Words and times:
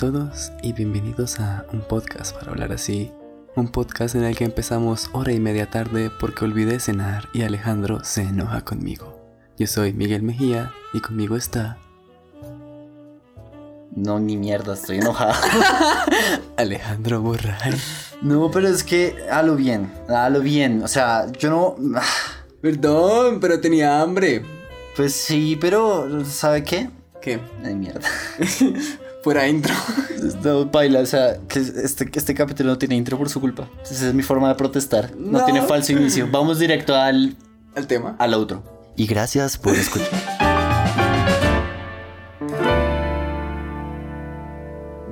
todos 0.00 0.50
y 0.62 0.72
bienvenidos 0.72 1.40
a 1.40 1.66
un 1.74 1.82
podcast 1.82 2.34
para 2.34 2.52
hablar 2.52 2.72
así. 2.72 3.12
Un 3.54 3.68
podcast 3.68 4.14
en 4.14 4.24
el 4.24 4.34
que 4.34 4.44
empezamos 4.44 5.10
hora 5.12 5.30
y 5.30 5.38
media 5.40 5.68
tarde 5.68 6.10
porque 6.18 6.46
olvidé 6.46 6.80
cenar 6.80 7.28
y 7.34 7.42
Alejandro 7.42 8.02
se 8.02 8.22
enoja 8.22 8.62
conmigo. 8.64 9.20
Yo 9.58 9.66
soy 9.66 9.92
Miguel 9.92 10.22
Mejía 10.22 10.72
y 10.94 11.00
conmigo 11.00 11.36
está 11.36 11.76
No, 13.94 14.18
ni 14.18 14.38
mierda, 14.38 14.72
estoy 14.72 15.00
enojado. 15.00 15.34
Alejandro 16.56 17.20
Borray. 17.20 17.74
no, 18.22 18.50
pero 18.50 18.68
es 18.68 18.82
que 18.82 19.18
a 19.30 19.42
lo 19.42 19.54
bien, 19.54 19.92
a 20.08 20.30
lo 20.30 20.40
bien. 20.40 20.82
O 20.82 20.88
sea, 20.88 21.30
yo 21.32 21.50
no. 21.50 21.76
ah, 21.98 22.02
Perdón, 22.62 23.38
pero 23.38 23.60
tenía 23.60 24.00
hambre. 24.00 24.46
Pues 24.96 25.12
sí, 25.12 25.58
pero 25.60 26.24
¿sabe 26.24 26.64
qué? 26.64 26.88
¿Qué? 27.20 27.38
Ay, 27.62 27.74
mierda. 27.74 28.00
Fuera 29.22 29.46
intro. 29.48 29.74
No, 30.44 30.66
baila, 30.66 31.00
o 31.00 31.06
sea, 31.06 31.38
que 31.48 31.58
este, 31.60 32.06
este 32.12 32.34
capítulo 32.34 32.68
no 32.70 32.78
tiene 32.78 32.94
intro 32.94 33.16
por 33.16 33.30
su 33.30 33.40
culpa. 33.40 33.70
Esa 33.82 34.08
es 34.08 34.14
mi 34.14 34.22
forma 34.22 34.48
de 34.50 34.54
protestar. 34.54 35.16
No, 35.16 35.38
No. 35.38 35.44
tiene 35.46 35.62
falso 35.62 35.92
inicio. 35.92 36.28
Vamos 36.30 36.58
directo 36.58 36.94
al, 36.94 37.36
Al 37.74 37.86
tema. 37.86 38.16
al 38.18 38.34
outro. 38.34 38.62
Y 38.96 39.06
gracias 39.06 39.56
por 39.56 39.74
escuchar. 39.74 40.08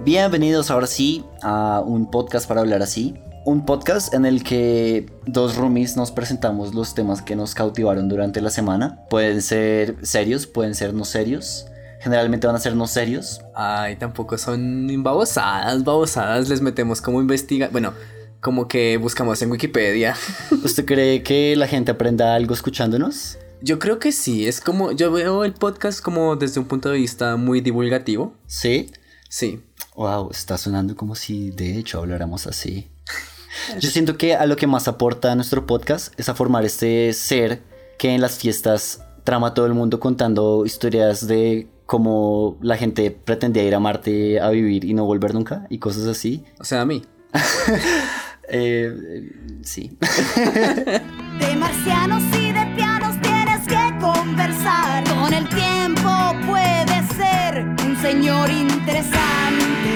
Bienvenidos 0.05 0.71
ahora 0.71 0.87
sí 0.87 1.25
a 1.43 1.83
un 1.85 2.11
podcast 2.11 2.47
para 2.49 2.61
hablar 2.61 2.83
así. 2.83 3.15
Un 3.45 3.65
podcast 3.65 4.13
en 4.15 4.27
el 4.27 4.43
que 4.45 5.07
dos 5.27 5.57
roomies 5.57 5.97
nos 5.97 6.11
presentamos 6.11 6.75
los 6.75 6.95
temas 6.95 7.23
que 7.23 7.35
nos 7.37 7.55
cautivaron 7.55 8.09
durante 8.09 8.41
la 8.41 8.51
semana. 8.51 9.01
Pueden 9.09 9.41
ser 9.43 9.97
serios, 10.03 10.47
pueden 10.47 10.75
ser 10.75 10.93
no 10.93 11.05
serios. 11.05 11.67
Generalmente 12.01 12.47
van 12.47 12.57
a 12.57 12.61
ser 12.61 12.77
no 12.77 12.87
serios. 12.87 13.41
Ay, 13.55 13.97
tampoco 13.97 14.39
son 14.39 14.87
babosadas, 15.03 15.85
babosadas. 15.85 16.49
Les 16.49 16.61
metemos 16.61 17.01
como 17.01 17.21
investiga... 17.21 17.69
Bueno, 17.69 17.93
como 18.41 18.69
que 18.69 18.97
buscamos 18.99 19.43
en 19.43 19.51
Wikipedia. 19.51 20.15
¿Usted 20.65 20.85
cree 20.85 21.23
que 21.23 21.57
la 21.57 21.67
gente 21.67 21.91
aprenda 21.91 22.35
algo 22.35 22.55
escuchándonos? 22.55 23.39
Yo 23.61 23.79
creo 23.79 23.99
que 23.99 24.13
sí, 24.13 24.47
es 24.47 24.61
como... 24.61 24.93
Yo 24.93 25.11
veo 25.11 25.45
el 25.45 25.55
podcast 25.55 26.01
como 26.01 26.37
desde 26.37 26.61
un 26.61 26.67
punto 26.67 26.91
de 26.91 26.99
vista 26.99 27.37
muy 27.37 27.61
divulgativo. 27.61 28.35
Sí. 28.47 28.91
Sí. 29.29 29.63
Wow, 29.97 30.31
está 30.31 30.57
sonando 30.57 30.95
como 30.95 31.17
si 31.17 31.51
de 31.51 31.77
hecho 31.79 31.99
habláramos 31.99 32.47
así. 32.47 32.89
Yo 33.81 33.91
siento 33.91 34.17
que 34.17 34.37
a 34.37 34.47
lo 34.47 34.55
que 34.55 34.69
más 34.69 34.87
aporta 34.87 35.35
nuestro 35.35 35.67
podcast 35.67 36.19
es 36.19 36.29
a 36.29 36.35
formar 36.35 36.65
este 36.65 37.13
ser 37.13 37.63
que 37.99 38.15
en 38.15 38.21
las 38.21 38.39
fiestas 38.39 39.03
trama 39.25 39.49
a 39.49 39.55
todo 39.55 39.67
el 39.67 39.75
mundo 39.75 39.99
contando 39.99 40.65
historias 40.65 41.27
de 41.27 41.67
cómo 41.89 42.59
la 42.61 42.77
gente 42.77 43.11
pretendía 43.11 43.63
ir 43.63 43.75
a 43.75 43.81
Marte 43.81 44.41
a 44.41 44.51
vivir 44.51 44.85
y 44.85 44.93
no 44.93 45.07
volver 45.07 45.33
nunca 45.33 45.67
y 45.71 45.79
cosas 45.79 46.07
así. 46.07 46.45
O 46.61 46.65
sea, 46.65 46.83
a 46.83 46.85
mí. 46.85 47.03
Eh, 47.33 47.41
eh, 48.51 49.33
sí. 49.63 49.97
De 51.41 51.57
marcianos 51.57 52.23
y 52.37 52.53
de 52.53 52.67
pianos 52.77 53.19
tienes 53.23 53.67
que 53.67 53.99
conversar. 54.03 55.03
Con 55.05 55.33
el 55.33 55.49
tiempo 55.49 56.11
puede 56.47 57.09
ser 57.17 57.65
un 57.87 57.97
señor 58.03 58.51
interesante 58.51 59.91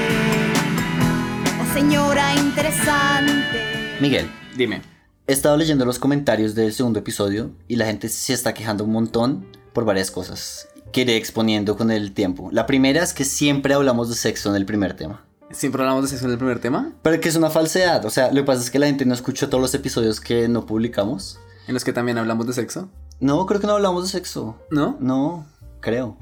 o 1.61 1.75
señora 1.75 2.35
interesante. 2.37 3.99
Miguel, 4.01 4.31
Dime. 4.57 4.81
he 5.27 5.33
estado 5.35 5.59
leyendo 5.59 5.85
los 5.85 5.99
comentarios 5.99 6.55
del 6.55 6.73
segundo 6.73 7.01
episodio 7.01 7.51
y 7.69 7.77
la 7.77 7.85
gente 7.85 8.09
se 8.09 8.33
está 8.33 8.55
quejando 8.55 8.85
un 8.85 8.93
montón 8.93 9.47
por 9.75 9.85
varias 9.85 10.11
cosas 10.11 10.72
que 10.93 11.03
iré 11.03 11.17
exponiendo 11.17 11.77
con 11.77 11.91
el 11.91 12.13
tiempo. 12.13 12.51
La 12.53 12.67
primera 12.67 13.03
es 13.03 13.15
que 13.15 13.25
siempre 13.25 13.75
hablamos 13.75 14.09
de 14.09 14.15
sexo 14.15 14.51
en 14.51 14.57
el 14.57 14.67
primer 14.67 14.95
tema. 14.95 15.25
¿Siempre 15.51 15.83
hablamos 15.83 16.05
de 16.05 16.09
sexo 16.09 16.27
en 16.27 16.33
el 16.33 16.39
primer 16.39 16.61
tema? 16.61 16.93
Pero 17.03 17.21
que 17.21 17.29
es 17.29 17.37
una 17.37 17.51
falsedad. 17.51 18.05
O 18.05 18.11
sea, 18.11 18.29
lo 18.29 18.43
que 18.43 18.45
pasa 18.45 18.63
es 18.63 18.71
que 18.71 18.79
la 18.79 18.87
gente 18.87 19.05
no 19.05 19.15
escuchó 19.15 19.49
todos 19.49 19.61
los 19.61 19.75
episodios 19.75 20.21
que 20.21 20.49
no 20.49 20.67
publicamos. 20.67 21.39
¿En 21.67 21.75
los 21.75 21.85
que 21.85 21.93
también 21.93 22.19
hablamos 22.19 22.47
de 22.47 22.53
sexo? 22.53 22.89
No, 23.21 23.45
creo 23.47 23.61
que 23.61 23.67
no 23.67 23.75
hablamos 23.75 24.05
de 24.05 24.11
sexo. 24.11 24.57
¿No? 24.71 24.97
No, 25.01 25.47
creo. 25.81 26.17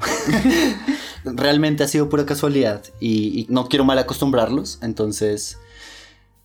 Realmente 1.25 1.85
ha 1.85 1.89
sido 1.89 2.09
pura 2.09 2.27
casualidad 2.27 2.83
y, 2.99 3.41
y 3.41 3.47
no 3.49 3.69
quiero 3.69 3.85
mal 3.85 3.99
acostumbrarlos. 3.99 4.79
Entonces, 4.83 5.59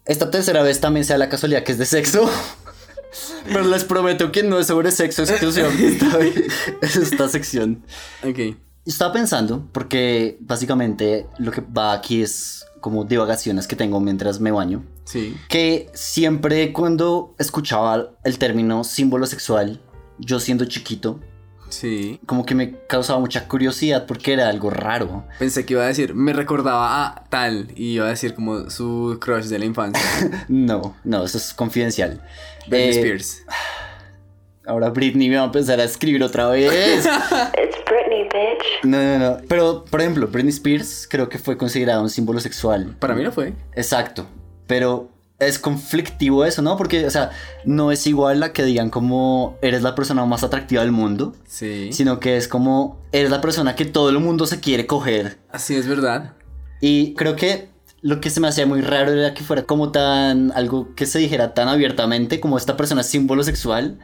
esta 0.06 0.30
tercera 0.30 0.62
vez 0.62 0.80
también 0.80 1.06
sea 1.06 1.18
la 1.18 1.30
casualidad 1.30 1.63
que 1.63 1.72
es 1.72 1.78
de 1.78 1.86
sexo. 1.86 2.30
Pero 3.46 3.64
les 3.64 3.84
prometo 3.84 4.31
que 4.31 4.44
no 4.44 4.59
es 4.59 4.68
sobre 4.68 4.92
sexo 4.92 5.24
exclusión 5.24 5.72
esta, 5.80 6.20
esta 6.81 7.30
sección. 7.30 7.84
Ok. 8.24 8.58
Estaba 8.86 9.14
pensando, 9.14 9.68
porque 9.72 10.38
básicamente 10.42 11.28
lo 11.40 11.52
que 11.52 11.62
va 11.62 11.94
aquí 11.94 12.22
es 12.22 12.66
como 12.81 13.04
divagaciones 13.04 13.68
que 13.68 13.75
tengo 13.75 14.00
mientras 14.00 14.40
me 14.40 14.52
baño. 14.52 14.84
Sí. 15.06 15.38
que 15.50 15.88
siempre 15.94 16.74
cuando 16.74 17.36
escuchaba 17.38 18.16
el 18.24 18.40
término 18.40 18.84
símbolo 18.84 19.28
sexual, 19.28 19.80
yo 20.18 20.40
siendo 20.40 20.66
chiquito, 20.66 21.20
Sí. 21.80 22.19
como 22.25 22.46
que 22.46 22.56
me 22.56 22.75
causaba 22.88 23.19
mucha 23.19 23.47
curiosidad 23.47 24.06
porque 24.06 24.34
era 24.34 24.50
algo 24.50 24.69
raro. 24.69 25.25
Pensé 25.40 25.66
que 25.66 25.74
iba 25.74 25.84
a 25.84 25.88
decir, 25.88 26.13
me 26.16 26.34
recordaba 26.34 27.06
a 27.06 27.24
tal. 27.30 27.68
Y 27.75 27.94
iba 27.96 28.06
a 28.06 28.09
decir 28.09 28.34
como 28.34 28.69
su 28.69 29.18
crush 29.19 29.46
de 29.46 29.59
la 29.59 29.66
infancia. 29.66 30.02
No, 30.47 30.96
no, 31.03 31.24
eso 31.24 31.38
es 31.38 31.53
confidencial. 31.53 32.22
Britney 32.68 32.88
Eh, 32.90 32.91
Spears. 32.91 33.44
Ahora 34.68 34.90
Britney 34.90 35.30
me 35.30 35.36
va 35.36 35.44
a 35.44 35.46
empezar 35.46 35.80
a 35.80 35.84
escribir 35.84 36.24
otra 36.24 36.47
vez. 36.47 37.06
It's 37.06 37.78
Britney, 37.86 38.24
bitch. 38.24 38.84
No, 38.84 38.97
no, 38.97 39.19
no. 39.19 39.38
Pero, 39.47 39.86
por 39.86 40.02
ejemplo, 40.02 40.28
Britney 40.28 40.50
Spears 40.52 41.07
creo 41.09 41.30
que 41.30 41.38
fue 41.38 41.56
considerado 41.56 42.02
un 42.02 42.09
símbolo 42.09 42.40
sexual. 42.40 42.96
Para 43.00 43.13
mí 43.13 43.24
lo 43.24 43.31
fue. 43.31 43.53
Exacto. 43.75 44.25
Pero 44.66 45.09
es 45.40 45.59
conflictivo 45.59 46.46
eso, 46.46 46.62
¿no? 46.62 46.78
Porque, 46.78 47.06
o 47.06 47.12
sea, 47.12 47.31
no 47.66 47.91
es 47.91 48.07
igual 48.07 48.41
a 48.44 48.53
que 48.53 48.63
digan 48.63 48.90
como 48.90 49.57
eres 49.62 49.81
la 49.81 49.96
persona 49.96 50.25
más 50.25 50.44
atractiva 50.44 50.81
del 50.81 50.91
mundo. 50.91 51.34
Sí. 51.47 51.91
sino 51.91 52.19
que 52.19 52.38
es 52.38 52.47
como 52.47 53.01
eres 53.12 53.31
la 53.31 53.41
persona 53.41 53.75
que 53.75 53.85
todo 53.85 54.09
el 54.09 54.19
mundo 54.19 54.45
se 54.45 54.59
quiere 54.59 54.88
coger. 54.88 55.38
Así 55.51 55.75
es 55.75 55.88
verdad. 55.88 56.34
Y 56.81 57.13
creo 57.16 57.35
que 57.35 57.69
lo 58.01 58.22
que 58.22 58.29
se 58.29 58.40
me 58.40 58.47
hacía 58.47 58.66
muy 58.66 58.81
raro 58.81 59.12
era 59.12 59.34
que 59.34 59.44
fuera 59.44 59.63
como 59.63 59.91
tan 59.91 60.51
algo 60.51 60.94
que 60.95 61.06
se 61.06 61.19
dijera 61.19 61.53
tan 61.53 61.68
abiertamente 61.68 62.40
como 62.40 62.57
esta 62.57 62.78
persona 62.78 63.01
es 63.01 63.07
símbolo 63.07 63.44
sexual, 63.44 64.00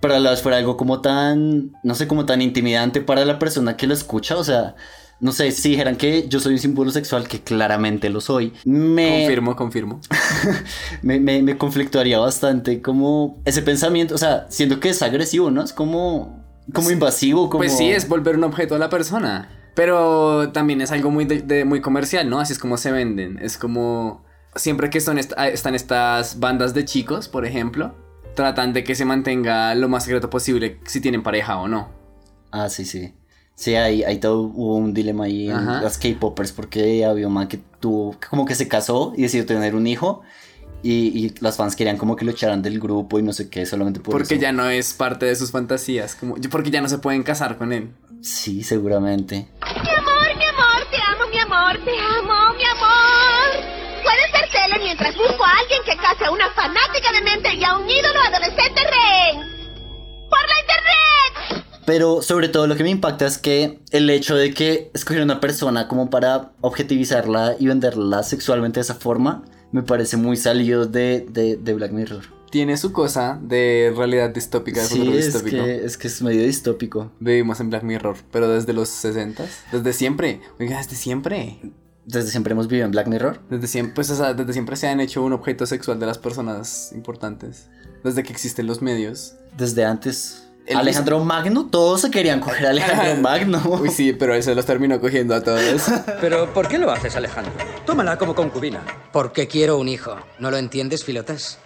pero 0.00 0.14
a 0.14 0.18
la 0.18 0.30
vez 0.30 0.40
fuera 0.40 0.56
algo 0.56 0.76
como 0.76 1.00
tan, 1.00 1.72
no 1.82 1.94
sé, 1.94 2.08
como 2.08 2.24
tan 2.24 2.40
intimidante 2.40 3.00
para 3.00 3.24
la 3.24 3.38
persona 3.38 3.76
que 3.76 3.86
lo 3.86 3.94
escucha, 3.94 4.36
o 4.36 4.44
sea, 4.44 4.76
no 5.20 5.32
sé, 5.32 5.50
si 5.52 5.70
dijeran 5.70 5.96
que 5.96 6.28
yo 6.28 6.40
soy 6.40 6.52
un 6.54 6.58
símbolo 6.58 6.90
sexual, 6.90 7.26
que 7.28 7.40
claramente 7.40 8.08
lo 8.10 8.20
soy, 8.20 8.52
me, 8.64 9.20
Confirmo, 9.20 9.56
confirmo. 9.56 10.00
me, 11.02 11.18
me, 11.20 11.42
me 11.42 11.56
conflictuaría 11.58 12.18
bastante 12.18 12.80
como 12.82 13.40
ese 13.44 13.62
pensamiento, 13.62 14.14
o 14.14 14.18
sea, 14.18 14.46
siento 14.48 14.80
que 14.80 14.90
es 14.90 15.02
agresivo, 15.02 15.50
¿no? 15.50 15.62
Es 15.62 15.72
como, 15.72 16.44
como 16.72 16.90
invasivo, 16.90 17.48
como... 17.50 17.58
Pues 17.58 17.76
sí, 17.76 17.90
es 17.90 18.08
volver 18.08 18.36
un 18.36 18.44
objeto 18.44 18.74
a 18.74 18.78
la 18.78 18.88
persona. 18.88 19.48
Pero 19.74 20.50
también 20.52 20.80
es 20.80 20.90
algo 20.90 21.10
muy, 21.10 21.24
de- 21.24 21.42
de- 21.42 21.64
muy 21.64 21.80
comercial, 21.80 22.28
¿no? 22.28 22.40
Así 22.40 22.52
es 22.52 22.58
como 22.58 22.76
se 22.76 22.90
venden. 22.90 23.38
Es 23.40 23.56
como. 23.58 24.24
Siempre 24.56 24.90
que 24.90 25.00
son 25.00 25.18
est- 25.20 25.34
están 25.52 25.76
estas 25.76 26.40
bandas 26.40 26.74
de 26.74 26.84
chicos, 26.84 27.28
por 27.28 27.46
ejemplo, 27.46 27.94
tratan 28.34 28.72
de 28.72 28.82
que 28.82 28.96
se 28.96 29.04
mantenga 29.04 29.72
lo 29.76 29.88
más 29.88 30.02
secreto 30.02 30.30
posible 30.30 30.80
si 30.84 31.00
tienen 31.00 31.22
pareja 31.22 31.58
o 31.58 31.68
no. 31.68 31.90
Ah, 32.50 32.68
sí, 32.68 32.84
sí. 32.84 33.14
Sí, 33.58 33.74
hay, 33.74 34.04
hay 34.04 34.18
todo 34.18 34.42
hubo 34.42 34.76
un 34.76 34.94
dilema 34.94 35.24
ahí 35.24 35.50
en 35.50 35.56
Ajá. 35.56 35.82
las 35.82 35.98
K-popers 35.98 36.52
porque 36.52 37.04
había 37.04 37.26
un 37.26 37.32
man 37.32 37.48
que 37.48 37.58
tuvo, 37.80 38.16
como 38.30 38.44
que 38.46 38.54
se 38.54 38.68
casó 38.68 39.12
y 39.16 39.22
decidió 39.22 39.46
tener 39.46 39.74
un 39.74 39.88
hijo 39.88 40.22
y, 40.84 41.08
y 41.26 41.34
las 41.40 41.56
fans 41.56 41.74
querían 41.74 41.96
como 41.96 42.14
que 42.14 42.24
lo 42.24 42.30
echaran 42.30 42.62
del 42.62 42.78
grupo 42.78 43.18
y 43.18 43.22
no 43.24 43.32
sé 43.32 43.50
qué, 43.50 43.66
solamente 43.66 43.98
por 43.98 44.12
porque 44.12 44.34
eso. 44.34 44.40
ya 44.42 44.52
no 44.52 44.70
es 44.70 44.92
parte 44.94 45.26
de 45.26 45.34
sus 45.34 45.50
fantasías. 45.50 46.14
Como, 46.14 46.36
porque 46.52 46.70
ya 46.70 46.80
no 46.80 46.88
se 46.88 46.98
pueden 46.98 47.24
casar 47.24 47.58
con 47.58 47.72
él. 47.72 47.90
Sí, 48.22 48.62
seguramente. 48.62 49.48
Mi 49.60 49.90
amor, 49.90 50.36
mi 50.36 50.44
amor, 50.44 50.80
te 50.92 50.96
amo, 51.02 51.28
mi 51.28 51.38
amor, 51.40 51.84
te 51.84 51.98
amo, 51.98 52.54
mi 52.54 52.62
amor. 52.64 53.64
Puedes 54.04 54.32
ver 54.34 54.48
tele 54.52 54.78
mientras 54.84 55.16
busco 55.16 55.44
a 55.44 55.50
alguien 55.58 55.80
que 55.84 55.96
case 55.96 56.24
a 56.26 56.30
una 56.30 56.48
fanática 56.50 57.10
de 57.12 57.22
mente 57.22 57.54
y 57.56 57.64
a 57.64 57.76
un 57.76 57.90
ídolo 57.90 58.20
adolescente 58.20 58.80
rey. 58.84 59.34
¡Por 60.30 60.46
la 60.46 60.60
internet! 60.62 61.27
Pero 61.88 62.20
sobre 62.20 62.50
todo 62.50 62.66
lo 62.66 62.76
que 62.76 62.82
me 62.82 62.90
impacta 62.90 63.24
es 63.24 63.38
que 63.38 63.78
el 63.92 64.10
hecho 64.10 64.36
de 64.36 64.52
que 64.52 64.90
escogieron 64.92 65.30
una 65.30 65.40
persona 65.40 65.88
como 65.88 66.10
para 66.10 66.52
objetivizarla 66.60 67.56
y 67.58 67.66
venderla 67.66 68.22
sexualmente 68.24 68.78
de 68.78 68.82
esa 68.82 68.94
forma, 68.94 69.42
me 69.72 69.82
parece 69.82 70.18
muy 70.18 70.36
salido 70.36 70.84
de, 70.84 71.26
de, 71.30 71.56
de 71.56 71.72
Black 71.72 71.92
Mirror. 71.92 72.24
Tiene 72.50 72.76
su 72.76 72.92
cosa 72.92 73.40
de 73.42 73.90
realidad 73.96 74.28
distópica, 74.28 74.82
de 74.82 74.86
Sí, 74.86 74.98
futuro 74.98 75.16
es 75.16 75.32
distópico. 75.32 75.64
que, 75.64 75.84
es 75.86 75.96
que 75.96 76.08
es 76.08 76.20
medio 76.20 76.42
distópico. 76.42 77.10
Vivimos 77.20 77.58
en 77.60 77.70
Black 77.70 77.84
Mirror, 77.84 78.16
pero 78.30 78.50
desde 78.50 78.74
los 78.74 78.90
60 78.90 79.46
desde 79.72 79.92
siempre. 79.94 80.42
Oiga, 80.60 80.76
desde 80.76 80.94
siempre. 80.94 81.58
Desde 82.04 82.30
siempre 82.30 82.52
hemos 82.52 82.68
vivido 82.68 82.84
en 82.84 82.90
Black 82.90 83.06
Mirror. 83.06 83.40
Desde 83.48 83.66
siempre, 83.66 83.94
pues, 83.94 84.10
o 84.10 84.14
sea, 84.16 84.34
desde 84.34 84.52
siempre 84.52 84.76
se 84.76 84.88
han 84.88 85.00
hecho 85.00 85.22
un 85.22 85.32
objeto 85.32 85.64
sexual 85.64 85.98
de 85.98 86.04
las 86.04 86.18
personas 86.18 86.92
importantes. 86.92 87.70
Desde 88.04 88.22
que 88.24 88.32
existen 88.34 88.66
los 88.66 88.82
medios. 88.82 89.36
Desde 89.56 89.86
antes. 89.86 90.47
Alejandro 90.74 91.24
Magno, 91.24 91.66
todos 91.70 92.02
se 92.02 92.10
querían 92.10 92.40
coger 92.40 92.66
a 92.66 92.70
Alejandro 92.70 93.16
Magno. 93.16 93.62
Uy, 93.80 93.90
sí, 93.90 94.12
pero 94.12 94.34
él 94.34 94.42
se 94.42 94.54
los 94.54 94.66
terminó 94.66 95.00
cogiendo 95.00 95.34
a 95.34 95.42
todos. 95.42 95.86
Pero 96.20 96.52
¿por 96.52 96.68
qué 96.68 96.78
lo 96.78 96.90
haces, 96.90 97.16
Alejandro? 97.16 97.52
Tómala 97.86 98.18
como 98.18 98.34
concubina. 98.34 98.82
Porque 99.12 99.46
quiero 99.46 99.78
un 99.78 99.88
hijo. 99.88 100.16
¿No 100.38 100.50
lo 100.50 100.56
entiendes, 100.56 101.04
Filotas? 101.04 101.58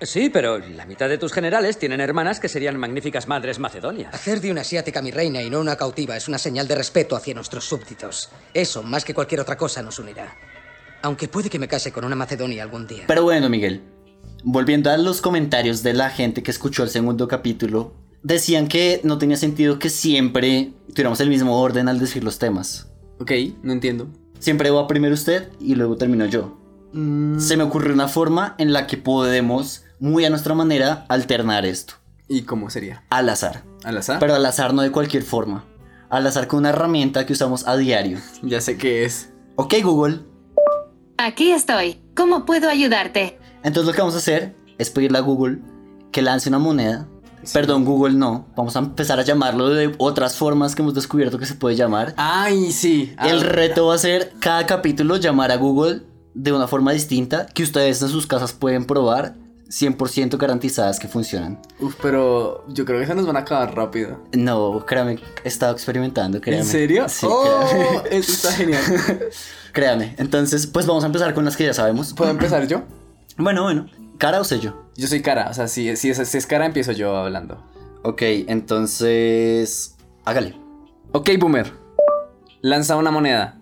Sí, 0.00 0.30
pero 0.30 0.58
la 0.58 0.86
mitad 0.86 1.08
de 1.08 1.18
tus 1.18 1.32
generales 1.32 1.76
tienen 1.76 2.00
hermanas 2.00 2.38
que 2.38 2.48
serían 2.48 2.78
magníficas 2.78 3.26
madres 3.26 3.58
macedonias. 3.58 4.14
Hacer 4.14 4.40
de 4.40 4.52
una 4.52 4.60
asiática 4.60 5.02
mi 5.02 5.10
reina 5.10 5.42
y 5.42 5.50
no 5.50 5.60
una 5.60 5.74
cautiva 5.74 6.16
es 6.16 6.28
una 6.28 6.38
señal 6.38 6.68
de 6.68 6.76
respeto 6.76 7.16
hacia 7.16 7.34
nuestros 7.34 7.64
súbditos. 7.64 8.30
Eso, 8.54 8.84
más 8.84 9.04
que 9.04 9.12
cualquier 9.12 9.40
otra 9.40 9.56
cosa, 9.56 9.82
nos 9.82 9.98
unirá. 9.98 10.36
Aunque 11.02 11.26
puede 11.26 11.50
que 11.50 11.58
me 11.58 11.66
case 11.66 11.90
con 11.90 12.04
una 12.04 12.14
macedonia 12.14 12.62
algún 12.62 12.86
día. 12.86 13.04
Pero 13.08 13.24
bueno, 13.24 13.48
Miguel, 13.48 13.82
volviendo 14.44 14.90
a 14.90 14.96
los 14.96 15.20
comentarios 15.20 15.82
de 15.82 15.94
la 15.94 16.10
gente 16.10 16.44
que 16.44 16.52
escuchó 16.52 16.84
el 16.84 16.90
segundo 16.90 17.26
capítulo, 17.26 17.92
decían 18.22 18.68
que 18.68 19.00
no 19.04 19.18
tenía 19.18 19.36
sentido 19.36 19.78
que 19.78 19.90
siempre 19.90 20.72
tuviéramos 20.88 21.20
el 21.20 21.28
mismo 21.28 21.60
orden 21.60 21.88
al 21.88 21.98
decir 21.98 22.24
los 22.24 22.38
temas. 22.38 22.88
ok, 23.20 23.32
no 23.62 23.72
entiendo. 23.72 24.08
Siempre 24.38 24.70
va 24.70 24.86
primero 24.86 25.14
usted 25.14 25.50
y 25.60 25.74
luego 25.74 25.96
termino 25.96 26.24
yo. 26.26 26.56
Se 27.38 27.56
me 27.56 27.64
ocurrió 27.64 27.92
una 27.92 28.08
forma 28.08 28.54
en 28.58 28.72
la 28.72 28.86
que 28.86 28.96
podemos, 28.96 29.84
muy 29.98 30.24
a 30.24 30.30
nuestra 30.30 30.54
manera, 30.54 31.04
alternar 31.08 31.66
esto. 31.66 31.94
¿Y 32.28 32.42
cómo 32.42 32.70
sería? 32.70 33.04
Al 33.10 33.28
azar. 33.28 33.64
¿Al 33.84 33.98
azar? 33.98 34.18
Pero 34.20 34.34
al 34.34 34.46
azar 34.46 34.72
no 34.74 34.82
de 34.82 34.90
cualquier 34.92 35.22
forma. 35.22 35.64
Al 36.08 36.26
azar 36.26 36.46
con 36.46 36.60
una 36.60 36.70
herramienta 36.70 37.26
que 37.26 37.32
usamos 37.32 37.66
a 37.66 37.76
diario. 37.76 38.18
Ya 38.42 38.60
sé 38.60 38.78
qué 38.78 39.04
es. 39.04 39.30
Ok, 39.56 39.74
Google. 39.82 40.20
Aquí 41.18 41.50
estoy. 41.50 42.00
¿Cómo 42.14 42.44
puedo 42.46 42.68
ayudarte? 42.70 43.38
Entonces 43.64 43.86
lo 43.86 43.92
que 43.92 44.00
vamos 44.00 44.14
a 44.14 44.18
hacer 44.18 44.54
es 44.78 44.88
pedirle 44.90 45.18
a 45.18 45.22
Google 45.22 45.58
que 46.12 46.22
lance 46.22 46.48
una 46.48 46.58
moneda. 46.58 47.08
Perdón, 47.52 47.84
Google 47.84 48.14
no. 48.14 48.46
Vamos 48.56 48.76
a 48.76 48.80
empezar 48.80 49.18
a 49.18 49.22
llamarlo 49.22 49.68
de 49.70 49.94
otras 49.98 50.36
formas 50.36 50.74
que 50.74 50.82
hemos 50.82 50.94
descubierto 50.94 51.38
que 51.38 51.46
se 51.46 51.54
puede 51.54 51.76
llamar. 51.76 52.14
Ay, 52.16 52.72
sí. 52.72 53.14
Ah, 53.16 53.28
El 53.28 53.40
reto 53.40 53.86
va 53.86 53.94
a 53.94 53.98
ser 53.98 54.32
cada 54.40 54.66
capítulo 54.66 55.16
llamar 55.16 55.50
a 55.50 55.56
Google 55.56 56.02
de 56.34 56.52
una 56.52 56.68
forma 56.68 56.92
distinta 56.92 57.46
que 57.46 57.62
ustedes 57.62 58.00
en 58.02 58.08
sus 58.08 58.26
casas 58.26 58.52
pueden 58.52 58.84
probar 58.84 59.34
100% 59.68 60.38
garantizadas 60.38 60.98
que 60.98 61.08
funcionan. 61.08 61.60
Uf, 61.80 61.96
pero 62.00 62.64
yo 62.68 62.84
creo 62.84 63.00
que 63.00 63.06
se 63.06 63.14
nos 63.14 63.26
van 63.26 63.36
a 63.36 63.40
acabar 63.40 63.74
rápido. 63.74 64.18
No, 64.32 64.84
créame, 64.86 65.18
he 65.44 65.48
estado 65.48 65.72
experimentando, 65.72 66.40
créame. 66.40 66.62
¿En 66.62 66.68
serio? 66.68 67.08
Sí, 67.08 67.26
oh, 67.28 67.66
créame. 67.68 68.18
eso 68.18 68.32
está 68.32 68.52
genial. 68.52 68.82
créame. 69.72 70.14
Entonces, 70.18 70.66
pues 70.66 70.86
vamos 70.86 71.04
a 71.04 71.06
empezar 71.06 71.34
con 71.34 71.44
las 71.44 71.56
que 71.56 71.64
ya 71.64 71.74
sabemos. 71.74 72.14
¿Puedo 72.14 72.30
empezar 72.30 72.66
yo? 72.66 72.82
Bueno, 73.36 73.62
bueno. 73.64 73.86
¿Cara 74.18 74.40
o 74.40 74.44
sello? 74.44 74.74
Yo 74.96 75.06
soy 75.06 75.22
cara, 75.22 75.48
o 75.48 75.54
sea, 75.54 75.68
si, 75.68 75.94
si, 75.96 76.10
es, 76.10 76.28
si 76.28 76.38
es 76.38 76.46
cara, 76.46 76.66
empiezo 76.66 76.90
yo 76.90 77.16
hablando. 77.16 77.64
Ok, 78.02 78.22
entonces... 78.48 79.96
Hágale. 80.24 80.56
Ok, 81.12 81.30
Boomer. 81.38 81.72
Lanza 82.60 82.96
una 82.96 83.12
moneda. 83.12 83.60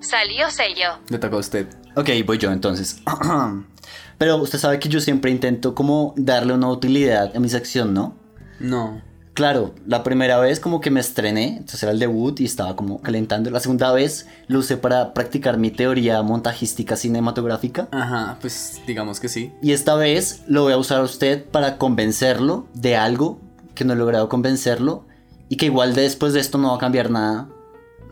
Salió 0.00 0.50
sello. 0.50 0.98
Le 1.08 1.18
toca 1.18 1.36
a 1.36 1.38
usted. 1.38 1.68
Ok, 1.94 2.08
voy 2.26 2.38
yo 2.38 2.50
entonces. 2.50 3.00
Pero 4.18 4.36
usted 4.38 4.58
sabe 4.58 4.80
que 4.80 4.88
yo 4.88 5.00
siempre 5.00 5.30
intento 5.30 5.76
como 5.76 6.12
darle 6.16 6.52
una 6.52 6.68
utilidad 6.68 7.36
a 7.36 7.38
mi 7.38 7.48
sección, 7.48 7.94
¿no? 7.94 8.16
No. 8.58 9.00
Claro, 9.34 9.74
la 9.86 10.02
primera 10.02 10.38
vez 10.38 10.60
como 10.60 10.82
que 10.82 10.90
me 10.90 11.00
estrené, 11.00 11.56
entonces 11.56 11.82
era 11.82 11.92
el 11.92 11.98
debut 11.98 12.38
y 12.40 12.44
estaba 12.44 12.76
como 12.76 13.00
calentando. 13.00 13.50
La 13.50 13.60
segunda 13.60 13.90
vez 13.90 14.26
lo 14.46 14.58
usé 14.58 14.76
para 14.76 15.14
practicar 15.14 15.56
mi 15.56 15.70
teoría 15.70 16.20
montajística 16.22 16.96
cinematográfica. 16.96 17.88
Ajá, 17.92 18.36
pues 18.42 18.82
digamos 18.86 19.20
que 19.20 19.30
sí. 19.30 19.52
Y 19.62 19.72
esta 19.72 19.94
vez 19.94 20.42
lo 20.48 20.64
voy 20.64 20.74
a 20.74 20.76
usar 20.76 21.00
a 21.00 21.04
usted 21.04 21.44
para 21.46 21.78
convencerlo 21.78 22.66
de 22.74 22.96
algo 22.96 23.40
que 23.74 23.86
no 23.86 23.94
he 23.94 23.96
logrado 23.96 24.28
convencerlo 24.28 25.06
y 25.48 25.56
que 25.56 25.66
igual 25.66 25.94
después 25.94 26.34
de 26.34 26.40
esto 26.40 26.58
no 26.58 26.68
va 26.68 26.76
a 26.76 26.80
cambiar 26.80 27.10
nada, 27.10 27.48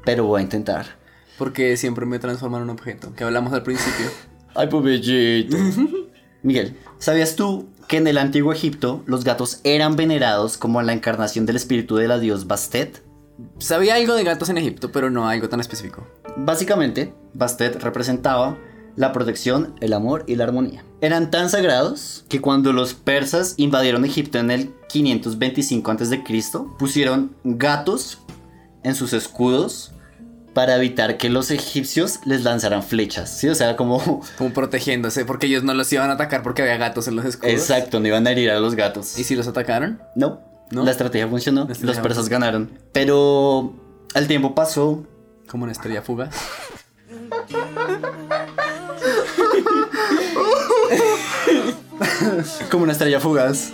pero 0.07 0.25
voy 0.25 0.41
a 0.41 0.45
intentar. 0.45 0.87
Porque 1.37 1.77
siempre 1.77 2.07
me 2.07 2.19
transforma 2.19 2.57
en 2.57 2.65
un 2.65 2.71
objeto, 2.71 3.15
que 3.15 3.25
hablamos 3.25 3.53
al 3.53 3.63
principio. 3.63 4.07
Ay, 4.55 4.69
pobrecito. 4.69 5.57
Miguel, 6.43 6.79
¿sabías 6.99 7.37
tú 7.37 7.69
que 7.91 7.97
en 7.97 8.07
el 8.07 8.19
antiguo 8.19 8.53
Egipto 8.53 9.03
los 9.07 9.25
gatos 9.25 9.61
eran 9.65 9.97
venerados 9.97 10.57
como 10.57 10.81
la 10.81 10.93
encarnación 10.93 11.45
del 11.45 11.57
espíritu 11.57 11.97
de 11.97 12.07
la 12.07 12.21
dios 12.21 12.47
Bastet? 12.47 13.03
Sabía 13.59 13.97
algo 13.97 14.15
de 14.15 14.23
gatos 14.23 14.49
en 14.49 14.59
Egipto, 14.59 14.93
pero 14.93 15.11
no 15.11 15.29
algo 15.29 15.49
tan 15.49 15.59
específico. 15.59 16.07
Básicamente, 16.37 17.13
Bastet 17.35 17.83
representaba 17.83 18.57
la 18.95 19.11
protección, 19.11 19.75
el 19.81 19.93
amor 19.93 20.23
y 20.29 20.37
la 20.37 20.45
armonía. 20.45 20.85
Eran 21.01 21.33
tan 21.33 21.51
sagrados 21.51 22.25
que 22.29 22.41
cuando 22.41 22.73
los 22.73 22.95
persas 22.95 23.55
invadieron 23.57 24.05
Egipto 24.05 24.39
en 24.39 24.53
el 24.53 24.73
525 24.89 25.91
a.C., 25.91 26.23
pusieron 26.79 27.35
gatos 27.43 28.21
en 28.85 28.95
sus 28.95 29.13
escudos 29.13 29.95
para 30.55 30.77
evitar 30.77 31.17
que 31.17 31.29
los 31.31 31.51
egipcios 31.51 32.21
les 32.25 32.43
lanzaran 32.45 32.83
flechas. 32.83 33.31
Sí, 33.31 33.49
o 33.49 33.55
sea, 33.55 33.77
como 33.77 34.23
Como 34.39 34.53
protegiéndose, 34.53 35.25
porque 35.25 35.47
ellos 35.47 35.63
no 35.63 35.75
los 35.75 35.93
iban 35.93 36.11
a 36.11 36.15
atacar 36.15 36.43
porque 36.43 36.63
había 36.63 36.77
gatos 36.77 37.07
en 37.09 37.17
los 37.17 37.25
escudos. 37.25 37.53
exacto, 37.53 38.01
no 38.01 38.09
iban 38.09 38.27
a 38.27 38.31
herir 38.33 38.51
a 38.51 38.59
los 38.61 38.75
gatos. 38.75 39.19
¿Y 39.19 39.25
si 39.25 39.37
los 39.37 39.47
atacaron? 39.47 40.01
No, 40.17 40.41
¿No? 40.71 40.85
la 40.85 40.91
estrategia 40.91 41.29
funcionó, 41.29 41.67
La 41.67 41.73
estrategia 41.73 41.87
los 42.01 42.07
persas 42.07 42.29
ganaron. 42.29 42.71
Pero 42.93 43.75
el 44.15 44.27
tiempo 44.27 44.55
pasó 44.55 45.05
Como 45.49 45.65
una 45.65 45.73
estrella 45.73 46.03
fugaz. 46.03 46.35
como 52.71 52.85
una 52.85 52.93
estrella 52.93 53.21
fugaz. 53.21 53.71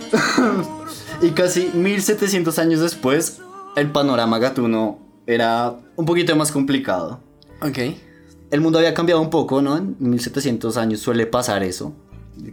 y 1.21 1.31
casi 1.31 1.71
1700 1.73 2.59
años 2.59 2.79
después, 2.81 3.39
el 3.75 3.91
panorama 3.91 4.39
gatuno 4.39 4.99
era 5.27 5.77
un 5.95 6.05
poquito 6.05 6.35
más 6.35 6.51
complicado. 6.51 7.19
Ok. 7.61 7.77
El 8.49 8.61
mundo 8.61 8.79
había 8.79 8.93
cambiado 8.93 9.21
un 9.21 9.29
poco, 9.29 9.61
¿no? 9.61 9.77
En 9.77 9.97
1700 9.99 10.77
años 10.77 11.01
suele 11.01 11.25
pasar 11.25 11.63
eso, 11.63 11.93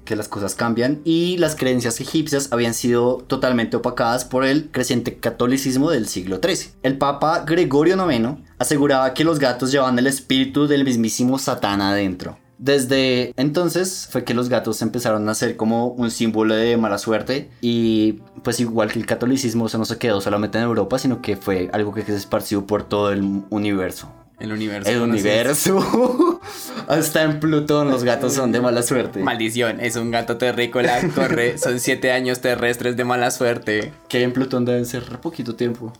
que 0.05 0.17
las 0.17 0.27
cosas 0.29 0.57
cambian 0.57 1.01
y 1.05 1.37
las 1.39 1.55
creencias 1.55 2.01
egipcias 2.01 2.49
habían 2.53 2.75
sido 2.75 3.19
totalmente 3.29 3.77
opacadas 3.77 4.25
por 4.25 4.45
el 4.45 4.73
creciente 4.73 5.19
catolicismo 5.19 5.91
del 5.91 6.09
siglo 6.09 6.41
XIII. 6.43 6.73
El 6.83 6.99
Papa 6.99 7.45
Gregorio 7.47 7.97
IX 8.11 8.41
aseguraba 8.59 9.15
que 9.15 9.25
los 9.25 9.39
gatos 9.39 9.71
llevaban 9.71 9.99
el 9.99 10.09
espíritu 10.09 10.67
del 10.67 10.85
mismísimo 10.85 11.39
Satán 11.39 11.81
adentro. 11.81 12.39
Desde 12.65 13.35
entonces 13.37 14.09
fue 14.11 14.25
que 14.25 14.33
los 14.33 14.49
gatos 14.49 14.81
empezaron 14.81 15.29
a 15.29 15.35
ser 15.35 15.55
como 15.55 15.89
un 15.89 16.11
símbolo 16.11 16.55
de 16.55 16.79
mala 16.79 16.97
suerte 16.97 17.51
y 17.61 18.21
pues 18.43 18.59
igual 18.59 18.91
que 18.91 18.99
el 18.99 19.05
catolicismo 19.05 19.67
eso 19.67 19.77
no 19.77 19.85
se 19.85 19.99
quedó 19.99 20.23
solamente 20.23 20.57
en 20.57 20.65
Europa 20.65 20.99
sino 20.99 21.21
que 21.21 21.37
fue 21.37 21.69
algo 21.75 21.93
que 21.93 22.03
se 22.05 22.17
esparció 22.17 22.67
por 22.67 22.89
todo 22.89 23.13
el 23.13 23.43
universo. 23.51 24.11
El 24.41 24.51
universo. 24.51 24.91
El 24.91 25.03
universo. 25.03 26.41
Hasta 26.89 27.25
en 27.25 27.39
Plutón 27.39 27.91
los 27.91 28.03
gatos 28.03 28.33
son 28.33 28.51
de 28.51 28.63
mala 28.63 28.83
suerte. 28.83 29.21
Maldición, 29.23 29.81
es 29.81 29.97
un 29.97 30.11
gato 30.11 30.39
terrícola, 30.39 31.03
corre, 31.15 31.59
son 31.59 31.79
siete 31.79 32.13
años 32.13 32.41
terrestres 32.41 32.97
de 32.97 33.05
mala 33.05 33.31
suerte. 33.31 33.93
Que 34.09 34.23
en 34.23 34.33
Plutón 34.33 34.65
deben 34.65 34.87
ser 34.87 35.05
re 35.11 35.19
poquito 35.19 35.55
tiempo. 35.55 35.93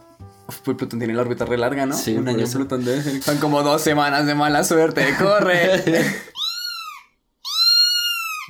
Uf, 0.49 0.61
pues 0.61 0.79
Plutón 0.79 0.99
tiene 0.99 1.13
la 1.13 1.21
órbita 1.21 1.45
re 1.45 1.59
larga, 1.59 1.85
¿no? 1.85 1.95
Sí, 1.95 2.17
un 2.17 2.27
año. 2.27 2.47
Plutón 2.51 2.87
debe 2.87 3.03
ser. 3.03 3.23
Son 3.23 3.37
como 3.37 3.63
dos 3.63 3.83
semanas 3.83 4.25
de 4.25 4.35
mala 4.35 4.65
suerte, 4.65 5.07
corre. 5.19 5.83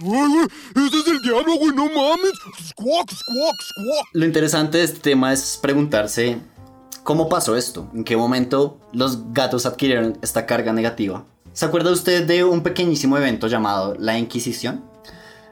¡Ese 0.00 0.98
es 0.98 1.06
el 1.06 1.20
diablo, 1.20 1.56
güey! 1.56 1.74
¡No 1.74 1.84
mames! 1.84 2.32
¡Squawk, 2.68 3.10
squawk, 3.10 3.56
squawk! 3.62 4.08
Lo 4.12 4.24
interesante 4.24 4.78
de 4.78 4.84
este 4.84 5.00
tema 5.00 5.32
es 5.32 5.58
preguntarse 5.62 6.38
cómo 7.04 7.28
pasó 7.28 7.56
esto, 7.56 7.88
en 7.94 8.02
qué 8.02 8.16
momento 8.16 8.78
los 8.92 9.32
gatos 9.32 9.66
adquirieron 9.66 10.18
esta 10.22 10.46
carga 10.46 10.72
negativa. 10.72 11.24
¿Se 11.52 11.64
acuerda 11.64 11.92
usted 11.92 12.26
de 12.26 12.42
un 12.42 12.62
pequeñísimo 12.62 13.16
evento 13.16 13.46
llamado 13.46 13.94
la 13.98 14.18
Inquisición? 14.18 14.84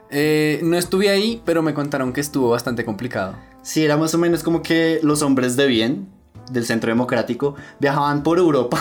Eh, 0.09 0.59
no 0.63 0.77
estuve 0.77 1.09
ahí, 1.09 1.41
pero 1.45 1.61
me 1.61 1.73
contaron 1.73 2.11
que 2.11 2.21
estuvo 2.21 2.49
bastante 2.49 2.83
complicado. 2.83 3.37
Sí, 3.61 3.85
era 3.85 3.95
más 3.95 4.13
o 4.13 4.17
menos 4.17 4.43
como 4.43 4.61
que 4.61 4.99
los 5.03 5.21
hombres 5.21 5.55
de 5.55 5.67
bien 5.67 6.09
del 6.51 6.65
centro 6.65 6.89
democrático 6.89 7.55
viajaban 7.79 8.23
por 8.23 8.39
Europa 8.39 8.77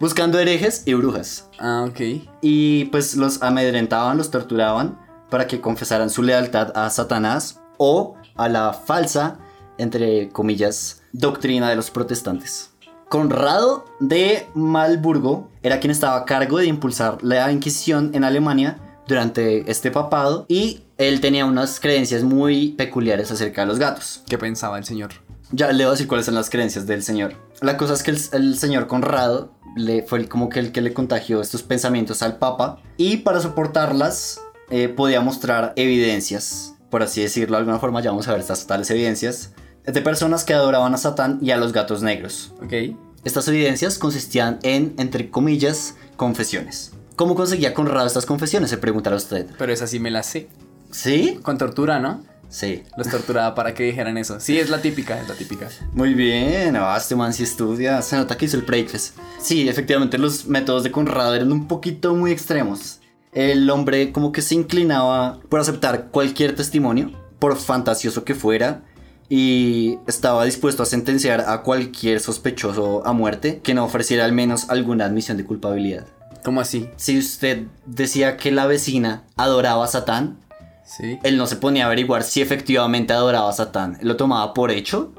buscando 0.00 0.38
herejes 0.38 0.82
y 0.86 0.94
brujas. 0.94 1.48
Ah, 1.58 1.86
ok. 1.88 2.00
Y 2.40 2.86
pues 2.86 3.16
los 3.16 3.42
amedrentaban, 3.42 4.16
los 4.16 4.30
torturaban 4.30 4.98
para 5.28 5.46
que 5.46 5.60
confesaran 5.60 6.10
su 6.10 6.22
lealtad 6.22 6.72
a 6.74 6.90
Satanás 6.90 7.60
o 7.76 8.16
a 8.36 8.48
la 8.48 8.72
falsa, 8.72 9.38
entre 9.78 10.30
comillas, 10.30 11.02
doctrina 11.12 11.68
de 11.68 11.76
los 11.76 11.90
protestantes. 11.90 12.70
Conrado 13.08 13.84
de 14.00 14.46
Malburgo 14.54 15.50
era 15.62 15.80
quien 15.80 15.90
estaba 15.90 16.16
a 16.16 16.24
cargo 16.24 16.58
de 16.58 16.66
impulsar 16.66 17.18
la 17.22 17.50
Inquisición 17.52 18.10
en 18.14 18.24
Alemania 18.24 18.78
durante 19.06 19.68
este 19.70 19.90
papado 19.90 20.46
y 20.48 20.84
él 20.96 21.20
tenía 21.20 21.44
unas 21.44 21.80
creencias 21.80 22.22
muy 22.22 22.72
peculiares 22.72 23.30
acerca 23.30 23.62
de 23.62 23.66
los 23.66 23.78
gatos. 23.78 24.22
¿Qué 24.28 24.38
pensaba 24.38 24.78
el 24.78 24.84
señor? 24.84 25.10
Ya 25.52 25.72
le 25.72 25.84
voy 25.84 25.88
a 25.88 25.92
decir 25.92 26.06
cuáles 26.06 26.26
son 26.26 26.34
las 26.34 26.48
creencias 26.50 26.86
del 26.86 27.02
señor. 27.02 27.34
La 27.60 27.76
cosa 27.76 27.94
es 27.94 28.02
que 28.02 28.10
el, 28.12 28.18
el 28.32 28.58
señor 28.58 28.86
Conrado 28.86 29.52
le, 29.76 30.02
fue 30.02 30.20
el- 30.20 30.28
como 30.28 30.48
que 30.48 30.60
el 30.60 30.72
que 30.72 30.80
le 30.80 30.92
contagió 30.92 31.40
estos 31.40 31.62
pensamientos 31.62 32.22
al 32.22 32.38
Papa 32.38 32.80
y 32.96 33.18
para 33.18 33.40
soportarlas 33.40 34.40
eh, 34.70 34.88
podía 34.88 35.20
mostrar 35.20 35.72
evidencias 35.76 36.74
por 36.90 37.02
así 37.04 37.22
decirlo 37.22 37.56
de 37.56 37.60
alguna 37.60 37.78
forma, 37.78 38.00
ya 38.02 38.10
vamos 38.10 38.26
a 38.26 38.32
ver 38.32 38.40
estas 38.40 38.66
tales 38.66 38.90
evidencias, 38.90 39.52
de 39.84 40.02
personas 40.02 40.42
que 40.42 40.54
adoraban 40.54 40.92
a 40.92 40.96
Satán 40.98 41.38
y 41.40 41.52
a 41.52 41.56
los 41.56 41.72
gatos 41.72 42.02
negros. 42.02 42.52
Ok. 42.64 42.96
Estas 43.22 43.46
evidencias 43.46 43.96
consistían 43.96 44.58
en, 44.64 44.94
entre 44.98 45.30
comillas, 45.30 45.94
confesiones. 46.16 46.90
¿Cómo 47.14 47.36
conseguía 47.36 47.74
Conrado 47.74 48.08
estas 48.08 48.26
confesiones? 48.26 48.70
Se 48.70 48.76
preguntará 48.76 49.14
usted. 49.14 49.46
Pero 49.56 49.72
esa 49.72 49.86
sí 49.86 50.00
me 50.00 50.10
la 50.10 50.24
sé. 50.24 50.48
¿Sí? 50.90 51.38
Con 51.42 51.58
tortura, 51.58 52.00
¿no? 52.00 52.24
Sí. 52.50 52.82
Los 52.96 53.08
torturaba 53.08 53.54
para 53.54 53.72
que 53.72 53.84
dijeran 53.84 54.18
eso. 54.18 54.40
Sí, 54.40 54.58
es 54.58 54.68
la 54.68 54.82
típica, 54.82 55.20
es 55.20 55.28
la 55.28 55.34
típica. 55.34 55.68
Muy 55.92 56.14
bien, 56.14 56.76
ah, 56.76 56.96
este 56.98 57.16
man 57.16 57.32
sí 57.32 57.44
estudia. 57.44 58.02
Se 58.02 58.16
nota 58.16 58.36
que 58.36 58.44
hizo 58.44 58.56
el 58.56 58.64
breakfast. 58.64 59.16
Sí, 59.40 59.68
efectivamente, 59.68 60.18
los 60.18 60.46
métodos 60.46 60.82
de 60.82 60.90
Conrado 60.90 61.34
eran 61.34 61.52
un 61.52 61.68
poquito 61.68 62.14
muy 62.14 62.32
extremos. 62.32 63.00
El 63.32 63.70
hombre 63.70 64.10
como 64.10 64.32
que 64.32 64.42
se 64.42 64.56
inclinaba 64.56 65.38
por 65.48 65.60
aceptar 65.60 66.08
cualquier 66.10 66.56
testimonio, 66.56 67.12
por 67.38 67.56
fantasioso 67.56 68.24
que 68.24 68.34
fuera, 68.34 68.82
y 69.28 70.00
estaba 70.08 70.44
dispuesto 70.44 70.82
a 70.82 70.86
sentenciar 70.86 71.44
a 71.46 71.62
cualquier 71.62 72.18
sospechoso 72.18 73.06
a 73.06 73.12
muerte 73.12 73.60
que 73.62 73.74
no 73.74 73.84
ofreciera 73.84 74.24
al 74.24 74.32
menos 74.32 74.68
alguna 74.68 75.04
admisión 75.04 75.36
de 75.36 75.44
culpabilidad. 75.44 76.06
¿Cómo 76.44 76.60
así? 76.60 76.90
Si 76.96 77.16
usted 77.16 77.66
decía 77.86 78.36
que 78.36 78.50
la 78.50 78.66
vecina 78.66 79.22
adoraba 79.36 79.84
a 79.84 79.88
Satán, 79.88 80.38
Sí. 80.84 81.18
él 81.22 81.36
no 81.36 81.46
se 81.46 81.56
ponía 81.56 81.84
a 81.84 81.86
averiguar 81.86 82.22
si 82.24 82.40
efectivamente 82.42 83.12
adoraba 83.12 83.48
a 83.48 83.52
Satán. 83.52 83.96
Él 84.00 84.08
lo 84.08 84.16
tomaba 84.16 84.52
por 84.54 84.70
hecho 84.70 85.12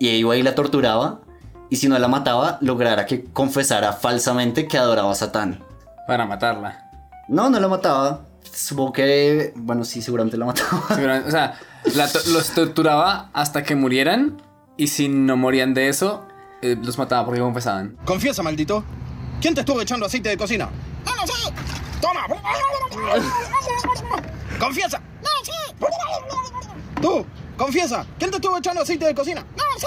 y 0.00 0.08
iba 0.08 0.36
y 0.36 0.42
la 0.42 0.54
torturaba. 0.54 1.20
Y 1.70 1.76
si 1.76 1.88
no 1.88 1.98
la 1.98 2.08
mataba, 2.08 2.58
lograra 2.62 3.04
que 3.06 3.24
confesara 3.24 3.92
falsamente 3.92 4.66
que 4.66 4.78
adoraba 4.78 5.12
a 5.12 5.14
Satán. 5.14 5.62
Para 6.06 6.24
matarla. 6.26 6.90
No, 7.28 7.50
no 7.50 7.60
la 7.60 7.68
mataba. 7.68 8.22
Supongo 8.52 8.92
que. 8.94 9.52
Bueno, 9.54 9.84
sí, 9.84 10.00
seguramente 10.02 10.36
la 10.38 10.46
mataba. 10.46 10.82
Seguramente- 10.94 11.28
o 11.28 11.30
sea, 11.30 11.54
la 11.94 12.08
to- 12.10 12.20
los 12.32 12.48
torturaba 12.54 13.28
hasta 13.34 13.62
que 13.62 13.74
murieran. 13.76 14.40
Y 14.78 14.86
si 14.88 15.08
no 15.08 15.36
morían 15.36 15.74
de 15.74 15.88
eso, 15.88 16.26
eh, 16.62 16.76
los 16.80 16.96
mataba 16.98 17.24
porque 17.26 17.40
confesaban. 17.40 17.96
Confiesa, 18.04 18.42
maldito. 18.42 18.82
¿Quién 19.40 19.54
te 19.54 19.60
estuvo 19.60 19.80
echando 19.82 20.06
aceite 20.06 20.30
de 20.30 20.36
cocina? 20.38 20.68
No 21.04 21.14
lo 21.14 21.26
sé. 21.26 21.52
¡Toma! 22.00 22.26
¡Confiesa! 24.58 25.00
No 25.22 25.28
sé. 25.44 25.52
¡Tú! 27.00 27.24
¡Confiesa! 27.56 28.04
¿Quién 28.18 28.30
te 28.30 28.36
estuvo 28.36 28.58
echando 28.58 28.82
aceite 28.82 29.06
de 29.06 29.14
cocina? 29.14 29.44
No 29.56 29.62
sé. 29.78 29.86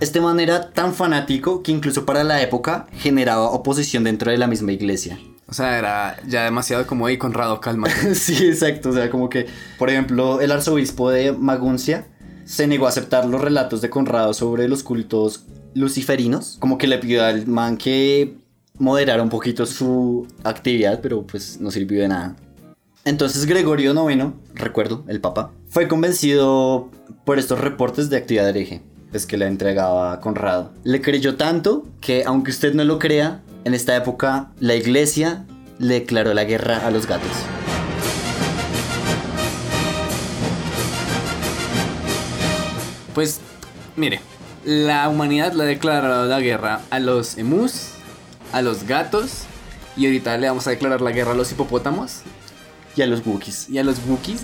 Este 0.00 0.20
man 0.20 0.38
era 0.38 0.70
tan 0.70 0.94
fanático 0.94 1.62
que 1.62 1.72
incluso 1.72 2.04
para 2.04 2.24
la 2.24 2.42
época 2.42 2.86
generaba 2.98 3.50
oposición 3.50 4.04
dentro 4.04 4.30
de 4.30 4.38
la 4.38 4.46
misma 4.46 4.72
iglesia. 4.72 5.18
O 5.46 5.54
sea, 5.54 5.78
era 5.78 6.16
ya 6.26 6.44
demasiado 6.44 6.86
como, 6.86 7.08
hey, 7.08 7.16
Conrado, 7.16 7.60
cálmate. 7.60 8.14
Sí, 8.14 8.46
exacto. 8.46 8.90
O 8.90 8.92
sea, 8.92 9.10
como 9.10 9.28
que, 9.28 9.46
por 9.78 9.88
ejemplo, 9.88 10.40
el 10.40 10.52
arzobispo 10.52 11.10
de 11.10 11.32
Maguncia 11.32 12.06
se 12.44 12.66
negó 12.66 12.86
a 12.86 12.90
aceptar 12.90 13.24
los 13.26 13.40
relatos 13.40 13.80
de 13.80 13.88
Conrado 13.88 14.34
sobre 14.34 14.68
los 14.68 14.82
cultos 14.82 15.44
luciferinos. 15.74 16.56
Como 16.60 16.76
que 16.76 16.86
le 16.86 16.98
pidió 16.98 17.24
al 17.24 17.46
man 17.46 17.78
que 17.78 18.36
moderara 18.78 19.22
un 19.22 19.30
poquito 19.30 19.64
su 19.64 20.26
actividad, 20.42 21.00
pero 21.00 21.26
pues 21.26 21.60
no 21.60 21.70
sirvió 21.70 22.02
de 22.02 22.08
nada. 22.08 22.36
Entonces 23.06 23.44
Gregorio 23.44 23.92
IX, 23.92 24.32
recuerdo, 24.54 25.04
el 25.08 25.20
papa, 25.20 25.50
fue 25.68 25.88
convencido 25.88 26.88
por 27.26 27.38
estos 27.38 27.60
reportes 27.60 28.08
de 28.08 28.16
actividad 28.16 28.48
hereje, 28.48 28.80
pues 29.10 29.26
que 29.26 29.36
le 29.36 29.46
entregaba 29.46 30.20
Conrado. 30.20 30.72
Le 30.84 31.02
creyó 31.02 31.36
tanto 31.36 31.86
que, 32.00 32.24
aunque 32.24 32.50
usted 32.50 32.72
no 32.72 32.82
lo 32.82 32.98
crea, 32.98 33.42
en 33.64 33.74
esta 33.74 33.94
época 33.94 34.52
la 34.58 34.74
iglesia 34.74 35.44
le 35.78 36.00
declaró 36.00 36.32
la 36.32 36.44
guerra 36.44 36.78
a 36.78 36.90
los 36.90 37.06
gatos. 37.06 37.28
Pues, 43.12 43.42
mire, 43.96 44.22
la 44.64 45.10
humanidad 45.10 45.52
le 45.52 45.64
ha 45.64 45.66
declarado 45.66 46.24
la 46.24 46.40
guerra 46.40 46.80
a 46.88 47.00
los 47.00 47.36
emus, 47.36 47.90
a 48.52 48.62
los 48.62 48.84
gatos, 48.84 49.42
y 49.94 50.06
ahorita 50.06 50.38
le 50.38 50.48
vamos 50.48 50.66
a 50.66 50.70
declarar 50.70 51.02
la 51.02 51.12
guerra 51.12 51.32
a 51.32 51.36
los 51.36 51.52
hipopótamos 51.52 52.22
Y 52.96 53.02
a 53.02 53.06
los 53.06 53.26
Wookiees. 53.26 53.68
y 53.68 53.78
a 53.78 53.84
los 53.84 53.98
Wookiees. 54.06 54.42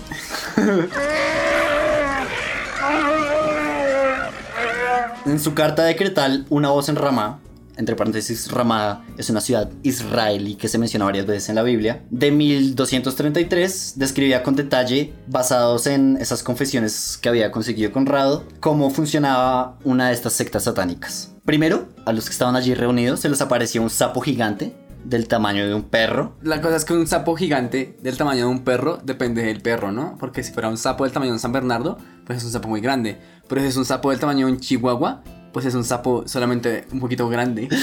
En 5.25 5.39
su 5.39 5.53
carta 5.53 5.83
decretal, 5.83 6.45
una 6.49 6.69
voz 6.69 6.89
en 6.89 6.95
Ramá, 6.95 7.39
entre 7.77 7.95
paréntesis, 7.95 8.51
Ramá 8.51 9.05
es 9.17 9.29
una 9.29 9.39
ciudad 9.39 9.69
israelí 9.83 10.55
que 10.55 10.67
se 10.67 10.77
menciona 10.77 11.05
varias 11.05 11.25
veces 11.25 11.49
en 11.49 11.55
la 11.55 11.63
Biblia, 11.63 12.03
de 12.09 12.31
1233, 12.31 13.93
describía 13.95 14.43
con 14.43 14.55
detalle, 14.55 15.13
basados 15.27 15.87
en 15.87 16.17
esas 16.17 16.43
confesiones 16.43 17.17
que 17.21 17.29
había 17.29 17.51
conseguido 17.51 17.91
Conrado, 17.91 18.45
cómo 18.59 18.89
funcionaba 18.89 19.77
una 19.83 20.07
de 20.07 20.13
estas 20.13 20.33
sectas 20.33 20.63
satánicas. 20.63 21.33
Primero, 21.45 21.87
a 22.05 22.13
los 22.13 22.25
que 22.25 22.31
estaban 22.31 22.55
allí 22.55 22.73
reunidos 22.73 23.21
se 23.21 23.29
les 23.29 23.41
aparecía 23.41 23.81
un 23.81 23.89
sapo 23.89 24.21
gigante 24.21 24.75
del 25.03 25.27
tamaño 25.27 25.67
de 25.67 25.73
un 25.73 25.83
perro. 25.83 26.35
La 26.41 26.61
cosa 26.61 26.75
es 26.75 26.85
que 26.85 26.93
un 26.93 27.07
sapo 27.07 27.35
gigante 27.35 27.97
del 28.01 28.17
tamaño 28.17 28.45
de 28.45 28.51
un 28.51 28.63
perro 28.63 28.97
depende 29.03 29.43
del 29.43 29.61
perro, 29.61 29.91
¿no? 29.91 30.15
Porque 30.19 30.43
si 30.43 30.51
fuera 30.51 30.69
un 30.69 30.77
sapo 30.77 31.03
del 31.03 31.13
tamaño 31.13 31.31
de 31.31 31.35
un 31.35 31.39
San 31.39 31.51
Bernardo, 31.51 31.97
pues 32.25 32.39
es 32.39 32.45
un 32.45 32.51
sapo 32.51 32.67
muy 32.67 32.81
grande. 32.81 33.17
Pero 33.47 33.61
si 33.61 33.67
es 33.67 33.77
un 33.77 33.85
sapo 33.85 34.11
del 34.11 34.19
tamaño 34.19 34.45
de 34.45 34.53
un 34.53 34.59
chihuahua, 34.59 35.23
pues 35.51 35.65
es 35.65 35.75
un 35.75 35.83
sapo 35.83 36.23
solamente 36.27 36.85
un 36.91 36.99
poquito 36.99 37.27
grande. 37.29 37.69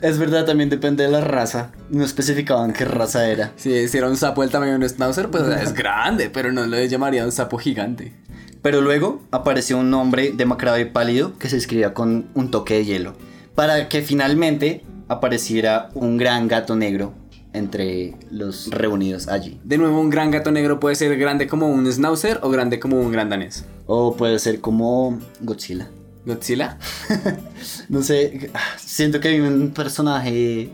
Es 0.00 0.16
verdad, 0.16 0.44
también 0.44 0.70
depende 0.70 1.02
de 1.02 1.10
la 1.10 1.20
raza. 1.20 1.72
No 1.90 2.04
especificaban 2.04 2.72
qué 2.72 2.84
raza 2.84 3.28
era. 3.28 3.52
Si, 3.56 3.88
si 3.88 3.98
era 3.98 4.08
un 4.08 4.16
sapo 4.16 4.42
del 4.42 4.50
tamaño 4.50 4.72
de 4.72 4.78
un 4.78 4.88
schnauzer, 4.88 5.28
pues 5.28 5.42
es 5.60 5.72
grande, 5.74 6.30
pero 6.30 6.52
no 6.52 6.64
lo 6.66 6.80
llamaría 6.84 7.24
un 7.24 7.32
sapo 7.32 7.58
gigante. 7.58 8.14
Pero 8.62 8.80
luego 8.80 9.22
apareció 9.32 9.78
un 9.78 9.90
nombre 9.90 10.32
demacrado 10.32 10.78
y 10.78 10.84
pálido 10.84 11.36
que 11.38 11.48
se 11.48 11.56
escribía 11.56 11.94
con 11.94 12.28
un 12.34 12.52
toque 12.52 12.74
de 12.74 12.84
hielo. 12.84 13.14
Para 13.56 13.88
que 13.88 14.02
finalmente 14.02 14.84
apareciera 15.08 15.90
un 15.94 16.16
gran 16.16 16.48
gato 16.48 16.76
negro 16.76 17.14
entre 17.52 18.14
los 18.30 18.68
reunidos 18.70 19.28
allí. 19.28 19.60
De 19.64 19.78
nuevo, 19.78 20.00
un 20.00 20.10
gran 20.10 20.30
gato 20.30 20.50
negro 20.50 20.78
puede 20.78 20.94
ser 20.94 21.16
grande 21.18 21.46
como 21.46 21.68
un 21.68 21.90
schnauzer 21.90 22.40
o 22.42 22.50
grande 22.50 22.78
como 22.78 23.00
un 23.00 23.10
gran 23.10 23.28
danés. 23.28 23.64
O 23.86 24.14
puede 24.14 24.38
ser 24.38 24.60
como 24.60 25.18
Godzilla. 25.40 25.88
Godzilla. 26.24 26.78
No 27.88 28.02
sé, 28.02 28.50
siento 28.76 29.18
que 29.18 29.28
hay 29.28 29.40
un 29.40 29.70
personaje 29.70 30.70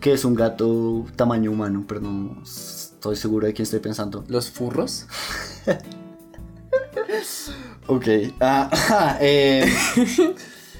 que 0.00 0.12
es 0.12 0.24
un 0.24 0.34
gato 0.34 1.06
tamaño 1.16 1.50
humano, 1.50 1.84
pero 1.88 2.00
no 2.00 2.42
estoy 2.42 3.16
seguro 3.16 3.46
de 3.46 3.54
quién 3.54 3.64
estoy 3.64 3.80
pensando. 3.80 4.24
Los 4.28 4.50
furros. 4.50 5.06
Ok. 7.86 8.06
Ah, 8.40 9.18
eh, 9.20 9.70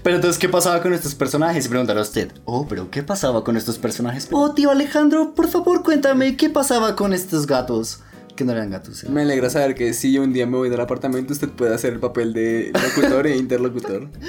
pero 0.03 0.17
entonces, 0.17 0.39
¿qué 0.39 0.49
pasaba 0.49 0.83
con 0.83 0.93
estos 0.93 1.15
personajes? 1.15 1.69
Preguntará 1.69 2.01
usted. 2.01 2.33
Oh, 2.45 2.67
pero 2.69 2.91
¿qué 2.91 3.03
pasaba 3.03 3.45
con 3.45 3.57
estos 3.57 3.79
personajes? 3.79 4.29
Oh, 4.33 4.53
tío 4.53 4.71
Alejandro, 4.71 5.35
por 5.35 5.49
favor, 5.49 5.83
cuéntame, 5.83 6.37
¿qué 6.37 6.51
pasaba 6.51 6.97
con 6.97 7.13
estos 7.13 7.47
gatos? 7.47 8.01
Que 8.35 8.45
no 8.45 8.53
eran 8.53 8.71
gatos. 8.71 9.05
Me 9.05 9.23
alegra 9.23 9.51
saber 9.51 9.75
que 9.75 9.93
si 9.93 10.13
yo 10.13 10.23
un 10.23 10.33
día 10.33 10.47
me 10.47 10.57
voy 10.57 10.71
del 10.71 10.81
apartamento, 10.81 11.33
usted 11.33 11.51
puede 11.51 11.75
hacer 11.75 11.93
el 11.93 12.01
papel 12.01 12.33
de 12.33 12.73
locutor 12.73 13.27
e 13.27 13.37
interlocutor. 13.37 14.09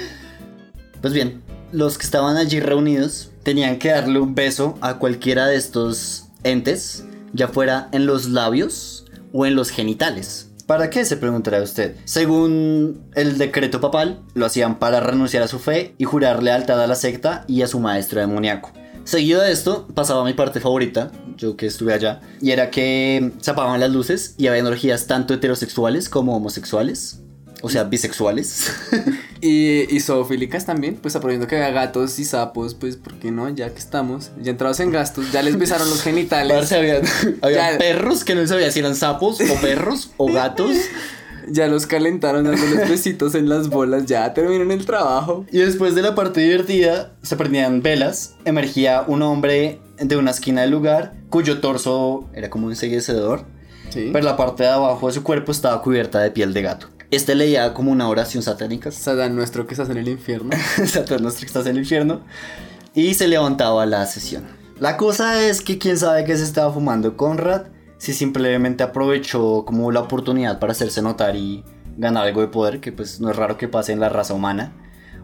Pues 1.00 1.12
bien, 1.12 1.42
los 1.70 1.98
que 1.98 2.06
estaban 2.06 2.38
allí 2.38 2.60
reunidos 2.60 3.30
tenían 3.42 3.78
que 3.78 3.90
darle 3.90 4.20
un 4.20 4.34
beso 4.34 4.78
a 4.80 4.98
cualquiera 4.98 5.46
de 5.46 5.56
estos 5.56 6.28
entes, 6.42 7.04
ya 7.34 7.48
fuera 7.48 7.90
en 7.92 8.06
los 8.06 8.24
labios 8.30 9.04
o 9.30 9.44
en 9.44 9.54
los 9.54 9.68
genitales. 9.68 10.53
¿Para 10.66 10.88
qué? 10.88 11.04
Se 11.04 11.18
preguntará 11.18 11.62
usted. 11.62 11.96
Según 12.04 13.02
el 13.14 13.36
decreto 13.36 13.80
papal, 13.80 14.22
lo 14.32 14.46
hacían 14.46 14.78
para 14.78 15.00
renunciar 15.00 15.42
a 15.42 15.48
su 15.48 15.58
fe 15.58 15.94
y 15.98 16.04
jurar 16.04 16.42
lealtad 16.42 16.82
a 16.82 16.86
la 16.86 16.94
secta 16.94 17.44
y 17.46 17.60
a 17.62 17.66
su 17.66 17.80
maestro 17.80 18.20
demoníaco. 18.20 18.72
Seguido 19.04 19.42
de 19.42 19.52
esto, 19.52 19.86
pasaba 19.94 20.24
mi 20.24 20.32
parte 20.32 20.60
favorita, 20.60 21.12
yo 21.36 21.58
que 21.58 21.66
estuve 21.66 21.92
allá, 21.92 22.20
y 22.40 22.52
era 22.52 22.70
que 22.70 23.32
se 23.40 23.50
apagaban 23.50 23.80
las 23.80 23.90
luces 23.90 24.34
y 24.38 24.46
había 24.46 24.60
energías 24.60 25.06
tanto 25.06 25.34
heterosexuales 25.34 26.08
como 26.08 26.34
homosexuales, 26.34 27.20
o 27.64 27.68
sea, 27.70 27.84
bisexuales. 27.84 28.70
Y, 29.40 29.94
y 29.94 30.00
zoofílicas 30.00 30.64
también, 30.64 30.96
pues 30.96 31.14
aprovechando 31.16 31.46
que 31.46 31.56
había 31.56 31.68
gatos 31.70 32.18
y 32.18 32.24
sapos, 32.24 32.72
pues 32.74 32.96
¿por 32.96 33.12
qué 33.18 33.30
no? 33.30 33.46
Ya 33.50 33.68
que 33.68 33.78
estamos, 33.78 34.30
ya 34.40 34.52
entrados 34.52 34.80
en 34.80 34.90
gastos, 34.90 35.30
ya 35.32 35.42
les 35.42 35.58
besaron 35.58 35.90
los 35.90 36.00
genitales. 36.08 36.56
Parce, 36.56 36.74
había, 36.76 37.02
había 37.42 37.72
Ya. 37.72 37.78
perros 37.78 38.24
que 38.24 38.34
no 38.34 38.46
sabía 38.46 38.70
si 38.70 38.78
eran 38.80 38.94
sapos 38.94 39.40
o 39.42 39.54
perros 39.60 40.12
o 40.16 40.32
gatos. 40.32 40.74
Ya 41.46 41.66
los 41.66 41.86
calentaron 41.86 42.44
dándoles 42.44 42.88
besitos 42.88 43.34
en 43.34 43.50
las 43.50 43.68
bolas, 43.68 44.06
ya 44.06 44.32
terminaron 44.32 44.70
el 44.72 44.86
trabajo. 44.86 45.44
Y 45.52 45.58
después 45.58 45.94
de 45.94 46.00
la 46.00 46.14
parte 46.14 46.40
divertida, 46.40 47.12
se 47.20 47.36
prendían 47.36 47.82
velas. 47.82 48.34
Emergía 48.46 49.04
un 49.06 49.20
hombre 49.20 49.78
de 49.98 50.16
una 50.16 50.30
esquina 50.30 50.62
del 50.62 50.70
lugar, 50.70 51.12
cuyo 51.28 51.60
torso 51.60 52.30
era 52.32 52.48
como 52.48 52.64
un 52.64 52.72
enseguecedor, 52.72 53.44
Sí. 53.90 54.08
pero 54.10 54.24
la 54.24 54.38
parte 54.38 54.62
de 54.62 54.70
abajo 54.70 55.06
de 55.08 55.12
su 55.12 55.22
cuerpo 55.22 55.52
estaba 55.52 55.82
cubierta 55.82 56.18
de 56.20 56.30
piel 56.30 56.54
de 56.54 56.62
gato. 56.62 56.88
Este 57.10 57.34
leía 57.34 57.74
como 57.74 57.92
una 57.92 58.08
oración 58.08 58.42
satánica. 58.42 58.90
Sadán 58.92 59.36
nuestro 59.36 59.66
que 59.66 59.74
estás 59.74 59.90
en 59.90 59.98
el 59.98 60.08
infierno. 60.08 60.50
Satanás 60.86 61.22
nuestro 61.22 61.40
que 61.40 61.46
estás 61.46 61.66
en 61.66 61.72
el 61.72 61.78
infierno. 61.78 62.22
Y 62.94 63.14
se 63.14 63.28
levantaba 63.28 63.86
la 63.86 64.06
sesión. 64.06 64.44
La 64.78 64.96
cosa 64.96 65.42
es 65.42 65.60
que 65.60 65.78
quién 65.78 65.96
sabe 65.96 66.24
qué 66.24 66.36
se 66.36 66.42
estaba 66.44 66.72
fumando 66.72 67.16
Conrad. 67.16 67.66
si 67.98 68.12
simplemente 68.12 68.82
aprovechó 68.82 69.64
como 69.64 69.92
la 69.92 70.00
oportunidad 70.00 70.58
para 70.58 70.72
hacerse 70.72 71.00
notar 71.00 71.36
y 71.36 71.64
ganar 71.96 72.24
algo 72.26 72.40
de 72.40 72.48
poder, 72.48 72.80
que 72.80 72.92
pues 72.92 73.20
no 73.20 73.30
es 73.30 73.36
raro 73.36 73.56
que 73.56 73.68
pase 73.68 73.92
en 73.92 74.00
la 74.00 74.08
raza 74.08 74.34
humana, 74.34 74.72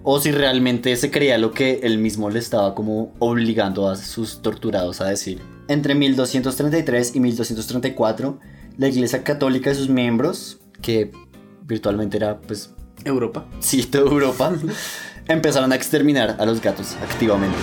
o 0.03 0.21
si 0.21 0.31
realmente 0.31 0.95
se 0.97 1.11
creía 1.11 1.37
lo 1.37 1.51
que 1.51 1.81
él 1.83 1.99
mismo 1.99 2.31
le 2.31 2.39
estaba 2.39 2.75
como 2.75 3.13
obligando 3.19 3.89
a 3.89 3.97
sus 3.97 4.41
torturados 4.41 5.01
a 5.01 5.07
decir. 5.07 5.41
Entre 5.69 5.95
1233 5.95 7.17
y 7.17 7.21
1234, 7.21 8.39
la 8.79 8.89
Iglesia 8.89 9.23
Católica 9.25 9.71
y 9.71 9.75
sus 9.75 9.89
miembros, 9.89 10.61
que 10.81 11.13
virtualmente 11.63 12.17
era 12.17 12.39
pues 12.39 12.71
Europa. 13.05 13.47
sí, 13.61 13.83
toda 13.91 14.11
Europa, 14.11 14.53
empezaron 15.29 15.73
a 15.73 15.75
exterminar 15.75 16.37
a 16.39 16.47
los 16.47 16.61
gatos 16.61 16.97
activamente. 17.03 17.57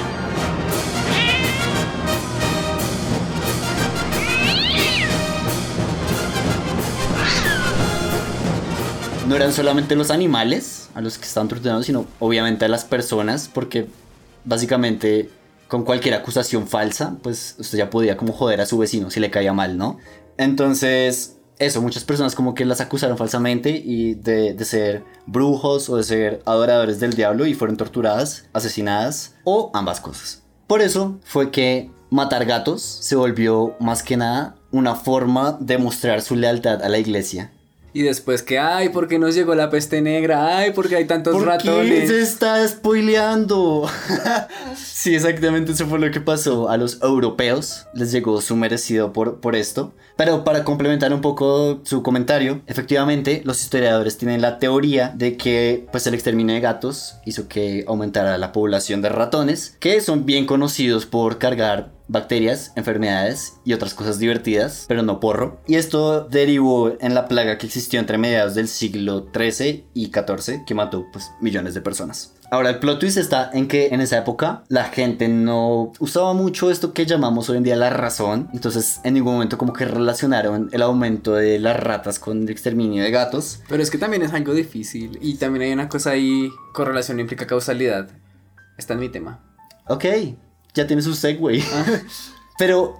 No 9.28 9.36
eran 9.36 9.52
solamente 9.52 9.96
los 9.98 10.10
animales 10.10 10.90
a 10.96 11.02
los 11.02 11.18
que 11.18 11.26
estaban 11.26 11.50
torturando, 11.50 11.84
sino 11.84 12.06
obviamente 12.20 12.64
a 12.64 12.70
las 12.70 12.86
personas, 12.86 13.50
porque 13.54 13.88
básicamente 14.46 15.30
con 15.68 15.84
cualquier 15.84 16.16
acusación 16.16 16.68
falsa, 16.68 17.18
pues 17.22 17.56
usted 17.60 17.78
ya 17.78 17.90
podía 17.90 18.16
como 18.16 18.32
joder 18.32 18.62
a 18.62 18.66
su 18.66 18.78
vecino 18.78 19.12
si 19.12 19.20
le 19.20 19.30
caía 19.30 19.52
mal, 19.52 19.78
¿no? 19.78 19.98
Entonces, 20.38 21.37
eso, 21.60 21.82
muchas 21.82 22.04
personas 22.04 22.36
como 22.36 22.54
que 22.54 22.66
las 22.66 22.82
acusaron 22.82 23.18
falsamente 23.18 23.72
y 23.84 24.16
de, 24.16 24.54
de 24.54 24.66
ser 24.66 25.04
brujos 25.26 25.90
o 25.90 25.98
de 25.98 26.04
ser 26.04 26.42
adoradores 26.46 27.00
del 27.00 27.14
diablo 27.14 27.46
y 27.46 27.54
fueron 27.54 27.78
torturadas, 27.78 28.46
asesinadas 28.54 29.36
o 29.44 29.72
ambas 29.74 30.00
cosas. 30.00 30.44
Por 30.68 30.82
eso 30.82 31.18
fue 31.24 31.50
que 31.52 31.90
matar 32.10 32.46
gatos 32.46 32.82
se 32.82 33.16
volvió 33.16 33.76
más 33.80 34.04
que 34.04 34.18
nada 34.18 34.56
una 34.72 34.96
forma 34.96 35.58
de 35.60 35.78
mostrar 35.78 36.22
su 36.22 36.36
lealtad 36.36 36.84
a 36.84 36.90
la 36.90 37.00
iglesia. 37.00 37.52
Y 37.94 38.04
después 38.04 38.44
que, 38.44 38.60
ay, 38.60 38.90
¿por 38.90 39.08
qué 39.08 39.18
nos 39.18 39.34
llegó 39.34 39.56
la 39.56 39.72
peste 39.72 40.02
negra? 40.02 40.58
Ay, 40.58 40.72
porque 40.72 40.96
hay 40.98 41.06
tantos 41.06 41.34
¿Por 41.34 41.48
ratones. 41.48 42.02
qué 42.02 42.08
se 42.08 42.22
está 42.22 42.68
spoileando? 42.68 43.90
sí, 44.76 45.16
exactamente 45.16 45.72
eso 45.72 45.88
fue 45.88 45.98
lo 45.98 46.12
que 46.12 46.22
pasó. 46.22 46.70
A 46.70 46.78
los 46.78 47.02
europeos 47.02 47.88
les 47.96 48.12
llegó 48.12 48.40
su 48.42 48.56
merecido 48.56 49.14
por, 49.14 49.40
por 49.40 49.56
esto. 49.56 49.94
Pero 50.18 50.44
para 50.44 50.64
complementar 50.64 51.14
un 51.14 51.22
poco 51.22 51.82
su 51.84 52.02
comentario, 52.02 52.62
efectivamente 52.66 53.44
los 53.46 53.62
historiadores 53.62 54.18
tienen 54.18 54.42
la 54.42 54.58
teoría 54.58 55.14
de 55.16 55.38
que 55.38 55.88
pues, 55.92 56.08
el 56.08 56.16
exterminio 56.16 56.56
de 56.56 56.62
gatos 56.62 57.16
hizo 57.24 57.48
que 57.48 57.86
aumentara 57.88 58.38
la 58.40 58.52
población 58.52 59.02
de 59.02 59.10
ratones, 59.10 59.78
que 59.80 60.02
son 60.02 60.26
bien 60.26 60.48
conocidos 60.48 61.06
por 61.06 61.38
cargar 61.38 61.92
bacterias, 62.08 62.72
enfermedades 62.76 63.58
y 63.66 63.74
otras 63.74 63.94
cosas 63.94 64.18
divertidas, 64.18 64.86
pero 64.88 65.04
no 65.04 65.20
porro. 65.20 65.62
Y 65.68 65.76
esto 65.76 66.24
derivó 66.24 66.94
en 67.00 67.14
la 67.14 67.28
plaga 67.28 67.58
que 67.58 67.66
existió 67.66 68.00
entre 68.00 68.18
mediados 68.18 68.56
del 68.56 68.68
siglo 68.68 69.28
XIII 69.36 69.86
y 69.94 70.08
XIV, 70.08 70.66
que 70.66 70.74
mató 70.74 71.06
pues 71.12 71.32
millones 71.42 71.74
de 71.74 71.82
personas. 71.82 72.34
Ahora, 72.50 72.70
el 72.70 72.80
plot 72.80 73.00
twist 73.00 73.18
está 73.18 73.50
en 73.54 73.68
que 73.68 73.88
en 73.88 74.00
esa 74.00 74.18
época 74.20 74.64
la 74.70 74.86
gente 74.86 75.28
no 75.28 75.92
usaba 76.00 76.34
mucho 76.34 76.72
esto 76.72 76.94
que 76.94 77.06
llamamos 77.06 77.50
hoy 77.50 77.58
en 77.58 77.64
día 77.64 77.76
la 77.76 77.90
razón. 77.90 78.50
Entonces, 78.54 79.02
en 79.04 79.16
ningún 79.16 79.34
momento 79.34 79.58
como 79.58 79.74
que 79.74 79.84
relacionaron 79.84 80.70
el 80.72 80.82
aumento 80.82 81.34
de 81.34 81.60
las 81.60 81.78
ratas 81.78 82.20
con 82.20 82.44
el 82.44 82.50
exterminio 82.50 83.04
de 83.04 83.12
gatos. 83.12 83.60
Pero 83.68 83.84
es 83.84 83.92
que 83.92 83.98
también 83.98 84.22
es 84.24 84.34
algo 84.34 84.54
difícil. 84.54 85.18
Y 85.22 85.36
también 85.36 85.64
hay 85.64 85.74
una 85.74 85.90
cosa 85.90 86.12
ahí, 86.12 86.50
correlación 86.74 87.20
implica 87.20 87.46
causalidad. 87.48 88.08
Está 88.78 88.94
en 88.94 89.00
mi 89.02 89.10
tema. 89.10 89.40
Ok, 89.88 90.06
ya 90.74 90.88
tiene 90.88 91.02
su 91.02 91.16
segue. 91.16 91.62
Pero, 92.58 92.96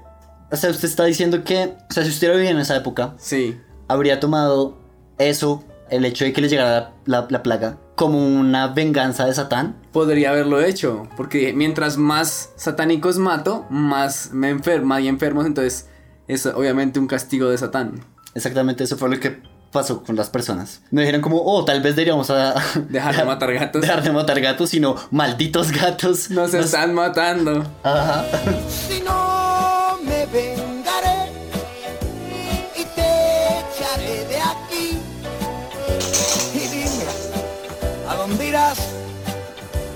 o 0.52 0.56
sea, 0.58 0.70
usted 0.72 0.88
está 0.90 1.06
diciendo 1.06 1.44
que, 1.46 1.74
o 1.90 1.94
sea, 1.94 2.04
si 2.04 2.10
usted 2.10 2.28
lo 2.28 2.36
vivía 2.36 2.52
en 2.52 2.60
esa 2.60 2.76
época, 2.76 3.16
Sí. 3.18 3.58
habría 3.88 4.20
tomado 4.20 4.78
eso, 5.18 5.64
el 5.90 6.06
hecho 6.06 6.26
de 6.26 6.34
que 6.34 6.42
le 6.42 6.50
llegara 6.50 6.94
la, 7.06 7.22
la- 7.22 7.28
la 7.30 7.44
plaga, 7.44 7.78
como 7.96 8.20
una 8.20 8.68
venganza 8.68 9.26
de 9.26 9.34
Satán. 9.34 9.76
Podría 9.92 10.30
haberlo 10.32 10.62
hecho. 10.62 11.08
Porque 11.18 11.54
mientras 11.54 11.98
más 11.98 12.52
satánicos 12.56 13.18
mato, 13.18 13.66
más 13.70 14.32
me 14.32 14.50
enfermo, 14.50 14.94
hay 14.94 15.08
enfermos. 15.08 15.46
Entonces, 15.46 15.88
es 16.28 16.46
obviamente 16.46 17.00
un 17.00 17.08
castigo 17.08 17.50
de 17.50 17.58
Satán. 17.58 18.02
Exactamente 18.36 18.84
eso 18.84 18.98
fue 18.98 19.10
lo 19.10 19.20
que 19.20 19.42
pasó 19.72 20.04
con 20.04 20.16
las 20.16 20.30
personas. 20.30 20.82
No 20.92 21.02
dijeron 21.02 21.22
como, 21.22 21.42
oh, 21.44 21.66
tal 21.66 21.82
vez 21.82 21.96
deberíamos 21.96 22.30
a- 22.30 22.54
Dejar 22.90 23.16
de 23.16 23.24
matar 23.26 23.54
gatos. 23.54 23.82
dejar 23.82 24.04
de 24.04 24.12
matar 24.12 24.40
gatos, 24.42 24.70
sino 24.70 24.96
malditos 25.12 25.72
gatos. 25.72 26.30
Nos 26.30 26.54
están 26.54 26.94
matando. 26.94 27.66
Ajá. 27.84 28.26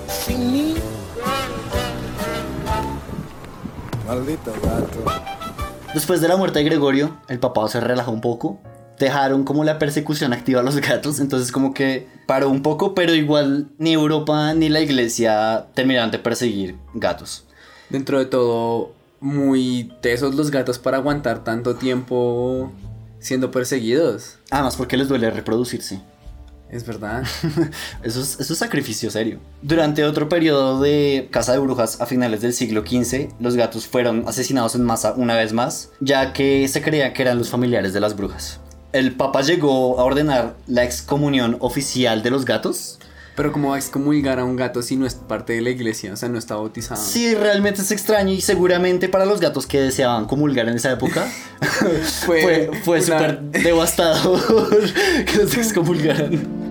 Sin 0.08 0.52
mí? 0.52 0.74
Maldito 4.06 4.52
gato. 4.62 5.04
Después 5.94 6.20
de 6.20 6.28
la 6.28 6.36
muerte 6.36 6.58
de 6.58 6.64
Gregorio, 6.64 7.18
el 7.28 7.38
papá 7.38 7.68
se 7.68 7.80
relajó 7.80 8.12
un 8.12 8.20
poco. 8.20 8.60
Dejaron 8.98 9.44
como 9.44 9.64
la 9.64 9.78
persecución 9.78 10.32
activa 10.32 10.60
a 10.60 10.62
los 10.62 10.76
gatos, 10.80 11.20
entonces 11.20 11.50
como 11.50 11.74
que 11.74 12.08
paró 12.26 12.48
un 12.48 12.62
poco, 12.62 12.94
pero 12.94 13.14
igual 13.14 13.68
ni 13.78 13.92
Europa 13.92 14.54
ni 14.54 14.68
la 14.68 14.80
iglesia 14.80 15.66
terminaron 15.74 16.10
de 16.10 16.18
perseguir 16.18 16.76
gatos. 16.94 17.44
Dentro 17.90 18.18
de 18.18 18.26
todo, 18.26 18.92
muy 19.20 19.92
tesos 20.00 20.34
los 20.34 20.50
gatos 20.50 20.78
para 20.78 20.98
aguantar 20.98 21.44
tanto 21.44 21.76
tiempo 21.76 22.72
siendo 23.18 23.50
perseguidos. 23.50 24.38
Además 24.50 24.76
porque 24.76 24.96
les 24.96 25.08
duele 25.08 25.30
reproducirse. 25.30 26.00
Es 26.72 26.86
verdad. 26.86 27.22
Eso 28.02 28.22
es, 28.22 28.40
eso 28.40 28.52
es 28.54 28.58
sacrificio 28.58 29.10
serio. 29.10 29.38
Durante 29.60 30.04
otro 30.04 30.28
periodo 30.28 30.80
de 30.80 31.28
caza 31.30 31.52
de 31.52 31.58
brujas 31.58 32.00
a 32.00 32.06
finales 32.06 32.40
del 32.40 32.54
siglo 32.54 32.80
XV, 32.80 33.28
los 33.40 33.56
gatos 33.56 33.86
fueron 33.86 34.24
asesinados 34.26 34.74
en 34.74 34.82
masa 34.82 35.12
una 35.16 35.36
vez 35.36 35.52
más, 35.52 35.90
ya 36.00 36.32
que 36.32 36.66
se 36.68 36.80
creía 36.80 37.12
que 37.12 37.22
eran 37.22 37.36
los 37.38 37.50
familiares 37.50 37.92
de 37.92 38.00
las 38.00 38.16
brujas. 38.16 38.58
El 38.94 39.12
papa 39.14 39.42
llegó 39.42 40.00
a 40.00 40.04
ordenar 40.04 40.54
la 40.66 40.82
excomunión 40.84 41.56
oficial 41.60 42.22
de 42.22 42.30
los 42.30 42.44
gatos. 42.46 42.98
Pero 43.34 43.50
como 43.50 43.74
excomulgar 43.76 44.38
a 44.38 44.44
un 44.44 44.56
gato 44.56 44.82
si 44.82 44.94
no 44.96 45.06
es 45.06 45.14
parte 45.14 45.54
de 45.54 45.62
la 45.62 45.70
iglesia, 45.70 46.12
o 46.12 46.16
sea, 46.16 46.28
no 46.28 46.38
está 46.38 46.54
bautizado. 46.56 47.00
Sí, 47.02 47.34
realmente 47.34 47.80
es 47.80 47.90
extraño 47.90 48.30
y 48.30 48.42
seguramente 48.42 49.08
para 49.08 49.24
los 49.24 49.40
gatos 49.40 49.66
que 49.66 49.80
deseaban 49.80 50.26
comulgar 50.26 50.68
en 50.68 50.76
esa 50.76 50.92
época 50.92 51.26
Fue 52.26 52.42
fue, 52.42 52.70
fue 52.84 52.96
una- 53.00 53.04
súper 53.18 53.40
devastador 53.42 54.68
que 55.26 55.36
los 55.38 55.56
excomulgaran. 55.56 56.61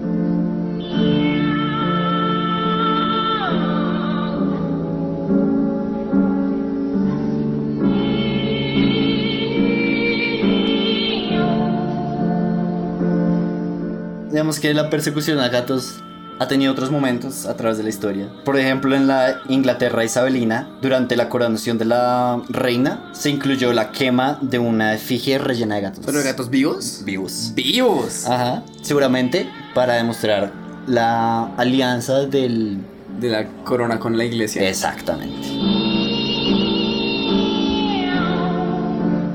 Digamos 14.52 14.60
que 14.60 14.74
la 14.74 14.90
persecución 14.90 15.40
a 15.40 15.48
gatos 15.48 16.04
ha 16.38 16.48
tenido 16.50 16.74
otros 16.74 16.92
momentos 16.92 17.46
a 17.46 17.56
través 17.56 17.78
de 17.78 17.84
la 17.84 17.90
historia. 17.90 18.28
Por 18.44 18.60
ejemplo, 18.60 18.98
en 18.98 19.08
la 19.08 19.40
Inglaterra 19.48 20.04
isabelina, 20.04 20.68
durante 20.82 21.16
la 21.16 21.30
coronación 21.30 21.78
de 21.78 21.86
la 21.86 22.42
reina, 22.50 23.12
se 23.14 23.30
incluyó 23.30 23.72
la 23.72 23.94
quema 23.94 24.40
de 24.42 24.60
una 24.60 24.94
efigie 24.94 25.38
rellena 25.38 25.76
de 25.76 25.82
gatos. 25.82 26.06
¿Pero 26.06 26.18
de 26.18 26.26
gatos 26.26 26.50
vivos? 26.50 27.02
vivos. 27.06 27.54
¡Vivos! 27.56 28.26
Ajá, 28.28 28.66
seguramente 28.82 29.50
para 29.74 29.94
demostrar 29.94 30.52
la 30.86 31.46
alianza 31.56 32.26
del... 32.26 32.80
De 33.22 33.30
la 33.30 33.48
corona 33.64 34.00
con 34.00 34.18
la 34.18 34.26
iglesia. 34.26 34.68
Exactamente. 34.68 35.48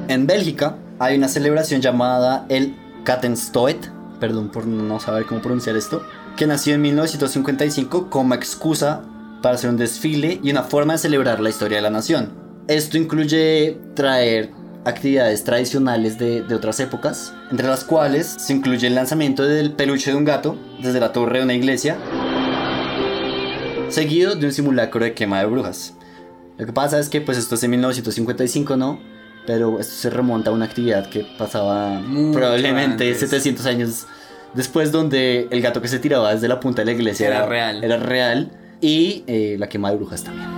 En 0.09 0.27
Bélgica 0.27 0.77
hay 0.99 1.17
una 1.17 1.29
celebración 1.29 1.81
llamada 1.81 2.45
el 2.51 2.77
Kattenstoet, 3.05 3.96
perdón 4.19 4.51
por 4.51 4.67
no 4.67 5.01
saber 5.01 5.27
cómo 5.27 5.41
pronunciar 5.41 5.77
esto, 5.77 6.03
que 6.37 6.47
nació 6.47 6.75
en 6.75 6.83
1955 6.83 8.11
como 8.11 8.35
excusa 8.35 9.03
para 9.43 9.55
hacer 9.55 9.71
un 9.71 9.77
desfile 9.77 10.41
y 10.43 10.51
una 10.51 10.63
forma 10.63 10.95
de 10.95 10.99
celebrar 10.99 11.41
la 11.41 11.51
historia 11.51 11.79
de 11.79 11.83
la 11.83 11.91
nación. 11.91 12.33
Esto 12.69 12.99
incluye 12.99 13.79
traer 13.95 14.51
actividades 14.85 15.43
tradicionales 15.45 16.19
de, 16.19 16.43
otras 16.55 16.79
épocas, 16.81 17.35
entre 17.51 17.67
las 17.67 17.85
cuales 17.85 18.27
se 18.39 18.53
incluye 18.53 18.87
el 18.87 18.95
lanzamiento 18.95 19.43
del 19.43 19.73
peluche 19.73 20.13
de 20.13 20.17
un 20.17 20.25
gato 20.25 20.57
desde 20.81 21.01
la 21.01 21.13
torre 21.13 21.39
de 21.39 21.45
una 21.45 21.55
iglesia, 21.55 21.97
seguido 23.89 24.37
de 24.37 24.47
un 24.47 24.53
simulacro 24.53 25.05
de 25.05 25.15
quema 25.15 25.41
de 25.41 25.47
brujas. 25.47 25.95
Lo 26.57 26.67
que 26.67 26.73
pasa 26.73 26.99
es 26.99 27.09
que 27.09 27.21
pues 27.21 27.37
esto 27.37 27.57
es 27.57 27.65
en 27.65 27.73
1955, 27.73 28.77
¿no? 28.77 29.01
Pero 29.47 29.79
esto 29.79 29.95
se 29.95 30.11
remonta 30.11 30.51
a 30.51 30.53
una 30.53 30.65
actividad 30.65 31.09
que 31.09 31.25
pasaba 31.39 32.01
Mucho 32.01 32.39
probablemente 32.39 33.09
antes. 33.09 33.21
700 33.21 33.67
años 33.67 34.07
después 34.55 34.91
donde 34.91 35.49
el 35.51 35.63
gato 35.63 35.81
que 35.81 35.89
se 35.89 35.99
tiraba 35.99 36.35
desde 36.35 36.49
la 36.49 36.59
punta 36.59 36.83
de 36.83 36.87
la 36.87 36.93
iglesia 36.93 37.29
Era 37.29 37.47
real. 37.47 37.85
Era 37.85 37.97
real 37.99 38.51
y 38.81 39.25
eh, 39.27 39.57
la 39.59 39.69
quema 39.69 39.91
de 39.91 39.97
brujas 39.97 40.25
también. 40.25 40.49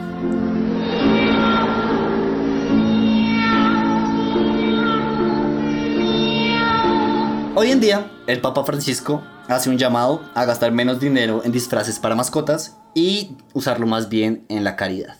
Hoy 7.55 7.73
en 7.73 7.81
día, 7.81 8.09
el 8.29 8.41
Papa 8.41 8.65
Francisco 8.65 9.25
hace 9.49 9.69
un 9.69 9.79
llamado 9.79 10.23
a 10.35 10.45
gastar 10.45 10.71
menos 10.71 11.01
dinero 11.01 11.43
en 11.45 11.51
disfraces 11.51 11.99
para 11.99 12.15
mascotas 12.15 12.77
y 12.95 13.37
usarlo 13.53 13.87
más 13.87 14.09
bien 14.09 14.45
en 14.49 14.63
la 14.63 14.77
caridad. 14.77 15.17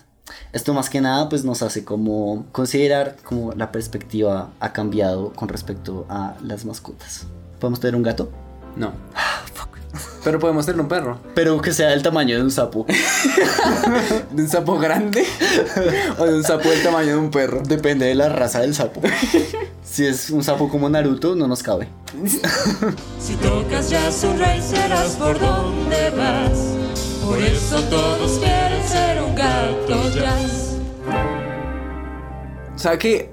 Esto 0.53 0.73
más 0.73 0.89
que 0.89 1.01
nada 1.01 1.29
pues 1.29 1.45
nos 1.45 1.63
hace 1.63 1.85
como 1.85 2.47
considerar 2.53 3.17
como 3.23 3.53
la 3.53 3.71
perspectiva 3.71 4.51
ha 4.61 4.73
cambiado 4.73 5.33
con 5.35 5.49
respecto 5.49 6.07
a 6.09 6.35
las 6.43 6.65
mascotas. 6.65 7.27
¿Podemos 7.61 7.81
tener 7.81 7.97
un 7.97 8.03
gato? 8.03 8.31
No. 8.77 8.93
Pero 10.25 10.39
podemos 10.39 10.67
tener 10.67 10.81
un 10.81 10.89
perro. 10.89 11.19
Pero 11.35 11.61
que 11.61 11.73
sea 11.73 11.89
del 11.89 12.03
tamaño 12.03 12.37
de 12.37 12.43
un 12.43 12.51
sapo. 12.51 12.87
¿De 14.31 14.43
un 14.43 14.49
sapo 14.49 14.79
grande? 14.79 15.25
¿O 16.19 16.25
de 16.25 16.35
un 16.35 16.45
sapo 16.45 16.69
del 16.69 16.83
tamaño 16.83 17.09
de 17.09 17.17
un 17.17 17.31
perro? 17.31 17.63
Depende 17.63 18.07
de 18.07 18.15
la 18.15 18.29
raza 18.29 18.61
del 18.61 18.75
sapo. 18.75 19.01
Si 19.89 20.05
es 20.05 20.29
un 20.29 20.45
sapo 20.45 20.69
como 20.69 20.91
Naruto, 20.91 21.35
no 21.35 21.49
nos 21.49 21.63
cabe. 21.63 21.89
Si 23.19 23.35
tocas 23.37 23.91
un 24.23 24.39
rey 24.39 24.61
serás 24.61 25.17
por 25.17 25.41
donde 25.41 26.11
vas. 26.11 26.78
Por 27.29 27.43
eso 27.43 27.81
todos 27.91 28.39
quieren 28.39 28.83
ser 28.89 29.23
un 29.23 29.35
gato 29.35 30.11
jazz. 30.15 30.79
¿Sabe 32.77 32.99
que 32.99 33.31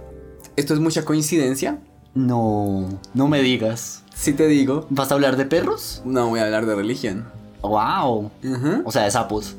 esto 0.57 0.73
es 0.73 0.79
mucha 0.81 1.05
coincidencia? 1.05 1.79
No, 2.13 2.89
no 3.13 3.27
me 3.29 3.41
digas. 3.41 4.03
Si 4.13 4.33
te 4.33 4.47
digo, 4.47 4.85
¿Vas 4.89 5.11
a 5.11 5.15
hablar 5.15 5.37
de 5.37 5.45
perros? 5.45 6.01
no 6.03 6.27
voy 6.27 6.41
a 6.41 6.45
hablar 6.45 6.65
de 6.65 6.75
religión. 6.75 7.25
¡Wow! 7.61 8.31
O 8.83 8.91
sea, 8.91 9.03
de 9.03 9.11
sapos. 9.11 9.55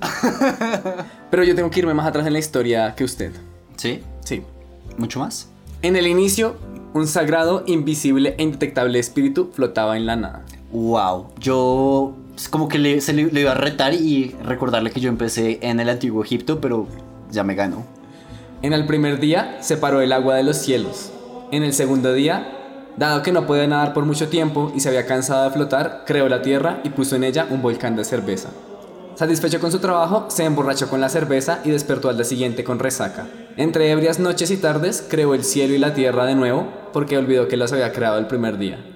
Pero 1.30 1.42
yo 1.42 1.54
tengo 1.54 1.70
que 1.70 1.80
irme 1.80 1.94
más 1.94 2.06
atrás 2.06 2.26
en 2.26 2.34
la 2.34 2.38
historia 2.38 2.94
que 2.94 3.04
usted. 3.04 3.32
¿Sí? 3.76 4.02
Sí. 4.24 4.42
¿Mucho 4.98 5.18
más? 5.18 5.48
En 5.82 5.96
el 5.96 6.06
inicio, 6.06 6.56
un 6.94 7.06
sagrado, 7.06 7.64
invisible 7.66 8.34
e 8.38 8.42
indetectable 8.42 8.98
espíritu 8.98 9.50
flotaba 9.52 9.96
en 9.96 10.06
la 10.06 10.16
nada. 10.16 10.44
¡Wow! 10.72 11.28
Yo 11.40 12.14
es 12.36 12.48
como 12.48 12.68
que 12.68 13.00
se 13.00 13.12
le, 13.12 13.24
le 13.32 13.40
iba 13.40 13.52
a 13.52 13.56
retar 13.56 13.94
y 13.94 14.36
recordarle 14.44 14.90
que 14.90 15.00
yo 15.00 15.08
empecé 15.08 15.58
en 15.62 15.80
el 15.80 15.88
antiguo 15.88 16.22
Egipto, 16.22 16.60
pero 16.60 16.86
ya 17.30 17.42
me 17.44 17.54
ganó. 17.54 17.84
En 18.62 18.72
el 18.72 18.86
primer 18.86 19.20
día 19.20 19.58
separó 19.60 20.00
el 20.00 20.12
agua 20.12 20.36
de 20.36 20.42
los 20.42 20.56
cielos. 20.56 21.12
En 21.50 21.62
el 21.62 21.72
segundo 21.72 22.12
día, 22.12 22.92
dado 22.96 23.22
que 23.22 23.32
no 23.32 23.46
podía 23.46 23.66
nadar 23.66 23.94
por 23.94 24.04
mucho 24.04 24.28
tiempo 24.28 24.72
y 24.74 24.80
se 24.80 24.88
había 24.88 25.06
cansado 25.06 25.44
de 25.44 25.50
flotar, 25.50 26.04
creó 26.06 26.28
la 26.28 26.42
tierra 26.42 26.80
y 26.84 26.90
puso 26.90 27.16
en 27.16 27.24
ella 27.24 27.46
un 27.50 27.62
volcán 27.62 27.96
de 27.96 28.04
cerveza. 28.04 28.50
Satisfecho 29.14 29.60
con 29.60 29.72
su 29.72 29.78
trabajo, 29.78 30.26
se 30.28 30.44
emborrachó 30.44 30.90
con 30.90 31.00
la 31.00 31.08
cerveza 31.08 31.60
y 31.64 31.70
despertó 31.70 32.10
al 32.10 32.16
día 32.16 32.24
siguiente 32.24 32.64
con 32.64 32.78
resaca. 32.78 33.26
Entre 33.56 33.90
ebrias 33.90 34.18
noches 34.18 34.50
y 34.50 34.58
tardes, 34.58 35.06
creó 35.08 35.32
el 35.34 35.42
cielo 35.42 35.72
y 35.72 35.78
la 35.78 35.94
tierra 35.94 36.26
de 36.26 36.34
nuevo, 36.34 36.70
porque 36.92 37.16
olvidó 37.16 37.48
que 37.48 37.56
las 37.56 37.72
había 37.72 37.92
creado 37.92 38.18
el 38.18 38.26
primer 38.26 38.58
día. 38.58 38.95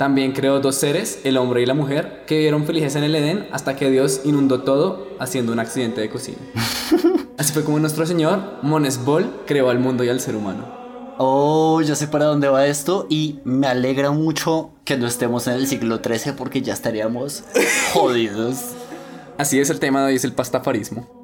También 0.00 0.32
creó 0.32 0.60
dos 0.60 0.76
seres, 0.76 1.20
el 1.24 1.36
hombre 1.36 1.60
y 1.60 1.66
la 1.66 1.74
mujer, 1.74 2.24
que 2.26 2.36
vivieron 2.36 2.64
felices 2.64 2.96
en 2.96 3.04
el 3.04 3.14
Edén 3.14 3.46
hasta 3.52 3.76
que 3.76 3.90
Dios 3.90 4.22
inundó 4.24 4.62
todo 4.62 5.08
haciendo 5.18 5.52
un 5.52 5.58
accidente 5.58 6.00
de 6.00 6.08
cocina. 6.08 6.38
Así 7.36 7.52
fue 7.52 7.64
como 7.64 7.78
nuestro 7.80 8.06
Señor, 8.06 8.40
Monesbol, 8.62 9.42
creó 9.46 9.68
al 9.68 9.78
mundo 9.78 10.02
y 10.02 10.08
al 10.08 10.18
ser 10.18 10.36
humano. 10.36 10.64
Oh, 11.18 11.82
ya 11.82 11.94
sé 11.96 12.08
para 12.08 12.24
dónde 12.24 12.48
va 12.48 12.66
esto 12.66 13.08
y 13.10 13.40
me 13.44 13.66
alegra 13.66 14.10
mucho 14.10 14.70
que 14.86 14.96
no 14.96 15.06
estemos 15.06 15.46
en 15.48 15.52
el 15.52 15.66
siglo 15.66 16.00
XIII 16.02 16.32
porque 16.32 16.62
ya 16.62 16.72
estaríamos 16.72 17.44
jodidos. 17.92 18.70
Así 19.36 19.60
es, 19.60 19.68
el 19.68 19.80
tema 19.80 20.00
de 20.00 20.06
hoy 20.06 20.14
es 20.14 20.24
el 20.24 20.32
pastafarismo. 20.32 21.19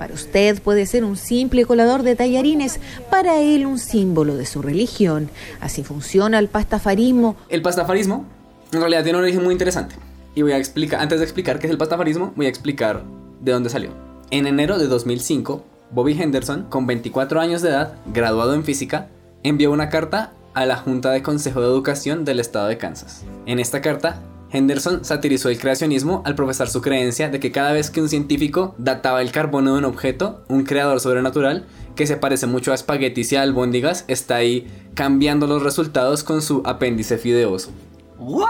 Para 0.00 0.14
usted 0.14 0.62
puede 0.62 0.86
ser 0.86 1.04
un 1.04 1.14
simple 1.18 1.66
colador 1.66 2.02
de 2.02 2.16
tallarines, 2.16 2.80
para 3.10 3.42
él 3.42 3.66
un 3.66 3.78
símbolo 3.78 4.34
de 4.34 4.46
su 4.46 4.62
religión. 4.62 5.28
Así 5.60 5.84
funciona 5.84 6.38
el 6.38 6.48
pastafarismo. 6.48 7.36
El 7.50 7.60
pastafarismo 7.60 8.24
en 8.72 8.80
realidad 8.80 9.02
tiene 9.02 9.18
un 9.18 9.24
origen 9.24 9.44
muy 9.44 9.52
interesante. 9.52 9.96
Y 10.34 10.40
voy 10.40 10.52
a 10.52 10.56
explicar, 10.56 11.00
antes 11.00 11.18
de 11.18 11.24
explicar 11.26 11.58
qué 11.58 11.66
es 11.66 11.70
el 11.70 11.76
pastafarismo, 11.76 12.32
voy 12.34 12.46
a 12.46 12.48
explicar 12.48 13.04
de 13.42 13.52
dónde 13.52 13.68
salió. 13.68 13.90
En 14.30 14.46
enero 14.46 14.78
de 14.78 14.86
2005, 14.86 15.66
Bobby 15.90 16.18
Henderson, 16.18 16.62
con 16.70 16.86
24 16.86 17.38
años 17.38 17.60
de 17.60 17.68
edad, 17.68 17.96
graduado 18.06 18.54
en 18.54 18.64
física, 18.64 19.08
envió 19.42 19.70
una 19.70 19.90
carta 19.90 20.32
a 20.54 20.64
la 20.64 20.78
Junta 20.78 21.10
de 21.10 21.22
Consejo 21.22 21.60
de 21.60 21.66
Educación 21.66 22.24
del 22.24 22.40
Estado 22.40 22.68
de 22.68 22.78
Kansas. 22.78 23.24
En 23.44 23.58
esta 23.58 23.82
carta, 23.82 24.22
Henderson 24.52 25.04
satirizó 25.04 25.48
el 25.48 25.58
creacionismo 25.58 26.22
al 26.24 26.34
profesar 26.34 26.68
su 26.68 26.80
creencia 26.80 27.28
de 27.28 27.40
que 27.40 27.52
cada 27.52 27.72
vez 27.72 27.90
que 27.90 28.00
un 28.00 28.08
científico 28.08 28.74
databa 28.78 29.22
el 29.22 29.32
carbono 29.32 29.72
de 29.72 29.78
un 29.78 29.84
objeto, 29.84 30.44
un 30.48 30.64
creador 30.64 31.00
sobrenatural, 31.00 31.66
que 31.94 32.06
se 32.06 32.16
parece 32.16 32.46
mucho 32.46 32.72
a 32.72 32.74
espaguetis 32.74 33.32
y 33.32 33.36
a 33.36 33.42
albóndigas, 33.42 34.04
está 34.08 34.36
ahí 34.36 34.66
cambiando 34.94 35.46
los 35.46 35.62
resultados 35.62 36.24
con 36.24 36.42
su 36.42 36.62
apéndice 36.64 37.18
fideoso. 37.18 37.70
¿What? 38.18 38.48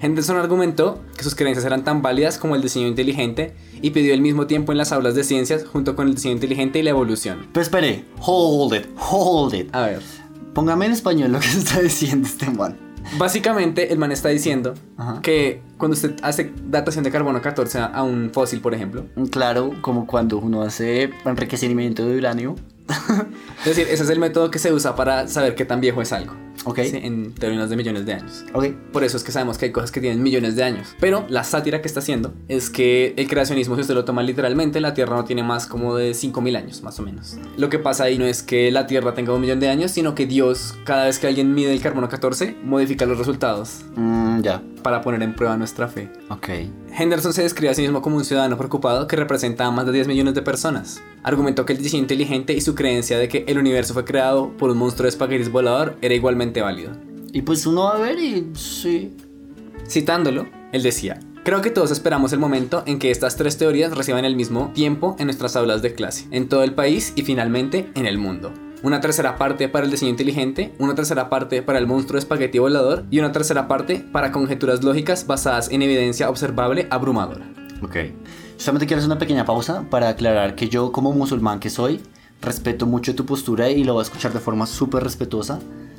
Henderson 0.00 0.36
argumentó 0.36 1.00
que 1.16 1.24
sus 1.24 1.34
creencias 1.34 1.64
eran 1.64 1.82
tan 1.82 2.02
válidas 2.02 2.36
como 2.36 2.56
el 2.56 2.62
diseño 2.62 2.86
inteligente 2.86 3.54
y 3.80 3.90
pidió 3.90 4.12
al 4.12 4.20
mismo 4.20 4.46
tiempo 4.46 4.72
en 4.72 4.78
las 4.78 4.92
aulas 4.92 5.14
de 5.14 5.24
ciencias 5.24 5.64
junto 5.64 5.96
con 5.96 6.08
el 6.08 6.14
diseño 6.14 6.34
inteligente 6.34 6.78
y 6.78 6.82
la 6.82 6.90
evolución. 6.90 7.46
Pero 7.52 7.62
espere, 7.62 8.04
hold 8.20 8.74
it, 8.74 8.86
hold 8.98 9.54
it. 9.54 9.74
A 9.74 9.86
ver, 9.86 10.02
Póngame 10.58 10.86
en 10.86 10.92
español 10.92 11.30
lo 11.30 11.38
que 11.38 11.46
está 11.56 11.80
diciendo 11.80 12.26
este 12.26 12.50
man. 12.50 12.87
Básicamente 13.16 13.92
el 13.92 13.98
man 13.98 14.12
está 14.12 14.28
diciendo 14.28 14.74
Ajá. 14.96 15.20
que 15.22 15.62
cuando 15.76 15.94
usted 15.94 16.16
hace 16.22 16.52
datación 16.68 17.04
de 17.04 17.10
carbono 17.10 17.40
14 17.40 17.78
a 17.78 18.02
un 18.02 18.30
fósil, 18.32 18.60
por 18.60 18.74
ejemplo, 18.74 19.06
Claro, 19.30 19.72
como 19.80 20.06
cuando 20.06 20.38
uno 20.38 20.62
hace 20.62 21.10
enriquecimiento 21.24 22.06
de 22.06 22.16
uranio. 22.18 22.56
Es 22.88 23.64
decir, 23.64 23.86
ese 23.90 24.02
es 24.02 24.10
el 24.10 24.18
método 24.18 24.50
que 24.50 24.58
se 24.58 24.72
usa 24.72 24.94
para 24.96 25.28
saber 25.28 25.54
qué 25.54 25.64
tan 25.64 25.80
viejo 25.80 26.00
es 26.02 26.12
algo. 26.12 26.34
Ok. 26.64 26.80
¿sí? 26.80 26.96
En 26.96 27.34
términos 27.34 27.70
de 27.70 27.76
millones 27.76 28.04
de 28.04 28.14
años. 28.14 28.44
Ok. 28.52 28.66
Por 28.92 29.04
eso 29.04 29.16
es 29.16 29.24
que 29.24 29.32
sabemos 29.32 29.58
que 29.58 29.66
hay 29.66 29.72
cosas 29.72 29.92
que 29.92 30.00
tienen 30.00 30.22
millones 30.22 30.56
de 30.56 30.64
años. 30.64 30.96
Pero 31.00 31.24
la 31.28 31.44
sátira 31.44 31.80
que 31.80 31.88
está 31.88 32.00
haciendo 32.00 32.34
es 32.48 32.68
que 32.70 33.14
el 33.16 33.28
creacionismo, 33.28 33.74
si 33.76 33.82
usted 33.82 33.94
lo 33.94 34.04
toma 34.04 34.22
literalmente, 34.22 34.80
la 34.80 34.94
Tierra 34.94 35.16
no 35.16 35.24
tiene 35.24 35.42
más 35.42 35.66
como 35.66 35.96
de 35.96 36.12
5.000 36.12 36.56
años, 36.56 36.82
más 36.82 36.98
o 36.98 37.02
menos. 37.02 37.36
Lo 37.56 37.68
que 37.68 37.78
pasa 37.78 38.04
ahí 38.04 38.18
no 38.18 38.26
es 38.26 38.42
que 38.42 38.70
la 38.70 38.86
Tierra 38.86 39.14
tenga 39.14 39.32
un 39.32 39.40
millón 39.40 39.60
de 39.60 39.68
años, 39.68 39.92
sino 39.92 40.14
que 40.14 40.26
Dios, 40.26 40.74
cada 40.84 41.04
vez 41.04 41.18
que 41.18 41.26
alguien 41.26 41.54
mide 41.54 41.72
el 41.72 41.80
carbono 41.80 42.08
14, 42.08 42.56
modifica 42.64 43.06
los 43.06 43.18
resultados 43.18 43.38
Mm, 43.94 44.40
ya. 44.42 44.62
Para 44.78 45.00
poner 45.02 45.22
en 45.22 45.34
prueba 45.34 45.56
nuestra 45.56 45.88
fe. 45.88 46.10
Ok. 46.28 46.48
Henderson 46.98 47.32
se 47.32 47.42
describe 47.42 47.70
a 47.70 47.74
sí 47.74 47.82
mismo 47.82 48.02
como 48.02 48.16
un 48.16 48.24
ciudadano 48.24 48.56
preocupado 48.56 49.06
que 49.06 49.16
representa 49.16 49.66
a 49.66 49.70
más 49.70 49.86
de 49.86 49.92
10 49.92 50.08
millones 50.08 50.34
de 50.34 50.42
personas. 50.42 51.02
Argumentó 51.22 51.64
que 51.64 51.74
el 51.74 51.82
diseño 51.82 52.02
inteligente 52.02 52.52
y 52.52 52.60
su 52.60 52.74
creencia 52.74 53.18
de 53.18 53.28
que 53.28 53.44
el 53.46 53.58
universo 53.58 53.94
fue 53.94 54.04
creado 54.04 54.50
por 54.56 54.70
un 54.70 54.78
monstruo 54.78 55.04
de 55.04 55.10
espaguetis 55.10 55.50
volador 55.50 55.96
era 56.02 56.14
igualmente 56.14 56.62
válido. 56.62 56.92
Y 57.32 57.42
pues 57.42 57.66
uno 57.66 57.84
va 57.84 57.96
a 57.96 58.00
ver 58.00 58.18
y 58.18 58.50
sí. 58.54 59.14
Citándolo, 59.86 60.46
él 60.72 60.82
decía, 60.82 61.20
Creo 61.48 61.62
que 61.62 61.70
todos 61.70 61.90
esperamos 61.90 62.34
el 62.34 62.40
momento 62.40 62.82
en 62.84 62.98
que 62.98 63.10
estas 63.10 63.36
tres 63.36 63.56
teorías 63.56 63.96
reciban 63.96 64.26
el 64.26 64.36
mismo 64.36 64.70
tiempo 64.74 65.16
en 65.18 65.28
nuestras 65.28 65.56
aulas 65.56 65.80
de 65.80 65.94
clase, 65.94 66.26
en 66.30 66.46
todo 66.46 66.62
el 66.62 66.74
país 66.74 67.14
y 67.16 67.22
finalmente 67.22 67.90
en 67.94 68.04
el 68.04 68.18
mundo. 68.18 68.52
Una 68.80 69.00
tercera 69.00 69.36
parte 69.36 69.68
para 69.68 69.84
el 69.84 69.90
diseño 69.90 70.12
inteligente, 70.12 70.72
una 70.78 70.94
tercera 70.94 71.28
parte 71.28 71.62
para 71.62 71.80
el 71.80 71.88
monstruo 71.88 72.14
de 72.14 72.20
espagueti 72.20 72.60
volador 72.60 73.04
y 73.10 73.18
una 73.18 73.32
tercera 73.32 73.66
parte 73.66 74.04
para 74.12 74.30
conjeturas 74.30 74.84
lógicas 74.84 75.26
basadas 75.26 75.68
en 75.70 75.82
evidencia 75.82 76.30
observable 76.30 76.86
abrumadora. 76.90 77.52
Ok. 77.82 77.96
Solamente 78.56 78.86
quiero 78.86 78.98
hacer 79.00 79.10
una 79.10 79.18
pequeña 79.18 79.44
pausa 79.44 79.84
para 79.90 80.08
aclarar 80.08 80.54
que 80.54 80.68
yo 80.68 80.92
como 80.92 81.12
musulmán 81.12 81.58
que 81.58 81.70
soy, 81.70 82.00
respeto 82.40 82.86
mucho 82.86 83.16
tu 83.16 83.26
postura 83.26 83.68
y 83.68 83.82
lo 83.82 83.94
voy 83.94 84.02
a 84.02 84.04
escuchar 84.04 84.32
de 84.32 84.38
forma 84.38 84.66
súper 84.66 85.02
respetuosa 85.02 85.58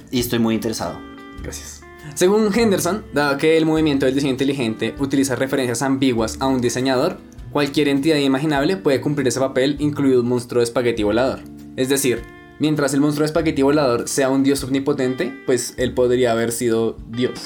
y 0.10 0.22
estoy 0.22 0.40
muy 0.40 0.56
interesado. 0.56 0.98
Gracias. 1.44 1.82
Según 2.16 2.50
Henderson, 2.54 3.04
dado 3.14 3.38
que 3.38 3.58
el 3.58 3.66
movimiento 3.66 4.06
del 4.06 4.16
diseño 4.16 4.32
inteligente 4.32 4.96
utiliza 5.00 5.36
referencias 5.36 5.82
ambiguas 5.82 6.38
a 6.40 6.48
un 6.48 6.62
diseñador, 6.62 7.18
cualquier 7.52 7.90
entidad 7.90 8.18
imaginable 8.18 8.78
puede 8.78 9.02
cumplir 9.02 9.28
ese 9.28 9.42
papel, 9.42 9.76
incluido 9.80 10.22
un 10.22 10.30
monstruo 10.30 10.60
de 10.60 10.64
espagueti 10.64 11.04
volador. 11.04 11.42
Es 11.76 11.90
decir, 11.90 12.39
mientras 12.60 12.94
el 12.94 13.02
monstruo 13.02 13.24
de 13.24 13.28
espagueti 13.28 13.62
volador 13.62 14.08
sea 14.08 14.30
un 14.30 14.44
dios 14.44 14.64
omnipotente, 14.64 15.34
pues 15.46 15.74
él 15.78 15.94
podría 15.94 16.34
haber 16.34 16.52
sido 16.52 16.98
Dios. 17.10 17.40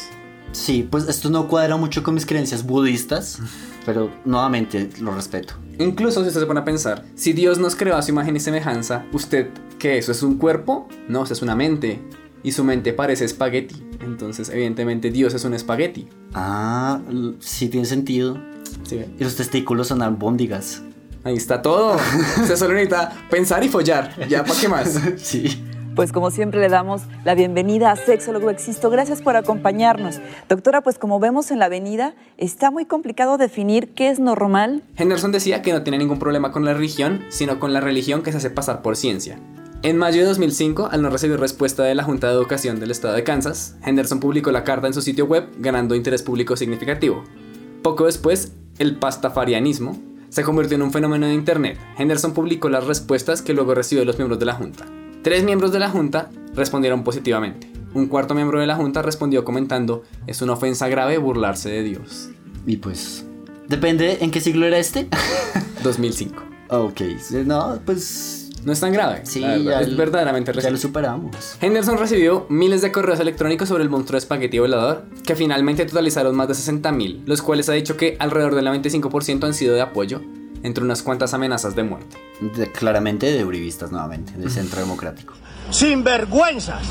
Sí, 0.52 0.88
pues 0.89 1.08
esto 1.08 1.30
no 1.30 1.47
cuadra 1.47 1.78
mucho 1.78 2.04
con 2.04 2.13
mis 2.13 2.26
creencias 2.26 2.65
budistas, 2.65 3.39
pero 3.86 4.12
nuevamente 4.26 4.89
lo 4.99 5.13
respeto. 5.13 5.56
Incluso 5.80 6.21
si 6.21 6.28
usted 6.28 6.41
se 6.41 6.45
pone 6.45 6.60
a 6.60 6.65
pensar, 6.65 7.06
si 7.15 7.34
Dios 7.34 7.58
nos 7.58 7.76
creó 7.76 7.95
a 7.95 8.02
su 8.02 8.12
imagen 8.12 8.36
y 8.36 8.39
semejanza, 8.39 9.06
¿usted 9.12 9.49
qué? 9.80 9.97
¿Eso 9.97 10.12
es 10.12 10.21
un 10.21 10.38
cuerpo? 10.38 10.88
No, 11.08 11.23
eso 11.23 11.34
es 11.34 11.41
una 11.41 11.56
mente. 11.56 11.99
Y 12.43 12.52
su 12.52 12.63
mente 12.63 12.93
parece 12.93 13.26
espagueti. 13.26 13.82
Entonces, 14.02 14.49
evidentemente, 14.49 15.10
Dios 15.10 15.34
es 15.34 15.45
un 15.45 15.54
espagueti. 15.54 16.10
Ah, 16.34 17.02
sí 17.39 17.69
tiene 17.69 17.86
sentido. 17.86 18.38
Y 18.91 19.23
los 19.23 19.36
testículos 19.36 19.88
son 19.88 20.02
albóndigas. 20.02 20.84
Ahí 21.23 21.36
está 21.36 21.62
todo. 21.62 21.95
Usted 22.41 22.55
solo 22.57 22.73
necesita 22.73 23.13
pensar 23.29 23.63
y 23.63 23.69
follar. 23.69 24.13
Ya, 24.27 24.43
¿para 24.43 24.59
qué 24.59 24.67
más? 24.67 24.99
Sí. 25.17 25.63
Pues 25.95 26.12
como 26.12 26.31
siempre 26.31 26.59
le 26.59 26.69
damos 26.69 27.03
la 27.23 27.36
bienvenida 27.36 27.91
a 27.91 27.95
Sexólogo 27.95 28.49
Existo. 28.49 28.89
Gracias 28.89 29.21
por 29.21 29.36
acompañarnos. 29.36 30.19
Doctora, 30.49 30.81
pues 30.81 30.97
como 30.97 31.19
vemos 31.19 31.51
en 31.51 31.59
la 31.59 31.65
avenida, 31.65 32.15
está 32.38 32.71
muy 32.71 32.86
complicado 32.86 33.38
definir 33.38 33.93
qué 33.93 34.09
es 34.09 34.19
normal. 34.19 34.81
Henderson 34.97 35.31
decía 35.31 35.62
que 35.62 35.71
no 35.71 35.83
tiene 35.83 35.99
ningún 35.99 36.17
problema 36.17 36.51
con 36.51 36.65
la 36.65 36.73
religión, 36.73 37.23
sino 37.29 37.59
con 37.59 37.73
la 37.73 37.79
religión 37.79 38.23
que 38.23 38.31
se 38.31 38.39
hace 38.39 38.49
pasar 38.49 38.81
por 38.81 38.97
ciencia. 38.97 39.38
En 39.83 39.97
mayo 39.97 40.21
de 40.21 40.27
2005, 40.27 40.89
al 40.91 41.03
no 41.03 41.12
recibir 41.12 41.39
respuesta 41.39 41.83
de 41.83 41.93
la 41.93 42.03
Junta 42.03 42.27
de 42.27 42.33
Educación 42.33 42.79
del 42.79 42.89
Estado 42.89 43.13
de 43.13 43.23
Kansas, 43.23 43.75
Henderson 43.86 44.19
publicó 44.19 44.51
la 44.51 44.63
carta 44.63 44.88
en 44.88 44.95
su 44.95 45.01
sitio 45.03 45.25
web, 45.25 45.47
ganando 45.59 45.93
interés 45.93 46.23
público 46.23 46.57
significativo. 46.57 47.23
Poco 47.83 48.07
después, 48.07 48.53
el 48.79 48.97
pastafarianismo 48.97 49.95
se 50.34 50.41
convirtió 50.41 50.76
en 50.78 50.82
un 50.82 50.91
fenómeno 50.91 51.28
de 51.28 51.36
Internet. 51.36 51.78
Henderson 51.96 52.34
publicó 52.34 52.67
las 52.67 52.88
respuestas 52.88 53.43
que 53.43 53.54
luego 53.54 53.76
recibió 53.76 54.02
de 54.02 54.08
los 54.08 54.17
miembros 54.17 54.39
de 54.39 54.48
la 54.48 54.56
Junta. 54.56 54.88
Tres 55.22 55.43
miembros 55.43 55.72
de 55.72 55.78
la 55.78 55.91
Junta 55.91 56.32
respondieron 56.56 57.04
positivamente. 57.04 57.72
Un 57.93 58.08
cuarto 58.08 58.34
miembro 58.34 58.60
de 58.60 58.65
la 58.65 58.76
Junta 58.76 59.04
respondió 59.04 59.46
comentando, 59.46 60.02
es 60.26 60.41
una 60.41 60.54
ofensa 60.54 60.88
grave 60.88 61.19
burlarse 61.19 61.69
de 61.69 61.84
Dios. 61.84 62.32
Y 62.65 62.78
pues, 62.78 63.28
depende 63.67 64.17
en 64.22 64.32
qué 64.32 64.41
siglo 64.41 64.65
era 64.65 64.80
este. 64.80 65.08
2005. 65.84 66.43
ok, 66.69 67.02
no, 67.46 67.80
pues 67.86 68.42
No 68.65 68.71
es 68.73 68.80
tan 68.80 68.93
grave. 68.93 69.26
Sí, 69.26 69.41
verdad, 69.41 69.58
ya 69.63 69.82
es 69.82 69.89
lo- 69.89 69.97
verdaderamente 69.97 70.52
ya 70.52 70.54
lo 70.54 70.58
reciente. 70.62 70.82
superamos. 70.82 71.36
Henderson 71.62 71.97
recibió 71.97 72.45
miles 72.49 72.82
de 72.82 72.91
correos 72.91 73.19
electrónicos 73.19 73.67
sobre 73.69 73.84
el 73.84 73.89
monstruo 73.89 74.13
de 74.15 74.19
espagueti 74.19 74.60
volador, 74.60 75.04
que 75.26 75.36
finalmente 75.36 75.86
totalizaron 75.86 76.36
más 76.36 76.47
de 76.47 76.54
60.000, 76.54 77.23
los 77.26 77.41
cuales 77.41 77.67
ha 77.69 77.73
dicho 77.73 77.97
que 77.97 78.15
alrededor 78.19 78.56
del 78.56 78.65
95% 78.67 79.45
han 79.45 79.54
sido 79.54 79.76
de 79.76 79.82
apoyo, 79.82 80.21
entre 80.63 80.84
unas 80.84 81.04
cuantas 81.04 81.34
amenazas 81.34 81.76
de 81.76 81.84
muerte. 81.84 82.17
De- 82.56 82.71
claramente 82.71 83.32
de 83.32 83.43
uribistas 83.43 83.91
nuevamente, 83.91 84.32
del 84.38 84.49
Centro 84.49 84.80
Democrático. 84.82 85.34
Sinvergüenzas. 85.69 86.82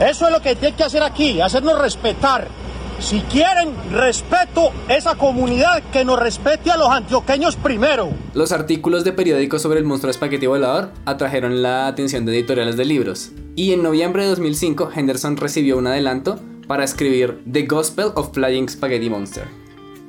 Eso 0.00 0.26
es 0.26 0.32
lo 0.32 0.40
que 0.42 0.54
tiene 0.56 0.76
que 0.76 0.84
hacer 0.84 1.02
aquí, 1.02 1.40
hacernos 1.40 1.78
respetar. 1.78 2.48
Si 2.98 3.20
quieren 3.20 3.74
respeto, 3.92 4.70
esa 4.88 5.16
comunidad 5.16 5.82
que 5.92 6.04
nos 6.04 6.18
respete 6.18 6.70
a 6.70 6.76
los 6.76 6.88
antioqueños 6.88 7.54
primero. 7.56 8.10
Los 8.34 8.52
artículos 8.52 9.04
de 9.04 9.12
periódicos 9.12 9.62
sobre 9.62 9.78
el 9.78 9.84
monstruo 9.84 10.08
de 10.08 10.12
espagueti 10.12 10.46
volador 10.46 10.90
atrajeron 11.04 11.62
la 11.62 11.86
atención 11.86 12.24
de 12.24 12.32
editoriales 12.32 12.76
de 12.76 12.84
libros, 12.84 13.32
y 13.54 13.72
en 13.72 13.82
noviembre 13.82 14.22
de 14.24 14.30
2005 14.30 14.90
Henderson 14.94 15.36
recibió 15.36 15.76
un 15.76 15.86
adelanto 15.86 16.40
para 16.66 16.84
escribir 16.84 17.42
The 17.50 17.66
Gospel 17.66 18.06
of 18.14 18.32
Flying 18.32 18.68
Spaghetti 18.68 19.10
Monster. 19.10 19.44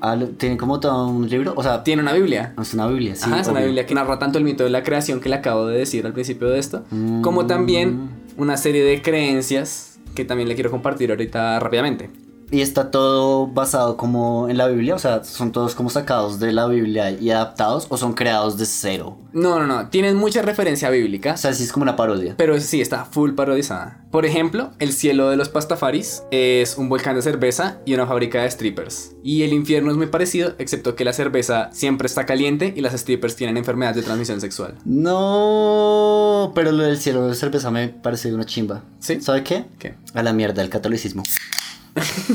Ah, 0.02 0.18
¿Tiene 0.38 0.58
como 0.58 0.80
todo 0.80 1.08
un 1.08 1.30
libro? 1.30 1.54
O 1.56 1.64
sea, 1.64 1.84
Tiene 1.84 2.02
una 2.02 2.14
Biblia. 2.14 2.54
es 2.60 2.74
una 2.74 2.88
Biblia, 2.88 3.16
sí. 3.16 3.24
Ajá, 3.26 3.42
es 3.42 3.48
una. 3.48 3.62
Biblia 3.62 3.86
que 3.86 3.96
narra 3.96 4.18
tanto 4.18 4.38
el 4.38 4.44
mito 4.44 4.64
de 4.64 4.70
la 4.70 4.84
creación 4.84 5.20
que 5.20 5.28
le 5.30 5.36
acabo 5.36 5.68
de 5.68 5.78
decir 5.78 6.06
al 6.06 6.14
principio 6.14 6.48
de 6.48 6.60
esto, 6.60 6.84
como 7.22 7.48
también 7.48 8.10
una 8.38 8.58
serie 8.58 8.84
de 8.84 9.02
creencias 9.02 10.00
que 10.16 10.24
también 10.24 10.48
le 10.48 10.56
quiero 10.56 10.72
compartir 10.72 11.12
ahorita 11.12 11.60
rápidamente. 11.60 12.10
Y 12.50 12.62
está 12.62 12.92
todo 12.92 13.48
basado 13.48 13.98
como 13.98 14.48
en 14.48 14.58
la 14.58 14.68
Biblia, 14.68 14.96
o 14.96 15.00
sea, 15.00 15.24
son 15.24 15.52
todos 15.52 15.76
como 15.76 15.90
sacados 15.90 16.40
de 16.40 16.54
la 16.54 16.68
Biblia 16.68 17.12
y 17.12 17.30
adaptados 17.30 17.88
o 17.90 17.98
son 17.98 18.14
creados 18.14 18.58
de 18.58 18.66
cero. 18.66 19.18
No, 19.34 19.60
no, 19.60 19.68
no, 19.68 19.90
tienen 19.90 20.16
mucha 20.16 20.42
referencia 20.42 20.90
bíblica. 20.90 21.34
O 21.34 21.38
sea, 21.38 21.54
sí 21.54 21.64
es 21.64 21.74
como 21.74 21.84
una 21.84 21.96
parodia. 21.96 22.36
Pero 22.38 22.60
sí, 22.60 22.80
está 22.80 23.06
full 23.06 23.34
parodizada. 23.34 24.06
Por 24.12 24.26
ejemplo, 24.26 24.72
el 24.80 24.94
cielo 24.94 25.30
de 25.30 25.36
los 25.36 25.50
pastafaris 25.50 26.24
es 26.32 26.78
un 26.78 26.88
volcán 26.88 27.16
de 27.16 27.22
cerveza 27.22 27.80
y 27.86 27.94
una 27.94 28.08
fábrica 28.08 28.42
de 28.42 28.50
strippers. 28.50 29.12
Y 29.24 29.44
el 29.44 29.52
infierno 29.52 29.92
es 29.92 29.98
muy 29.98 30.08
parecido, 30.08 30.54
excepto 30.58 30.96
que 30.96 31.04
la 31.04 31.12
cerveza 31.12 31.70
siempre 31.74 32.06
está 32.06 32.26
caliente 32.26 32.74
y 32.76 32.82
las 32.82 32.94
strippers 32.94 33.36
tienen 33.36 33.58
enfermedades 33.58 33.98
de 33.98 34.04
transmisión 34.04 34.40
sexual. 34.40 34.76
No, 34.86 36.54
pero 36.56 36.72
lo 36.72 36.84
del 36.84 36.98
cielo 36.98 37.28
de 37.28 37.36
cerveza 37.36 37.72
me 37.72 37.90
parece 37.90 38.34
una 38.34 38.46
chimba. 38.46 38.84
¿Sí? 39.00 39.20
¿Sabe 39.20 39.44
qué? 39.44 39.66
¿Qué? 39.78 39.96
A 40.14 40.24
la 40.24 40.32
mierda 40.32 40.62
el 40.62 40.70
catolicismo. 40.70 41.24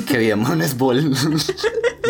Que 0.07 0.18
mones 0.37 0.77
bol. 0.77 1.03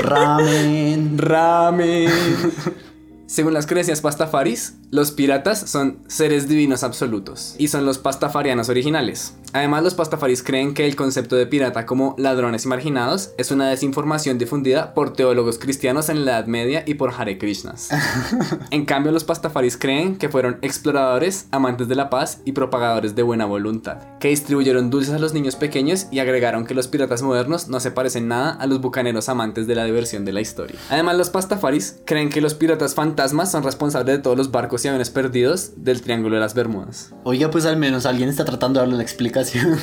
Ramen. 0.03 1.19
Ramen. 1.19 2.91
Según 3.33 3.55
las 3.55 3.67
creencias 3.67 4.03
pastafaris, 4.03 4.75
los 4.91 5.11
piratas 5.11 5.59
son 5.59 6.01
seres 6.07 6.49
divinos 6.49 6.83
absolutos 6.83 7.55
y 7.57 7.69
son 7.69 7.87
los 7.87 7.97
pastafarianos 7.97 8.69
originales. 8.69 9.35
Además, 9.55 9.83
los 9.83 9.95
pastafaris 9.95 10.43
creen 10.43 10.75
que 10.75 10.85
el 10.85 10.97
concepto 10.97 11.37
de 11.37 11.47
pirata 11.47 11.87
como 11.87 12.15
ladrones 12.19 12.67
y 12.67 12.69
marginados 12.69 13.33
es 13.39 13.51
una 13.51 13.71
desinformación 13.71 14.37
difundida 14.37 14.93
por 14.93 15.15
teólogos 15.15 15.59
cristianos 15.59 16.11
en 16.11 16.27
la 16.27 16.33
Edad 16.33 16.47
Media 16.47 16.85
y 16.87 16.95
por 16.95 17.15
Hare 17.17 17.39
Krishnas. 17.39 17.89
En 18.71 18.85
cambio, 18.85 19.13
los 19.13 19.25
pastafaris 19.25 19.79
creen 19.79 20.17
que 20.17 20.29
fueron 20.29 20.59
exploradores, 20.61 21.47
amantes 21.53 21.89
de 21.89 21.95
la 21.95 22.11
paz 22.11 22.41
y 22.45 22.53
propagadores 22.53 23.15
de 23.15 23.23
buena 23.23 23.47
voluntad, 23.47 24.19
que 24.19 24.29
distribuyeron 24.29 24.91
dulces 24.91 25.15
a 25.15 25.19
los 25.19 25.33
niños 25.33 25.57
pequeños 25.57 26.07
y 26.11 26.19
agregaron 26.19 26.67
que 26.67 26.75
los 26.75 26.89
piratas 26.89 27.23
modernos 27.23 27.69
no 27.69 27.81
se 27.81 27.91
parecen 27.91 28.29
nada 28.29 28.53
a 28.53 28.67
los 28.67 28.81
bucaneros 28.81 29.31
amantes 29.31 29.67
de 29.67 29.75
la 29.75 29.85
diversión 29.85 30.27
de 30.27 30.33
la 30.33 30.43
historia. 30.43 30.79
Además, 30.91 31.17
los 31.17 31.31
pastafaris 31.31 32.01
creen 32.05 32.29
que 32.29 32.43
los 32.43 32.55
piratas 32.55 32.95
fantasmas 33.23 33.53
son 33.53 33.63
responsables 33.63 34.17
de 34.17 34.23
todos 34.23 34.37
los 34.37 34.51
barcos 34.51 34.85
y 34.85 34.89
aviones 34.89 35.11
perdidos 35.11 35.85
del 35.85 36.03
Triángulo 36.03 36.35
de 36.35 36.41
las 36.41 36.55
Bermudas. 36.55 37.15
Oiga, 37.23 37.51
pues 37.53 37.67
al 37.67 37.77
menos 37.77 38.05
alguien 38.05 38.29
está 38.29 38.45
tratando 38.45 38.81
de 38.81 38.83
darle 38.83 38.95
una 38.97 39.03
explicación. 39.05 39.79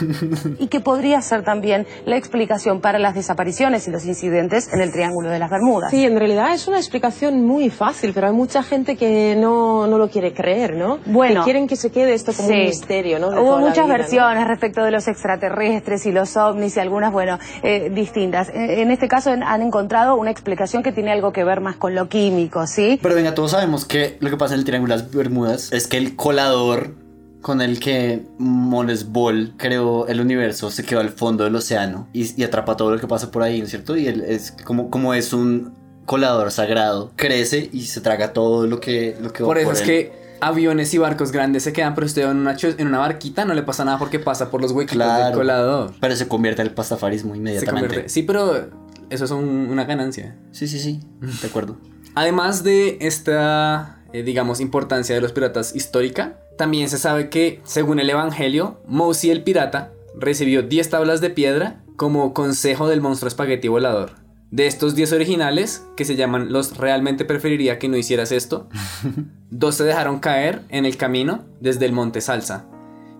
y 0.60 0.68
que 0.68 0.82
podría 0.82 1.22
ser 1.22 1.44
también 1.46 1.88
la 2.06 2.18
explicación 2.18 2.82
para 2.82 3.00
las 3.00 3.16
desapariciones 3.16 3.88
y 3.88 3.92
los 3.92 4.04
incidentes 4.06 4.68
en 4.74 4.82
el 4.82 4.92
Triángulo 4.92 5.30
de 5.30 5.40
las 5.40 5.50
Bermudas. 5.50 5.90
Sí, 5.92 6.04
en 6.06 6.18
realidad 6.20 6.54
es 6.54 6.68
una 6.68 6.80
explicación 6.80 7.46
muy 7.46 7.70
fácil, 7.70 8.12
pero 8.14 8.28
hay 8.28 8.34
mucha 8.34 8.62
gente 8.62 8.98
que 8.98 9.38
no, 9.40 9.88
no 9.88 9.98
lo 9.98 10.10
quiere 10.10 10.34
creer, 10.34 10.76
¿no? 10.76 11.00
Bueno. 11.06 11.42
Que 11.42 11.46
quieren 11.46 11.68
que 11.68 11.78
se 11.78 11.92
quede 11.92 12.14
esto 12.16 12.34
como 12.34 12.50
un 12.50 12.54
Sí. 12.56 12.60
misterio, 12.62 13.20
¿no? 13.20 13.30
De 13.32 13.40
Hubo 13.40 13.60
muchas 13.60 13.86
vida, 13.86 13.88
¿no? 13.88 13.94
versiones 13.94 14.48
respecto 14.50 14.84
de 14.84 14.92
los 14.92 15.08
extraterrestres 15.08 16.06
y 16.06 16.12
los 16.12 16.36
ovnis 16.36 16.76
y 16.76 16.80
algunas, 16.82 17.14
bueno, 17.14 17.40
eh, 17.64 17.90
distintas. 17.94 18.50
En 18.54 18.92
este 18.92 19.08
caso 19.08 19.30
han 19.32 19.62
encontrado 19.62 20.16
una 20.18 20.30
explicación 20.32 20.84
que 20.84 20.92
tiene 20.92 21.14
algo 21.14 21.32
que 21.32 21.46
ver 21.46 21.62
más 21.62 21.78
con 21.78 21.96
lo 21.96 22.10
químico, 22.10 22.68
¿sí? 22.68 23.00
Pero 23.02 23.16
venga, 23.16 23.29
todos 23.36 23.52
sabemos 23.52 23.86
que 23.86 24.18
lo 24.20 24.30
que 24.30 24.38
pasa 24.38 24.54
en 24.54 24.60
el 24.60 24.66
Triángulo 24.66 24.96
de 24.96 25.02
las 25.04 25.12
Bermudas 25.12 25.72
es 25.72 25.88
que 25.88 25.98
el 25.98 26.16
colador 26.16 26.96
con 27.42 27.62
el 27.62 27.80
que 27.80 28.24
Mones 28.38 29.12
Ball 29.12 29.54
creó 29.58 30.08
el 30.08 30.20
universo 30.20 30.72
se 30.72 30.84
quedó 30.84 31.00
al 31.00 31.10
fondo 31.10 31.46
del 31.46 31.56
océano 31.56 32.08
y, 32.12 32.40
y 32.40 32.44
atrapa 32.44 32.76
todo 32.76 32.92
lo 32.92 33.00
que 33.00 33.08
pasa 33.08 33.32
por 33.32 33.44
ahí, 33.44 33.60
¿no 33.60 33.64
es 33.66 33.70
cierto? 33.70 33.96
Y 33.96 34.08
él 34.08 34.24
es 34.28 34.52
como, 34.66 34.90
como 34.90 35.14
es 35.14 35.32
un 35.32 35.74
colador 36.06 36.52
sagrado, 36.52 37.12
crece 37.16 37.70
y 37.72 37.84
se 37.86 38.02
traga 38.02 38.34
todo 38.34 38.68
lo 38.68 38.80
que, 38.82 39.16
lo 39.22 39.32
que 39.32 39.44
va 39.44 39.48
Por 39.48 39.58
eso 39.58 39.72
es 39.72 39.80
él. 39.82 39.86
que 39.86 40.20
aviones 40.42 40.94
y 40.94 40.98
barcos 40.98 41.32
grandes 41.32 41.64
se 41.64 41.72
quedan, 41.72 41.96
pero 41.96 42.08
usted 42.08 42.26
va 42.26 42.32
en 42.32 42.38
una, 42.38 42.58
en 42.62 42.88
una 42.88 42.98
barquita 43.00 43.46
no 43.46 43.54
le 43.54 43.62
pasa 43.64 43.86
nada 43.86 43.98
porque 44.00 44.20
pasa 44.20 44.50
por 44.52 44.62
los 44.62 44.72
huequitos 44.72 44.98
del 45.06 45.08
Claro. 45.16 45.38
colador. 45.38 45.94
Pero 46.02 46.16
se 46.18 46.28
convierte 46.28 46.62
en 46.62 46.68
el 46.70 46.74
pastafarismo 46.74 47.32
Se 47.34 47.38
inmediatamente. 47.38 47.88
convierte. 47.88 48.10
Sí, 48.10 48.24
pero 48.24 48.70
eso 49.10 49.26
es 49.26 49.32
un- 49.32 49.70
una 49.70 49.86
ganancia. 49.86 50.36
Sí, 50.52 50.68
sí, 50.68 50.80
sí, 50.80 51.00
de 51.42 51.48
acuerdo. 51.48 51.78
Además 52.16 52.64
de 52.64 52.98
esta, 53.02 54.04
eh, 54.14 54.24
digamos, 54.24 54.60
importancia 54.60 55.16
de 55.16 55.22
los 55.22 55.32
piratas 55.32 55.76
histórica, 55.76 56.40
también 56.58 56.90
se 56.90 56.98
sabe 56.98 57.30
que, 57.30 57.62
según 57.64 58.00
el 58.00 58.10
Evangelio, 58.10 58.82
Mousi 58.86 59.32
el 59.32 59.44
pirata 59.44 59.94
recibió 60.16 60.62
10 60.62 60.90
tablas 60.90 61.22
de 61.22 61.30
piedra 61.30 61.82
como 61.96 62.34
consejo 62.34 62.88
del 62.88 63.02
monstruo 63.02 63.28
espagueti 63.28 63.68
volador. 63.68 64.12
De 64.52 64.66
estos 64.66 64.96
10 64.96 65.14
originales, 65.14 65.86
que 65.96 66.06
se 66.06 66.16
llaman 66.16 66.52
los 66.52 66.76
realmente 66.76 67.24
preferiría 67.24 67.78
que 67.78 67.88
no 67.88 67.98
hicieras 67.98 68.32
esto, 68.32 68.68
dos 69.52 69.76
se 69.76 69.84
dejaron 69.84 70.20
caer 70.20 70.64
en 70.70 70.86
el 70.86 70.98
camino 70.98 71.46
desde 71.60 71.86
el 71.86 71.94
monte 71.94 72.20
Salsa. 72.20 72.66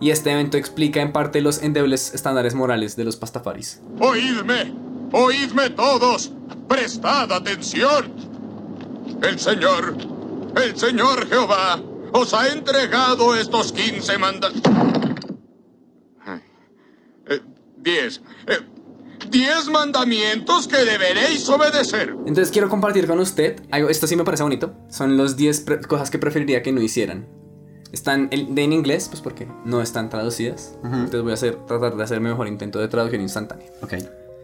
Y 0.00 0.10
este 0.10 0.32
evento 0.32 0.56
explica 0.56 1.00
en 1.02 1.12
parte 1.12 1.40
los 1.40 1.62
endebles 1.62 2.14
estándares 2.14 2.54
morales 2.54 2.96
de 2.96 3.04
los 3.04 3.16
pastafaris. 3.16 3.80
Oídme, 4.00 4.74
oídme 5.12 5.70
todos, 5.70 6.32
prestad 6.68 7.30
atención. 7.32 8.29
El 9.22 9.38
Señor, 9.38 9.94
el 10.62 10.76
Señor 10.76 11.26
Jehová, 11.28 11.80
os 12.12 12.34
ha 12.34 12.48
entregado 12.48 13.34
estos 13.36 13.72
15 13.72 14.18
mandamientos. 14.18 14.72
diez. 17.76 18.20
Eh, 18.46 18.58
diez 19.30 19.68
mandamientos 19.70 20.68
que 20.68 20.76
deberéis 20.84 21.48
obedecer. 21.48 22.10
Entonces 22.26 22.50
quiero 22.50 22.68
compartir 22.68 23.06
con 23.06 23.18
usted 23.20 23.62
algo, 23.70 23.88
esto 23.88 24.06
sí 24.06 24.16
me 24.16 24.24
parece 24.24 24.42
bonito, 24.42 24.74
son 24.90 25.16
los 25.16 25.36
10 25.36 25.60
pre- 25.62 25.80
cosas 25.80 26.10
que 26.10 26.18
preferiría 26.18 26.62
que 26.62 26.72
no 26.72 26.80
hicieran. 26.82 27.26
Están 27.92 28.28
en, 28.32 28.54
de 28.54 28.62
en 28.64 28.72
inglés, 28.72 29.08
pues 29.08 29.20
porque 29.20 29.48
no 29.64 29.80
están 29.82 30.10
traducidas. 30.10 30.76
Entonces 30.84 31.22
voy 31.22 31.30
a 31.32 31.34
hacer, 31.34 31.56
tratar 31.66 31.96
de 31.96 32.04
hacer 32.04 32.20
mi 32.20 32.28
mejor 32.28 32.46
intento 32.48 32.78
de 32.78 32.86
traducción 32.88 33.20
instantánea. 33.22 33.66
Ok. 33.82 33.94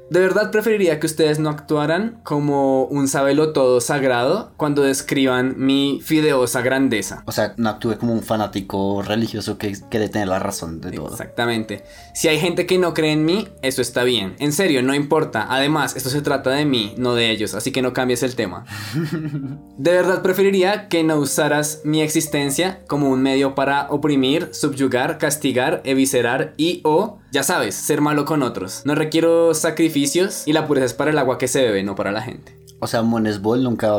De 0.09 0.21
verdad 0.21 0.53
preferiría 0.53 1.01
que 1.01 1.07
ustedes 1.07 1.41
no 1.41 1.51
actuaran 1.51 2.21
como 2.23 2.85
un 2.85 3.09
sabelo 3.09 3.53
todo 3.53 3.81
sagrado 3.81 4.53
cuando 4.57 4.83
describan 4.83 5.55
mi 5.57 6.01
fideosa 6.03 6.61
grandeza. 6.61 7.25
O 7.27 7.33
sea, 7.33 7.55
no 7.57 7.71
actúe 7.71 7.99
como 7.99 8.13
un 8.13 8.23
fanático 8.23 9.03
religioso 9.03 9.59
que 9.59 9.77
quiere 9.91 10.09
tener 10.09 10.29
la 10.29 10.39
razón 10.39 10.81
de 10.81 10.93
todo. 10.93 11.11
Exactamente. 11.11 11.83
Si 12.15 12.29
hay 12.29 12.39
gente 12.39 12.67
que 12.67 12.79
no 12.79 12.95
cree 12.95 13.13
en 13.13 13.25
mí, 13.25 13.49
eso 13.63 13.83
está 13.83 14.05
bien. 14.05 14.37
En 14.39 14.53
serio, 14.53 14.83
no 14.83 14.95
importa. 14.95 15.47
Además, 15.51 15.97
esto 15.97 16.09
se 16.09 16.23
trata 16.23 16.51
de 16.51 16.65
mí, 16.65 16.95
no 16.97 17.15
de 17.15 17.31
ellos, 17.31 17.55
así 17.55 17.73
que 17.73 17.83
no 17.83 17.93
cambies 17.93 18.23
el 18.23 18.37
tema. 18.37 18.65
De 19.77 19.91
verdad 19.91 20.23
preferiría 20.23 20.89
que 20.89 21.05
no 21.05 21.17
usaras 21.17 21.83
mi 21.85 22.01
existencia 22.01 22.81
como 22.87 23.11
un 23.11 23.23
medio 23.23 23.55
para 23.55 23.89
oprimir, 23.91 24.51
subyugar, 24.53 25.19
castigar, 25.19 25.83
eviscerar 25.85 26.55
y 26.57 26.81
o, 26.85 27.19
ya 27.37 27.43
sabes, 27.43 27.75
ser 27.75 28.01
malo 28.01 28.25
con 28.25 28.43
otros. 28.43 28.81
No 28.87 28.95
requiero 28.95 29.53
sacrificios 29.53 30.45
y 30.47 30.55
la 30.55 30.67
pureza 30.67 30.87
es 30.87 30.95
para 30.95 31.11
el 31.11 31.19
agua 31.19 31.37
que 31.37 31.49
se 31.49 31.63
bebe, 31.63 31.83
no 31.83 31.95
para 31.95 32.11
la 32.11 32.23
gente. 32.23 32.59
O 32.81 32.87
sea, 32.87 33.03
Monesbol 33.03 33.63
nunca 33.63 33.93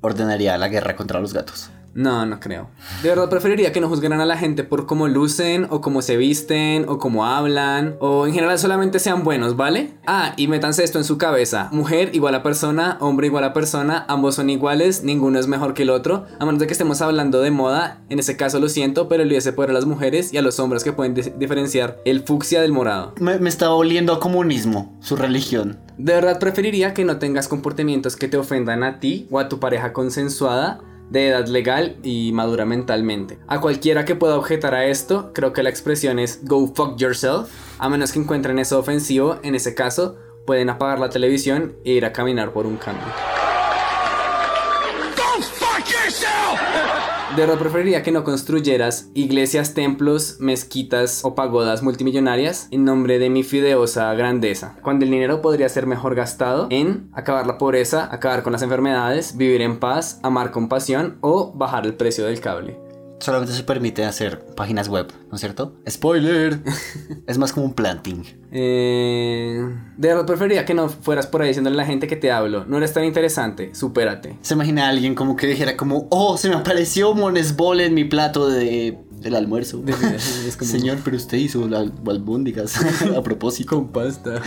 ordenaría 0.00 0.58
la 0.58 0.66
guerra 0.66 0.96
contra 0.96 1.20
los 1.20 1.32
gatos. 1.32 1.70
No, 1.92 2.24
no 2.24 2.38
creo. 2.38 2.68
De 3.02 3.08
verdad 3.08 3.28
preferiría 3.28 3.72
que 3.72 3.80
no 3.80 3.88
juzgaran 3.88 4.20
a 4.20 4.24
la 4.26 4.36
gente 4.36 4.62
por 4.62 4.86
cómo 4.86 5.08
lucen 5.08 5.66
o 5.70 5.80
cómo 5.80 6.02
se 6.02 6.16
visten 6.16 6.84
o 6.88 6.98
cómo 6.98 7.26
hablan 7.26 7.96
o 8.00 8.26
en 8.28 8.32
general 8.32 8.58
solamente 8.60 8.98
sean 9.00 9.24
buenos, 9.24 9.56
¿vale? 9.56 9.94
Ah, 10.06 10.34
y 10.36 10.46
métanse 10.46 10.84
esto 10.84 10.98
en 10.98 11.04
su 11.04 11.18
cabeza. 11.18 11.68
Mujer 11.72 12.10
igual 12.14 12.34
a 12.36 12.42
persona, 12.44 12.96
hombre 13.00 13.26
igual 13.26 13.42
a 13.44 13.52
persona, 13.52 14.04
ambos 14.08 14.36
son 14.36 14.50
iguales, 14.50 15.02
ninguno 15.02 15.38
es 15.40 15.48
mejor 15.48 15.74
que 15.74 15.82
el 15.82 15.90
otro, 15.90 16.26
a 16.38 16.44
menos 16.46 16.60
de 16.60 16.66
que 16.68 16.72
estemos 16.74 17.00
hablando 17.02 17.40
de 17.40 17.50
moda, 17.50 17.98
en 18.08 18.20
ese 18.20 18.36
caso 18.36 18.60
lo 18.60 18.68
siento, 18.68 19.08
pero 19.08 19.24
le 19.24 19.36
ese 19.36 19.52
poder 19.52 19.70
a 19.70 19.74
las 19.74 19.86
mujeres 19.86 20.32
y 20.32 20.36
a 20.38 20.42
los 20.42 20.60
hombres 20.60 20.84
que 20.84 20.92
pueden 20.92 21.14
di- 21.14 21.32
diferenciar 21.38 21.98
el 22.04 22.20
fucsia 22.20 22.60
del 22.60 22.72
morado. 22.72 23.14
Me, 23.20 23.38
me 23.38 23.48
estaba 23.48 23.74
oliendo 23.74 24.12
a 24.12 24.20
comunismo, 24.20 24.96
su 25.00 25.16
religión. 25.16 25.78
De 25.98 26.14
verdad 26.14 26.38
preferiría 26.38 26.94
que 26.94 27.04
no 27.04 27.18
tengas 27.18 27.48
comportamientos 27.48 28.16
que 28.16 28.28
te 28.28 28.36
ofendan 28.36 28.82
a 28.84 29.00
ti 29.00 29.26
o 29.30 29.38
a 29.40 29.48
tu 29.48 29.58
pareja 29.58 29.92
consensuada 29.92 30.80
de 31.10 31.28
edad 31.28 31.46
legal 31.48 31.96
y 32.02 32.32
madura 32.32 32.64
mentalmente. 32.64 33.38
A 33.48 33.60
cualquiera 33.60 34.04
que 34.04 34.14
pueda 34.14 34.36
objetar 34.36 34.74
a 34.74 34.86
esto, 34.86 35.32
creo 35.34 35.52
que 35.52 35.62
la 35.62 35.70
expresión 35.70 36.18
es 36.18 36.40
go 36.44 36.66
fuck 36.74 36.96
yourself, 36.96 37.50
a 37.78 37.88
menos 37.88 38.12
que 38.12 38.20
encuentren 38.20 38.58
eso 38.58 38.78
ofensivo, 38.78 39.38
en 39.42 39.54
ese 39.54 39.74
caso 39.74 40.16
pueden 40.46 40.70
apagar 40.70 40.98
la 40.98 41.10
televisión 41.10 41.76
e 41.84 41.92
ir 41.92 42.04
a 42.04 42.12
caminar 42.12 42.52
por 42.52 42.66
un 42.66 42.76
cambio. 42.76 43.04
Go 45.16 45.42
fuck 45.42 45.86
yourself! 45.86 46.99
De 47.36 47.42
verdad 47.42 47.60
preferiría 47.60 48.02
que 48.02 48.10
no 48.10 48.24
construyeras 48.24 49.08
iglesias, 49.14 49.72
templos, 49.72 50.38
mezquitas 50.40 51.24
o 51.24 51.36
pagodas 51.36 51.80
multimillonarias 51.80 52.66
en 52.72 52.84
nombre 52.84 53.20
de 53.20 53.30
mi 53.30 53.44
fideosa 53.44 54.12
grandeza, 54.14 54.76
cuando 54.82 55.04
el 55.04 55.12
dinero 55.12 55.40
podría 55.40 55.68
ser 55.68 55.86
mejor 55.86 56.16
gastado 56.16 56.66
en 56.70 57.08
acabar 57.12 57.46
la 57.46 57.56
pobreza, 57.56 58.08
acabar 58.12 58.42
con 58.42 58.52
las 58.52 58.62
enfermedades, 58.62 59.36
vivir 59.36 59.62
en 59.62 59.78
paz, 59.78 60.18
amar 60.24 60.50
con 60.50 60.68
pasión 60.68 61.18
o 61.20 61.52
bajar 61.52 61.86
el 61.86 61.94
precio 61.94 62.24
del 62.26 62.40
cable. 62.40 62.89
Solamente 63.20 63.52
se 63.52 63.62
permite 63.62 64.04
hacer 64.04 64.40
páginas 64.56 64.88
web, 64.88 65.12
¿no 65.28 65.34
es 65.34 65.40
cierto? 65.40 65.74
Spoiler. 65.88 66.60
es 67.26 67.36
más 67.36 67.52
como 67.52 67.66
un 67.66 67.74
planting. 67.74 68.24
Eh, 68.50 69.62
de 69.96 70.08
verdad 70.08 70.24
preferiría 70.24 70.64
que 70.64 70.72
no 70.72 70.88
fueras 70.88 71.26
por 71.26 71.42
ahí 71.42 71.48
diciéndole 71.48 71.74
a 71.74 71.76
la 71.76 71.84
gente 71.84 72.06
que 72.06 72.16
te 72.16 72.32
hablo. 72.32 72.64
No 72.64 72.78
eres 72.78 72.94
tan 72.94 73.04
interesante, 73.04 73.74
supérate. 73.74 74.38
Se 74.40 74.54
imagina 74.54 74.86
a 74.86 74.88
alguien 74.88 75.14
como 75.14 75.36
que 75.36 75.46
dijera 75.46 75.76
como, 75.76 76.08
oh, 76.10 76.38
se 76.38 76.48
me 76.48 76.54
apareció 76.54 77.14
Monesbol 77.14 77.82
en 77.82 77.92
mi 77.92 78.04
plato 78.04 78.48
de, 78.48 78.98
del 79.20 79.36
almuerzo. 79.36 79.82
Señor, 80.60 80.98
pero 81.04 81.16
usted 81.16 81.38
hizo 81.38 81.68
las 81.68 81.90
albóndigas 82.06 82.76
a 83.16 83.22
propósito. 83.22 83.70
Con 83.76 83.88
pasta. 83.88 84.42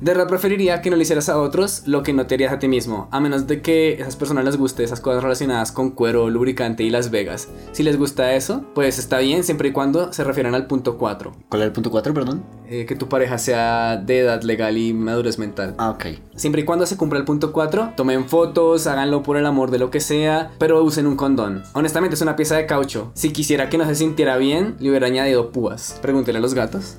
De 0.00 0.12
verdad 0.12 0.26
preferiría 0.26 0.80
que 0.80 0.90
no 0.90 0.96
le 0.96 1.02
hicieras 1.02 1.28
a 1.28 1.38
otros 1.38 1.82
lo 1.86 2.02
que 2.02 2.12
no 2.12 2.26
te 2.26 2.34
harías 2.34 2.52
a 2.52 2.58
ti 2.58 2.68
mismo, 2.68 3.08
a 3.10 3.20
menos 3.20 3.46
de 3.46 3.62
que 3.62 3.94
esas 3.94 4.16
personas 4.16 4.44
les 4.44 4.56
guste 4.56 4.82
esas 4.84 5.00
cosas 5.00 5.22
relacionadas 5.22 5.72
con 5.72 5.90
cuero, 5.90 6.30
lubricante 6.30 6.82
y 6.82 6.90
Las 6.90 7.10
Vegas. 7.10 7.48
Si 7.72 7.82
les 7.82 7.96
gusta 7.96 8.34
eso, 8.34 8.64
pues 8.74 8.98
está 8.98 9.18
bien 9.18 9.44
siempre 9.44 9.68
y 9.68 9.72
cuando 9.72 10.12
se 10.12 10.24
refieran 10.24 10.54
al 10.54 10.66
punto 10.66 10.98
4. 10.98 11.32
¿Cuál 11.48 11.62
era 11.62 11.66
el 11.66 11.72
punto 11.72 11.90
4, 11.90 12.14
perdón? 12.14 12.44
Eh, 12.68 12.86
que 12.86 12.96
tu 12.96 13.08
pareja 13.08 13.38
sea 13.38 13.96
de 13.96 14.20
edad 14.20 14.42
legal 14.42 14.78
y 14.78 14.92
madurez 14.92 15.38
mental. 15.38 15.74
Ah, 15.78 15.90
ok. 15.90 16.06
Siempre 16.42 16.62
y 16.62 16.64
cuando 16.64 16.86
se 16.86 16.96
cumpla 16.96 17.20
el 17.20 17.24
punto 17.24 17.52
4, 17.52 17.92
tomen 17.96 18.28
fotos, 18.28 18.88
háganlo 18.88 19.22
por 19.22 19.36
el 19.36 19.46
amor 19.46 19.70
de 19.70 19.78
lo 19.78 19.92
que 19.92 20.00
sea, 20.00 20.50
pero 20.58 20.82
usen 20.82 21.06
un 21.06 21.14
condón. 21.14 21.62
Honestamente 21.72 22.16
es 22.16 22.20
una 22.20 22.34
pieza 22.34 22.56
de 22.56 22.66
caucho. 22.66 23.12
Si 23.14 23.32
quisiera 23.32 23.70
que 23.70 23.78
no 23.78 23.84
se 23.84 23.94
sintiera 23.94 24.36
bien, 24.38 24.74
le 24.80 24.90
hubiera 24.90 25.06
añadido 25.06 25.52
púas. 25.52 26.00
Pregúntele 26.02 26.38
a 26.38 26.40
los 26.40 26.54
gatos. 26.54 26.96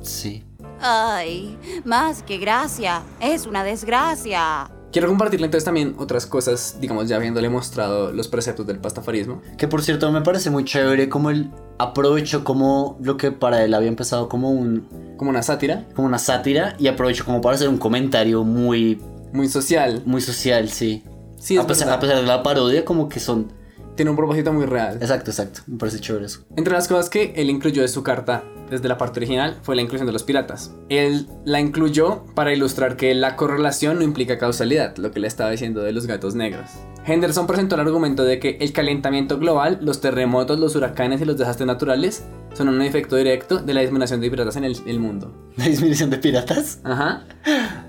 Sí. 0.00 0.42
Ay, 0.80 1.58
más 1.84 2.22
que 2.22 2.38
gracia, 2.38 3.02
es 3.20 3.46
una 3.46 3.62
desgracia. 3.62 4.70
Quiero 4.92 5.06
compartirle 5.06 5.46
entonces 5.46 5.64
también 5.64 5.94
otras 5.98 6.26
cosas, 6.26 6.78
digamos, 6.80 7.08
ya 7.08 7.16
habiéndole 7.16 7.48
mostrado 7.48 8.12
los 8.12 8.26
preceptos 8.26 8.66
del 8.66 8.78
pastafarismo. 8.78 9.40
Que 9.56 9.68
por 9.68 9.82
cierto 9.82 10.10
me 10.10 10.20
parece 10.20 10.50
muy 10.50 10.64
chévere 10.64 11.08
como 11.08 11.30
él 11.30 11.50
aprovechó 11.78 12.42
como 12.42 12.98
lo 13.00 13.16
que 13.16 13.30
para 13.30 13.64
él 13.64 13.72
había 13.74 13.88
empezado 13.88 14.28
como 14.28 14.50
un... 14.50 15.14
Como 15.16 15.30
una 15.30 15.42
sátira. 15.42 15.86
Como 15.94 16.08
una 16.08 16.18
sátira 16.18 16.74
y 16.78 16.88
aprovechó 16.88 17.24
como 17.24 17.40
para 17.40 17.54
hacer 17.54 17.68
un 17.68 17.78
comentario 17.78 18.42
muy... 18.42 19.00
Muy 19.32 19.48
social. 19.48 20.02
Muy 20.06 20.20
social, 20.20 20.68
sí. 20.70 21.04
Sí, 21.38 21.54
es 21.54 21.60
a, 21.60 21.66
pesar, 21.68 21.88
a 21.90 22.00
pesar 22.00 22.16
de 22.16 22.24
la 22.24 22.42
parodia 22.42 22.84
como 22.84 23.08
que 23.08 23.20
son... 23.20 23.52
Tiene 23.94 24.10
un 24.10 24.16
propósito 24.16 24.52
muy 24.52 24.66
real. 24.66 24.96
Exacto, 25.00 25.30
exacto. 25.30 25.60
Me 25.68 25.78
parece 25.78 26.00
chévere 26.00 26.26
eso. 26.26 26.40
Entre 26.56 26.72
las 26.72 26.88
cosas 26.88 27.08
que 27.08 27.32
él 27.36 27.48
incluyó 27.48 27.82
de 27.82 27.88
su 27.88 28.02
carta 28.02 28.42
desde 28.70 28.88
la 28.88 28.96
parte 28.96 29.18
original 29.18 29.58
fue 29.62 29.76
la 29.76 29.82
inclusión 29.82 30.06
de 30.06 30.12
los 30.12 30.22
piratas. 30.22 30.74
Él 30.88 31.28
la 31.44 31.60
incluyó 31.60 32.24
para 32.34 32.52
ilustrar 32.52 32.96
que 32.96 33.14
la 33.14 33.36
correlación 33.36 33.98
no 33.98 34.04
implica 34.04 34.38
causalidad, 34.38 34.96
lo 34.96 35.10
que 35.10 35.20
le 35.20 35.26
estaba 35.26 35.50
diciendo 35.50 35.82
de 35.82 35.92
los 35.92 36.06
gatos 36.06 36.34
negros. 36.34 36.70
Henderson 37.04 37.46
presentó 37.46 37.74
el 37.74 37.82
argumento 37.82 38.24
de 38.24 38.38
que 38.38 38.58
el 38.60 38.72
calentamiento 38.72 39.38
global, 39.38 39.78
los 39.82 40.00
terremotos, 40.00 40.58
los 40.58 40.76
huracanes 40.76 41.20
y 41.20 41.24
los 41.24 41.36
desastres 41.36 41.66
naturales 41.66 42.24
son 42.54 42.68
un 42.68 42.82
efecto 42.82 43.16
directo 43.16 43.58
de 43.58 43.74
la 43.74 43.80
disminución 43.80 44.20
de 44.20 44.30
piratas 44.30 44.56
en 44.56 44.64
el, 44.64 44.76
el 44.86 45.00
mundo. 45.00 45.50
¿La 45.56 45.66
disminución 45.66 46.10
de 46.10 46.18
piratas? 46.18 46.80
Ajá. 46.84 47.26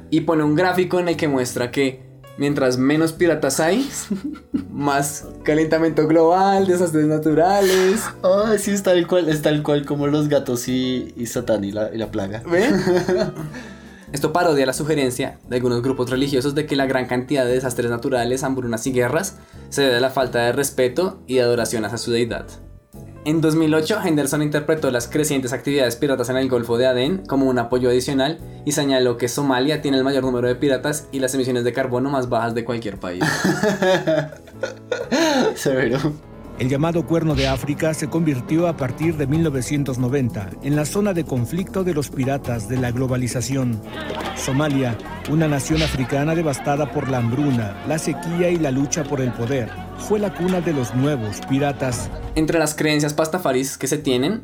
Y 0.09 0.21
pone 0.21 0.43
un 0.43 0.55
gráfico 0.55 0.99
en 0.99 1.09
el 1.09 1.17
que 1.17 1.27
muestra 1.27 1.71
que 1.71 2.10
mientras 2.37 2.77
menos 2.77 3.13
piratas 3.13 3.59
hay, 3.59 3.89
más 4.71 5.27
calentamiento 5.43 6.07
global, 6.07 6.67
desastres 6.67 7.05
naturales. 7.05 8.01
Ah, 8.23 8.55
sí, 8.57 8.71
es 8.71 8.83
tal 8.83 9.07
cual, 9.07 9.29
es 9.29 9.41
tal 9.41 9.63
cual 9.63 9.85
como 9.85 10.07
los 10.07 10.27
gatos 10.27 10.67
y, 10.67 11.13
y 11.15 11.25
Satán 11.25 11.63
y 11.63 11.71
la, 11.71 11.93
y 11.93 11.97
la 11.97 12.11
plaga. 12.11 12.43
¿Ven? 12.49 12.75
Esto 14.11 14.33
parodia 14.33 14.65
la 14.65 14.73
sugerencia 14.73 15.39
de 15.47 15.55
algunos 15.55 15.81
grupos 15.81 16.09
religiosos 16.09 16.53
de 16.53 16.65
que 16.65 16.75
la 16.75 16.85
gran 16.85 17.05
cantidad 17.05 17.45
de 17.45 17.53
desastres 17.53 17.89
naturales, 17.89 18.43
hambrunas 18.43 18.85
y 18.85 18.91
guerras 18.91 19.37
se 19.69 19.83
debe 19.83 19.97
a 19.97 20.01
la 20.01 20.09
falta 20.09 20.39
de 20.39 20.51
respeto 20.51 21.21
y 21.27 21.35
de 21.35 21.41
adoración 21.41 21.85
hacia 21.85 21.97
su 21.97 22.11
deidad. 22.11 22.45
En 23.23 23.39
2008, 23.39 23.99
Henderson 24.03 24.41
interpretó 24.41 24.89
las 24.89 25.07
crecientes 25.07 25.53
actividades 25.53 25.95
piratas 25.95 26.29
en 26.29 26.37
el 26.37 26.49
Golfo 26.49 26.79
de 26.79 26.87
Adén 26.87 27.21
como 27.27 27.47
un 27.47 27.59
apoyo 27.59 27.89
adicional 27.89 28.39
y 28.65 28.71
señaló 28.71 29.17
que 29.17 29.27
Somalia 29.27 29.83
tiene 29.83 29.97
el 29.97 30.03
mayor 30.03 30.23
número 30.23 30.47
de 30.47 30.55
piratas 30.55 31.07
y 31.11 31.19
las 31.19 31.35
emisiones 31.35 31.63
de 31.63 31.71
carbono 31.71 32.09
más 32.09 32.29
bajas 32.29 32.55
de 32.55 32.65
cualquier 32.65 32.99
país. 32.99 33.23
Severo. 35.55 35.99
El 36.57 36.69
llamado 36.69 37.05
Cuerno 37.05 37.35
de 37.35 37.47
África 37.47 37.93
se 37.93 38.09
convirtió 38.09 38.67
a 38.67 38.75
partir 38.75 39.15
de 39.17 39.27
1990 39.27 40.49
en 40.63 40.75
la 40.75 40.85
zona 40.85 41.13
de 41.13 41.23
conflicto 41.23 41.83
de 41.83 41.93
los 41.93 42.09
piratas 42.09 42.67
de 42.69 42.77
la 42.77 42.91
globalización. 42.91 43.79
Somalia, 44.35 44.97
una 45.29 45.47
nación 45.47 45.83
africana 45.83 46.33
devastada 46.33 46.91
por 46.91 47.07
la 47.07 47.17
hambruna, 47.17 47.83
la 47.87 47.99
sequía 47.99 48.49
y 48.49 48.57
la 48.57 48.71
lucha 48.71 49.03
por 49.03 49.21
el 49.21 49.31
poder, 49.31 49.69
fue 50.01 50.19
la 50.19 50.33
cuna 50.33 50.61
de 50.61 50.73
los 50.73 50.93
nuevos 50.95 51.41
piratas. 51.47 52.09
Entre 52.35 52.59
las 52.59 52.75
creencias 52.75 53.13
pastafaris 53.13 53.77
que 53.77 53.87
se 53.87 53.97
tienen 53.97 54.43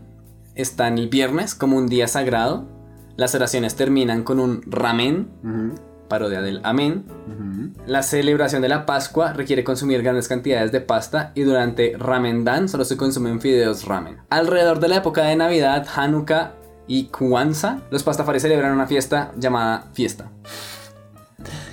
están 0.55 0.97
el 0.97 1.09
viernes 1.09 1.55
como 1.55 1.77
un 1.77 1.87
día 1.87 2.07
sagrado. 2.07 2.67
Las 3.15 3.35
oraciones 3.35 3.75
terminan 3.75 4.23
con 4.23 4.39
un 4.39 4.61
ramen, 4.65 5.29
parodia 6.07 6.41
del 6.41 6.61
amén. 6.63 7.05
La 7.85 8.03
celebración 8.03 8.61
de 8.61 8.69
la 8.69 8.85
Pascua 8.85 9.33
requiere 9.33 9.63
consumir 9.63 10.03
grandes 10.03 10.27
cantidades 10.27 10.71
de 10.71 10.81
pasta 10.81 11.31
y 11.35 11.41
durante 11.41 11.95
Ramendan 11.97 12.69
solo 12.69 12.85
se 12.85 12.97
consumen 12.97 13.41
fideos 13.41 13.85
ramen. 13.85 14.17
Alrededor 14.29 14.79
de 14.79 14.87
la 14.87 14.97
época 14.97 15.23
de 15.23 15.35
Navidad, 15.35 15.87
Hanukkah 15.95 16.53
y 16.87 17.05
Kwanzaa, 17.05 17.81
los 17.89 18.03
pastafaris 18.03 18.43
celebran 18.43 18.73
una 18.73 18.87
fiesta 18.87 19.31
llamada 19.37 19.89
fiesta. 19.93 20.31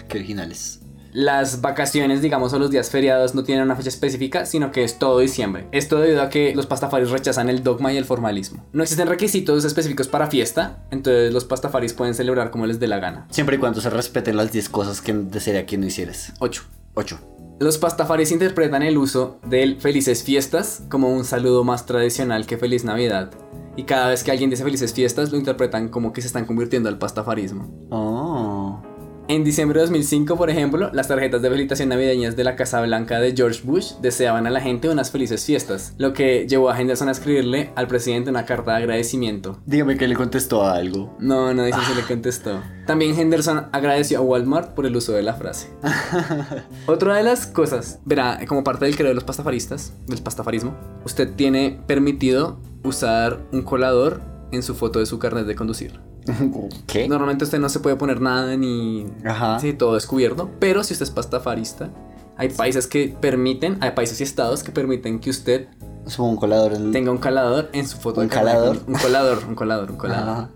Qué 0.09 0.19
originales. 0.19 0.84
Las 1.15 1.61
vacaciones, 1.61 2.23
digamos, 2.23 2.53
o 2.55 2.59
los 2.59 2.73
días 2.73 2.91
feriados 2.91 3.37
no 3.37 3.45
tienen 3.45 3.63
una 3.63 3.77
fecha 3.77 3.89
específica, 3.89 4.47
sino 4.47 4.73
que 4.73 4.83
es 4.83 4.99
todo 4.99 5.21
diciembre. 5.21 5.69
Esto 5.71 6.01
debido 6.01 6.21
a 6.21 6.29
que 6.29 6.57
los 6.57 6.67
pastafaris 6.67 7.11
rechazan 7.11 7.49
el 7.49 7.63
dogma 7.63 7.93
y 7.93 7.97
el 7.97 8.05
formalismo. 8.05 8.67
No 8.73 8.83
existen 8.83 9.07
requisitos 9.07 9.65
específicos 9.65 10.09
para 10.09 10.27
fiesta, 10.27 10.85
entonces 10.91 11.33
los 11.33 11.45
pastafaris 11.45 11.93
pueden 11.93 12.15
celebrar 12.15 12.51
como 12.51 12.67
les 12.67 12.81
dé 12.81 12.89
la 12.89 12.99
gana. 12.99 13.29
Siempre 13.31 13.55
y 13.55 13.59
cuando 13.61 13.81
se 13.81 13.91
respeten 13.91 14.37
las 14.37 14.51
10 14.51 14.69
cosas 14.71 15.01
que 15.01 15.13
desearía 15.13 15.67
que 15.67 15.79
no 15.79 15.87
hicieras. 15.87 16.33
8. 16.41 16.65
8. 16.95 17.21
Los 17.61 17.79
pastafaris 17.79 18.33
interpretan 18.33 18.83
el 18.83 18.99
uso 18.99 19.39
del 19.47 19.81
felices 19.81 20.25
fiestas 20.25 20.83
como 20.91 21.15
un 21.15 21.25
saludo 21.25 21.63
más 21.63 21.87
tradicional 21.87 22.45
que 22.45 22.59
feliz 22.59 22.83
Navidad. 22.85 23.31
Y 23.77 23.85
cada 23.85 24.09
vez 24.09 24.25
que 24.25 24.33
alguien 24.33 24.51
dice 24.51 24.65
felices 24.65 24.93
fiestas, 24.93 25.31
lo 25.31 25.39
interpretan 25.39 25.91
como 25.91 26.13
que 26.13 26.23
se 26.23 26.27
están 26.27 26.45
convirtiendo 26.45 26.89
al 26.89 26.99
pastafarismo. 26.99 27.71
Oh. 27.91 28.83
En 29.27 29.43
diciembre 29.43 29.81
de 29.81 29.87
2005, 29.87 30.37
por 30.37 30.51
ejemplo, 30.51 30.91
las 30.93 31.09
tarjetas 31.09 31.41
de 31.41 31.49
felicitación 31.49 31.89
navideñas 31.89 32.37
de 32.37 32.45
la 32.45 32.57
Casa 32.57 32.83
Blanca 32.83 33.21
de 33.21 33.35
George 33.35 33.63
Bush 33.65 33.95
deseaban 34.03 34.47
a 34.47 34.51
la 34.51 34.61
gente 34.61 34.91
unas 34.91 35.11
felices 35.11 35.47
fiestas, 35.47 35.95
lo 35.97 36.13
que 36.13 36.47
llevó 36.47 36.69
a 36.69 36.79
Henderson 36.79 37.09
a 37.09 37.13
escribirle 37.13 37.71
al 37.75 37.87
presidente 37.87 38.29
una 38.29 38.45
carta 38.45 38.73
de 38.73 38.77
agradecimiento. 38.79 39.63
Dígame 39.65 39.97
que 39.97 40.09
le 40.09 40.15
contestó 40.15 40.67
a 40.67 40.75
algo. 40.75 41.17
No, 41.21 41.55
no 41.55 41.65
dice 41.65 41.79
si 41.89 41.95
le 41.95 42.03
contestó. 42.07 42.63
También 42.87 43.19
Henderson 43.19 43.69
agradeció 43.73 44.19
a 44.19 44.21
Walmart 44.21 44.75
por 44.75 44.85
el 44.85 44.95
uso 44.95 45.13
de 45.13 45.23
la 45.23 45.33
frase. 45.33 45.71
Otra 46.87 47.17
de 47.17 47.23
las 47.23 47.47
cosas, 47.47 48.01
verá, 48.05 48.39
como 48.47 48.63
parte 48.63 48.85
del 48.85 48.95
credo 48.95 49.09
de 49.09 49.15
los 49.15 49.25
pastafaristas, 49.25 49.95
del 50.07 50.23
pastafarismo, 50.23 50.77
usted 51.07 51.33
tiene 51.35 51.81
permitido 51.87 52.61
usar 52.83 53.41
un 53.53 53.63
colador 53.63 54.21
en 54.53 54.63
su 54.63 54.75
foto 54.75 54.99
de 54.99 55.07
su 55.07 55.19
carnet 55.19 55.47
de 55.47 55.55
conducir. 55.55 55.99
¿Qué? 56.87 57.09
Normalmente 57.09 57.45
usted 57.45 57.59
no 57.59 57.69
se 57.69 57.81
puede 57.81 57.97
poner 57.97 58.21
nada 58.21 58.57
ni... 58.57 59.07
Ajá. 59.25 59.59
Sí, 59.61 59.73
todo 59.73 59.95
descubierto. 59.95 60.51
Pero 60.59 60.85
si 60.85 60.95
usted 60.95 61.05
es 61.05 61.11
pastafarista, 61.11 61.91
Hay 62.37 62.49
países 62.49 62.87
que 62.87 63.17
permiten, 63.21 63.79
hay 63.81 63.93
países 63.93 64.21
y 64.21 64.25
estados 64.25 64.63
que 64.65 64.73
permiten 64.73 65.21
que 65.21 65.31
usted 65.31 65.69
Supongo 66.07 66.31
un 66.31 66.37
colador 66.37 66.75
en... 66.75 66.93
tenga 66.93 67.11
un 67.11 67.19
calador 67.19 67.71
en 67.73 67.87
su 67.87 67.97
foto 67.97 68.21
¿Un 68.21 68.29
calador? 68.29 68.79
Un 68.87 68.95
colador, 68.95 69.45
un 69.49 69.55
colador, 69.55 69.91
un 69.91 69.97
colador. 69.97 70.29
Ajá. 70.29 70.51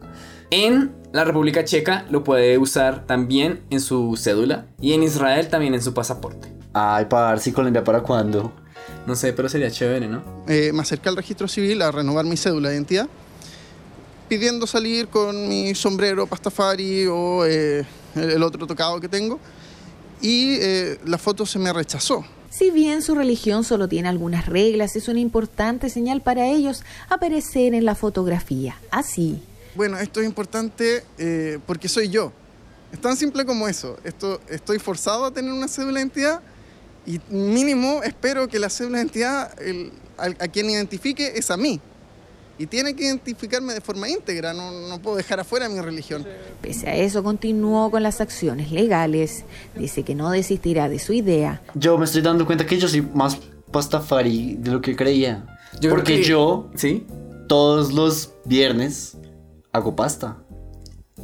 En 0.51 0.95
la 1.12 1.25
República 1.25 1.64
Checa 1.64 2.07
lo 2.11 2.25
puede 2.25 2.59
usar 2.59 3.07
también 3.07 3.62
en 3.71 3.81
su 3.81 4.16
cédula 4.16 4.66
y 4.81 4.93
en 4.93 5.03
Israel 5.03 5.49
también 5.49 5.75
en 5.75 5.83
su 5.83 5.95
pasaporte. 5.95 6.53
Ay, 6.73 7.07
par, 7.07 7.39
si 7.41 7.53
Colombia 7.53 7.85
para 7.85 8.03
cuándo? 8.03 8.53
No 9.07 9.14
sé, 9.14 9.33
pero 9.33 9.49
sería 9.49 9.71
chévere, 9.71 10.07
¿no? 10.07 10.23
Eh, 10.47 10.71
me 10.73 10.83
acerqué 10.83 11.09
al 11.09 11.16
registro 11.16 11.49
civil 11.49 11.83
a 11.83 11.91
renovar 11.91 12.25
mi 12.25 12.37
cédula 12.37 12.69
de 12.69 12.77
identidad, 12.77 13.09
pidiendo 14.29 14.66
salir 14.66 15.09
con 15.09 15.49
mi 15.49 15.74
sombrero 15.74 16.26
pastafari 16.26 17.07
o 17.07 17.45
eh, 17.47 17.85
el 18.14 18.43
otro 18.43 18.66
tocado 18.66 19.01
que 19.01 19.09
tengo, 19.09 19.39
y 20.20 20.57
eh, 20.61 20.99
la 21.07 21.18
foto 21.18 21.47
se 21.47 21.59
me 21.59 21.72
rechazó. 21.72 22.24
Si 22.51 22.70
bien 22.70 23.03
su 23.03 23.14
religión 23.14 23.62
solo 23.62 23.89
tiene 23.89 24.09
algunas 24.09 24.47
reglas, 24.47 24.97
es 24.97 25.09
una 25.09 25.20
importante 25.20 25.91
señal 25.91 26.22
para 26.22 26.47
ellos 26.47 26.83
aparecer 27.09 27.74
en 27.74 27.85
la 27.85 27.95
fotografía. 27.95 28.76
Así, 28.91 29.41
Bueno, 29.74 29.99
esto 29.99 30.20
es 30.20 30.26
importante 30.26 31.05
eh, 31.18 31.59
porque 31.66 31.89
soy 31.89 32.09
yo. 32.09 32.33
Es 32.91 33.01
tan 33.01 33.16
simple 33.16 33.45
como 33.45 33.68
eso. 33.68 33.97
Esto, 34.03 34.41
estoy 34.49 34.79
forzado 34.79 35.26
a 35.26 35.31
tener 35.31 35.53
una 35.53 35.68
cédula 35.68 35.95
de 35.95 36.01
identidad 36.01 36.41
y 37.07 37.20
mínimo 37.31 38.03
espero 38.03 38.49
que 38.49 38.59
la 38.59 38.70
cédula 38.70 38.97
de 38.99 39.05
identidad, 39.05 39.61
el- 39.61 39.93
al- 40.16 40.37
a, 40.41 40.49
quien 40.49 40.68
identifique 40.70 41.33
es 41.37 41.51
a 41.51 41.57
mí. 41.57 41.81
Y 42.59 42.67
tiene 42.67 42.95
que 42.95 43.05
identificarme 43.05 43.73
de 43.75 43.81
forma 43.81 44.09
íntegra, 44.09 44.53
no, 44.53 44.73
no 44.89 44.99
puedo 45.01 45.17
dejar 45.17 45.39
afuera 45.41 45.69
mi 45.69 45.81
religión. 45.81 46.27
pese 46.61 46.89
a 46.89 46.97
eso, 46.97 47.23
continuó 47.23 47.91
con 47.91 48.03
las 48.03 48.21
acciones 48.21 48.73
legales. 48.73 49.45
Dice 49.77 50.03
que 50.03 50.15
no 50.17 50.31
desistirá 50.31 50.89
de 50.89 50.99
su 50.99 51.13
idea. 51.13 51.63
Yo 51.75 51.97
me 51.99 52.05
estoy 52.05 52.23
dando 52.23 52.45
cuenta 52.47 52.67
que 52.67 52.77
yo 52.79 52.89
soy 52.89 53.03
más 53.03 53.39
pastafari 53.71 54.57
de 54.59 54.73
lo 54.73 54.81
que 54.81 54.97
creía. 54.97 55.47
Yo 55.81 55.91
Porque 55.91 56.17
que- 56.17 56.25
yo, 56.25 56.69
¿Sí? 56.75 57.07
todos 57.47 57.93
los 57.93 58.33
viernes, 58.45 59.17
hago 59.73 59.95
pasta. 59.95 60.39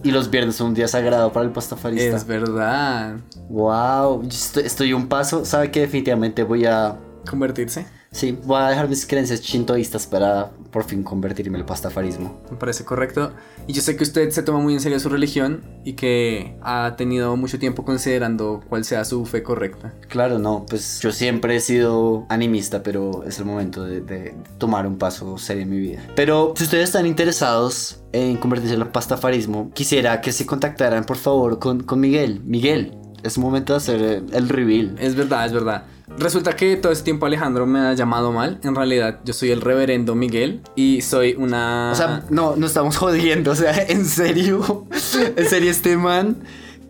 Y 0.02 0.10
los 0.10 0.30
viernes 0.30 0.56
son 0.56 0.68
un 0.68 0.74
día 0.74 0.86
sagrado 0.86 1.32
para 1.32 1.46
el 1.46 1.52
pastafarista. 1.52 2.16
Es 2.16 2.26
verdad. 2.26 3.16
Wow, 3.48 4.22
estoy, 4.28 4.64
estoy 4.64 4.92
un 4.92 5.08
paso. 5.08 5.44
¿Sabe 5.44 5.70
que 5.70 5.80
definitivamente 5.80 6.42
voy 6.44 6.66
a. 6.66 6.96
¿Convertirse? 7.28 7.86
Sí, 8.14 8.38
voy 8.44 8.62
a 8.62 8.68
dejar 8.68 8.88
mis 8.88 9.06
creencias 9.06 9.40
chintoístas 9.40 10.06
para 10.06 10.52
por 10.70 10.84
fin 10.84 11.02
convertirme 11.02 11.58
al 11.58 11.64
pastafarismo. 11.64 12.40
Me 12.48 12.56
parece 12.56 12.84
correcto. 12.84 13.32
Y 13.66 13.72
yo 13.72 13.82
sé 13.82 13.96
que 13.96 14.04
usted 14.04 14.30
se 14.30 14.44
toma 14.44 14.60
muy 14.60 14.72
en 14.72 14.80
serio 14.80 15.00
su 15.00 15.08
religión 15.08 15.64
y 15.84 15.94
que 15.94 16.56
ha 16.62 16.94
tenido 16.96 17.36
mucho 17.36 17.58
tiempo 17.58 17.84
considerando 17.84 18.62
cuál 18.68 18.84
sea 18.84 19.04
su 19.04 19.26
fe 19.26 19.42
correcta. 19.42 19.94
Claro, 20.08 20.38
no, 20.38 20.64
pues 20.64 21.00
yo 21.00 21.10
siempre 21.10 21.56
he 21.56 21.60
sido 21.60 22.24
animista, 22.28 22.84
pero 22.84 23.24
es 23.24 23.40
el 23.40 23.46
momento 23.46 23.82
de, 23.82 24.00
de 24.00 24.36
tomar 24.58 24.86
un 24.86 24.96
paso 24.96 25.36
serio 25.36 25.64
en 25.64 25.70
mi 25.70 25.80
vida. 25.80 26.00
Pero 26.14 26.54
si 26.56 26.62
ustedes 26.62 26.84
están 26.84 27.06
interesados 27.06 28.04
en 28.12 28.36
convertirse 28.36 28.76
el 28.76 28.86
pastafarismo, 28.86 29.72
quisiera 29.74 30.20
que 30.20 30.30
se 30.30 30.46
contactaran 30.46 31.04
por 31.04 31.16
favor 31.16 31.58
con, 31.58 31.82
con 31.82 31.98
Miguel. 31.98 32.42
Miguel, 32.44 32.96
es 33.24 33.38
momento 33.38 33.72
de 33.72 33.76
hacer 33.78 34.22
el 34.32 34.48
reveal. 34.48 34.94
Es 35.00 35.16
verdad, 35.16 35.46
es 35.46 35.52
verdad. 35.52 35.86
Resulta 36.18 36.54
que 36.54 36.76
todo 36.76 36.92
este 36.92 37.04
tiempo 37.04 37.26
Alejandro 37.26 37.66
me 37.66 37.80
ha 37.80 37.94
llamado 37.94 38.32
mal. 38.32 38.60
En 38.62 38.74
realidad, 38.74 39.20
yo 39.24 39.32
soy 39.32 39.50
el 39.50 39.60
reverendo 39.60 40.14
Miguel 40.14 40.60
y 40.76 41.00
soy 41.00 41.34
una. 41.34 41.90
O 41.92 41.94
sea, 41.94 42.24
no, 42.30 42.56
no 42.56 42.66
estamos 42.66 42.96
jodiendo, 42.98 43.52
o 43.52 43.54
sea, 43.54 43.74
en 43.88 44.04
serio, 44.04 44.86
en 45.36 45.48
serio 45.48 45.70
este 45.70 45.96
man 45.96 46.36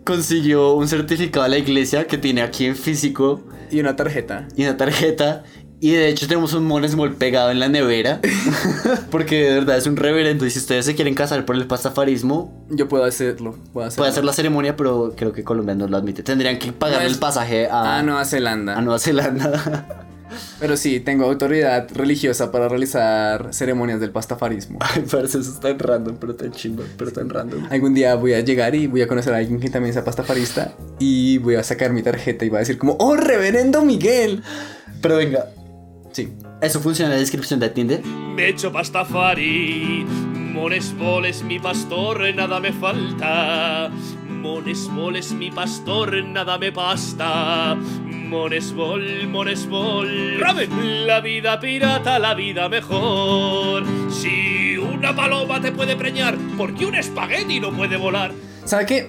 consiguió 0.03 0.73
un 0.73 0.87
certificado 0.87 1.43
de 1.43 1.49
la 1.49 1.57
iglesia 1.57 2.05
que 2.07 2.17
tiene 2.17 2.43
aquí 2.43 2.65
en 2.65 2.75
físico 2.75 3.41
y 3.71 3.79
una 3.79 3.95
tarjeta. 3.95 4.47
y 4.55 4.63
una 4.63 4.77
tarjeta. 4.77 5.43
Y 5.81 5.91
de 5.91 6.07
hecho 6.07 6.27
tenemos 6.27 6.53
un 6.53 6.65
monesmol 6.65 7.15
pegado 7.15 7.51
en 7.51 7.59
la 7.59 7.67
nevera. 7.67 8.21
Porque 9.11 9.43
de 9.43 9.53
verdad 9.55 9.77
es 9.77 9.87
un 9.87 9.97
reverendo. 9.97 10.45
Y 10.45 10.49
si 10.49 10.59
ustedes 10.59 10.85
se 10.85 10.95
quieren 10.95 11.13
casar 11.15 11.45
por 11.45 11.55
el 11.55 11.67
pastafarismo, 11.67 12.65
yo 12.69 12.87
puedo 12.87 13.03
hacerlo. 13.03 13.55
Puedo 13.73 13.87
hacerlo. 13.87 14.01
puede 14.01 14.11
hacer 14.11 14.25
la 14.25 14.33
ceremonia, 14.33 14.75
pero 14.75 15.13
creo 15.15 15.33
que 15.33 15.43
Colombia 15.43 15.75
no 15.75 15.87
lo 15.87 15.97
admite. 15.97 16.23
Tendrían 16.23 16.57
que 16.59 16.71
pagar 16.71 17.01
No 17.01 17.07
el 17.07 17.17
pasaje 17.17 17.67
a, 17.67 17.99
a 17.99 18.03
Nueva 18.03 18.25
Zelanda. 18.25 18.77
a 18.77 18.81
Nueva 18.81 18.99
Zelanda. 18.99 20.01
Pero 20.59 20.75
sí, 20.75 20.99
tengo 20.99 21.25
autoridad 21.25 21.87
religiosa 21.93 22.51
para 22.51 22.67
realizar 22.67 23.53
ceremonias 23.53 23.99
del 23.99 24.09
pastafarismo. 24.11 24.79
Ay, 24.81 25.03
parece 25.09 25.39
eso 25.39 25.59
tan 25.59 25.77
random, 25.79 26.17
pero 26.19 26.35
tan 26.35 26.51
chimba, 26.51 26.83
pero 26.97 27.11
tan 27.11 27.29
random. 27.29 27.67
Algún 27.69 27.93
día 27.93 28.15
voy 28.15 28.33
a 28.33 28.41
llegar 28.41 28.75
y 28.75 28.87
voy 28.87 29.01
a 29.01 29.07
conocer 29.07 29.33
a 29.33 29.37
alguien 29.37 29.59
que 29.59 29.69
también 29.69 29.93
sea 29.93 30.03
pastafarista 30.03 30.73
y 30.99 31.37
voy 31.37 31.55
a 31.55 31.63
sacar 31.63 31.93
mi 31.93 32.01
tarjeta 32.01 32.43
y 32.43 32.49
va 32.49 32.57
a 32.57 32.59
decir 32.61 32.77
como, 32.77 32.97
¡Oh, 32.99 33.15
reverendo 33.15 33.83
Miguel! 33.83 34.43
Pero 35.01 35.17
venga, 35.17 35.45
Sí. 36.15 36.31
eso 36.61 36.79
funciona 36.79 37.09
en 37.09 37.15
la 37.15 37.19
descripción 37.19 37.59
de 37.59 37.69
Tinder. 37.69 38.01
Me 38.05 38.47
echo 38.47 38.71
pastafari, 38.71 40.05
Monesbol 40.53 41.25
es 41.25 41.43
mi 41.43 41.59
pastor, 41.59 42.33
nada 42.33 42.61
me 42.61 42.71
falta. 42.71 43.91
Monesbol 44.29 45.17
es 45.17 45.33
mi 45.33 45.51
pastor, 45.51 46.23
nada 46.23 46.57
me 46.57 46.71
basta. 46.71 47.75
Monesbol, 47.75 49.27
Monesbol, 49.27 50.39
la 50.39 51.19
vida 51.19 51.59
pirata, 51.59 52.17
la 52.17 52.33
vida 52.33 52.69
mejor. 52.69 53.83
Si 54.09 54.77
una 54.77 55.13
paloma 55.13 55.59
te 55.59 55.73
puede 55.73 55.97
preñar, 55.97 56.37
¿por 56.57 56.73
qué 56.75 56.85
un 56.85 56.95
espagueti 56.95 57.59
no 57.59 57.75
puede 57.75 57.97
volar? 57.97 58.31
¿Sabe 58.63 58.85
qué? 58.85 59.07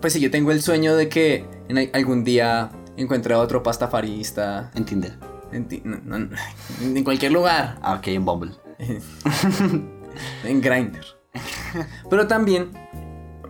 Pues 0.00 0.12
sí, 0.12 0.18
yo 0.18 0.32
tengo 0.32 0.50
el 0.50 0.60
sueño 0.60 0.96
de 0.96 1.08
que 1.08 1.44
algún 1.92 2.24
día 2.24 2.72
encuentre 2.96 3.34
a 3.34 3.38
otro 3.38 3.62
pastafarista. 3.62 4.72
En 4.74 4.84
Tinder. 4.84 5.27
En, 5.52 5.66
ti- 5.68 5.82
no, 5.84 5.98
no, 6.04 6.28
en 6.82 7.04
cualquier 7.04 7.32
lugar. 7.32 7.78
Ah, 7.82 7.94
ok, 7.94 8.08
en 8.08 8.24
Bumble. 8.24 8.52
en 10.44 10.60
Grindr. 10.60 11.04
Pero 12.10 12.26
también 12.26 12.70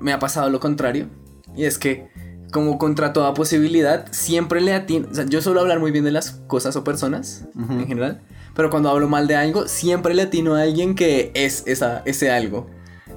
me 0.01 0.13
ha 0.13 0.19
pasado 0.19 0.51
lo 0.51 0.61
contrario. 0.61 1.09
Y 1.57 1.65
es 1.65 1.79
que, 1.79 2.09
como 2.53 2.79
contra 2.79 3.13
toda 3.13 3.35
posibilidad, 3.35 4.07
siempre 4.13 4.61
le 4.61 4.75
atino. 4.75 5.09
O 5.11 5.15
sea, 5.15 5.27
yo 5.27 5.41
suelo 5.43 5.61
hablar 5.61 5.81
muy 5.81 5.91
bien 5.91 6.05
de 6.05 6.13
las 6.13 6.31
cosas 6.47 6.77
o 6.77 6.85
personas 6.85 7.47
en 7.57 7.87
general. 7.87 8.23
Pero 8.55 8.71
cuando 8.71 8.91
hablo 8.91 9.09
mal 9.09 9.27
de 9.27 9.37
algo, 9.37 9.69
siempre 9.69 10.15
le 10.15 10.23
atino 10.23 10.55
a 10.57 10.63
alguien 10.63 10.95
que 10.95 11.31
es 11.35 11.63
esa, 11.67 12.03
ese 12.07 12.31
algo. 12.31 12.69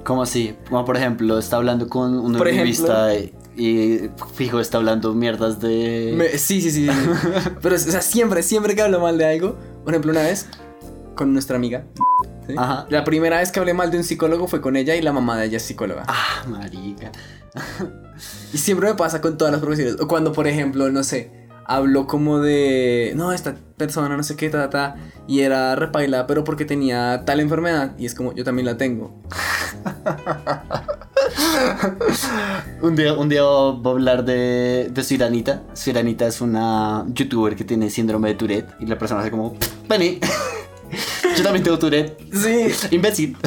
¿Cómo 0.04 0.22
así? 0.22 0.56
Como 0.68 0.84
por 0.84 0.96
ejemplo, 0.96 1.38
está 1.38 1.56
hablando 1.56 1.88
con 1.88 2.18
un 2.18 2.32
Por 2.36 2.46
revista 2.46 3.12
y 3.56 4.10
fijo 4.34 4.60
está 4.60 4.78
hablando 4.78 5.14
mierdas 5.14 5.60
de... 5.60 6.14
Me- 6.16 6.38
sí, 6.38 6.60
sí, 6.60 6.70
sí. 6.70 6.88
sí. 6.88 7.08
Pero, 7.62 7.74
o 7.74 7.78
sea, 7.78 8.00
siempre, 8.00 8.42
siempre 8.42 8.74
que 8.74 8.82
hablo 8.82 9.00
mal 9.00 9.18
de 9.18 9.26
algo. 9.26 9.58
Por 9.84 9.92
ejemplo, 9.92 10.12
una 10.12 10.22
vez 10.22 10.46
con 11.14 11.32
nuestra 11.32 11.56
amiga. 11.56 11.84
¿sí? 12.46 12.54
Ajá. 12.56 12.86
La 12.88 13.04
primera 13.04 13.38
vez 13.38 13.52
que 13.52 13.60
hablé 13.60 13.74
mal 13.74 13.90
de 13.90 13.98
un 13.98 14.04
psicólogo 14.04 14.48
fue 14.48 14.60
con 14.60 14.76
ella 14.76 14.94
y 14.96 15.02
la 15.02 15.12
mamá 15.12 15.38
de 15.38 15.46
ella 15.46 15.56
es 15.58 15.62
psicóloga. 15.62 16.04
Ah, 16.08 16.44
marica. 16.48 17.12
Y 18.52 18.58
siempre 18.58 18.88
me 18.88 18.94
pasa 18.94 19.20
con 19.20 19.36
todas 19.36 19.52
las 19.52 19.60
profesiones. 19.60 20.00
O 20.00 20.08
cuando, 20.08 20.32
por 20.32 20.46
ejemplo, 20.46 20.90
no 20.90 21.04
sé, 21.04 21.30
hablo 21.66 22.06
como 22.06 22.38
de. 22.40 23.12
No, 23.14 23.32
esta 23.32 23.56
persona, 23.76 24.16
no 24.16 24.22
sé 24.22 24.36
qué, 24.36 24.48
ta, 24.48 24.70
ta, 24.70 24.96
Y 25.26 25.40
era 25.40 25.76
repaila, 25.76 26.26
pero 26.26 26.44
porque 26.44 26.64
tenía 26.64 27.24
tal 27.26 27.40
enfermedad. 27.40 27.92
Y 27.98 28.06
es 28.06 28.14
como, 28.14 28.32
yo 28.34 28.44
también 28.44 28.66
la 28.66 28.76
tengo. 28.76 29.12
Un 32.82 32.96
día, 32.96 33.12
un 33.14 33.28
día 33.28 33.42
voy 33.42 33.82
a 33.84 33.90
hablar 33.90 34.24
de, 34.24 34.88
de 34.92 35.04
Siranita. 35.04 35.62
Siranita 35.72 36.26
es 36.26 36.40
una 36.40 37.04
youtuber 37.14 37.54
que 37.56 37.64
tiene 37.64 37.90
síndrome 37.90 38.28
de 38.30 38.34
Tourette 38.34 38.70
y 38.80 38.86
la 38.86 38.98
persona 38.98 39.20
hace 39.20 39.30
como, 39.30 39.56
vení. 39.88 40.18
Yo 41.36 41.42
también 41.42 41.62
tengo 41.64 41.78
Tourette. 41.78 42.18
Sí. 42.32 42.88
Imbécil. 42.94 43.36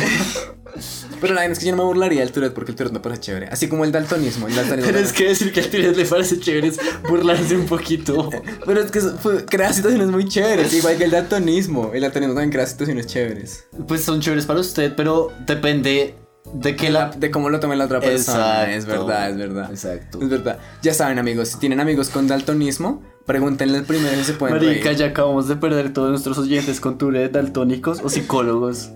Pero 1.22 1.34
la 1.34 1.42
verdad 1.42 1.54
es 1.54 1.60
que 1.60 1.66
yo 1.68 1.72
no 1.76 1.78
me 1.84 1.88
burlaría 1.88 2.20
del 2.20 2.32
Tourette 2.32 2.54
porque 2.54 2.72
el 2.72 2.78
Tourette 2.78 2.94
me 2.94 3.00
parece 3.00 3.22
chévere. 3.22 3.48
Así 3.48 3.70
como 3.70 3.86
el 3.86 3.92
daltonismo. 3.94 4.48
El 4.48 4.56
daltonismo 4.56 4.92
Pero 4.92 5.00
es 5.04 5.14
que 5.14 5.30
decir 5.30 5.54
que 5.54 5.62
al 5.62 5.70
Tourette 5.70 5.96
le 5.96 6.06
parece 6.06 6.40
chévere 6.40 6.68
es 6.68 6.80
burlarse 7.08 7.56
un 7.56 7.66
poquito. 7.66 8.30
Pero 8.66 8.82
es 8.82 8.92
que 8.92 9.00
fue- 9.00 9.46
crea 9.46 9.72
situaciones 9.72 10.08
muy 10.10 10.28
chéveres. 10.28 10.74
Igual 10.74 10.98
que 10.98 11.06
el 11.06 11.12
daltonismo. 11.12 11.92
El 11.94 12.02
daltonismo 12.02 12.34
también 12.36 12.52
crea 12.52 12.68
situaciones 12.68 13.08
chéveres. 13.08 13.66
Pues 13.88 14.04
son 14.04 14.20
chéveres 14.20 14.46
para 14.46 14.60
usted, 14.60 14.94
pero 14.96 15.32
depende 15.48 16.16
de 16.54 16.76
que 16.76 16.90
la... 16.90 17.10
De 17.10 17.32
cómo 17.32 17.50
lo 17.50 17.60
tome 17.60 17.76
la 17.76 17.86
otra 17.86 18.00
persona. 18.00 18.64
Exacto. 18.74 18.78
Es 18.78 18.86
verdad, 18.86 19.30
es 19.30 19.38
verdad. 19.38 19.72
Exacto. 19.72 20.22
Es 20.22 20.30
verdad. 20.30 20.60
Ya 20.82 20.94
saben, 20.94 21.20
amigos, 21.20 21.50
si 21.50 21.60
tienen 21.60 21.80
amigos 21.80 22.10
con 22.10 22.28
daltonismo, 22.28 23.02
pregúntenle 23.26 23.80
el 23.80 23.84
primero 23.86 24.16
si 24.18 24.24
se 24.26 24.34
pueden 24.34 24.56
Marica, 24.58 24.86
reír. 24.86 24.98
ya 24.98 25.06
acabamos 25.08 25.48
de 25.48 25.56
perder 25.56 25.92
todos 25.94 26.10
nuestros 26.12 26.38
oyentes 26.38 26.80
con 26.80 26.98
Tourette, 26.98 27.32
daltónicos 27.34 28.02
o 28.04 28.10
psicólogos. 28.10 28.92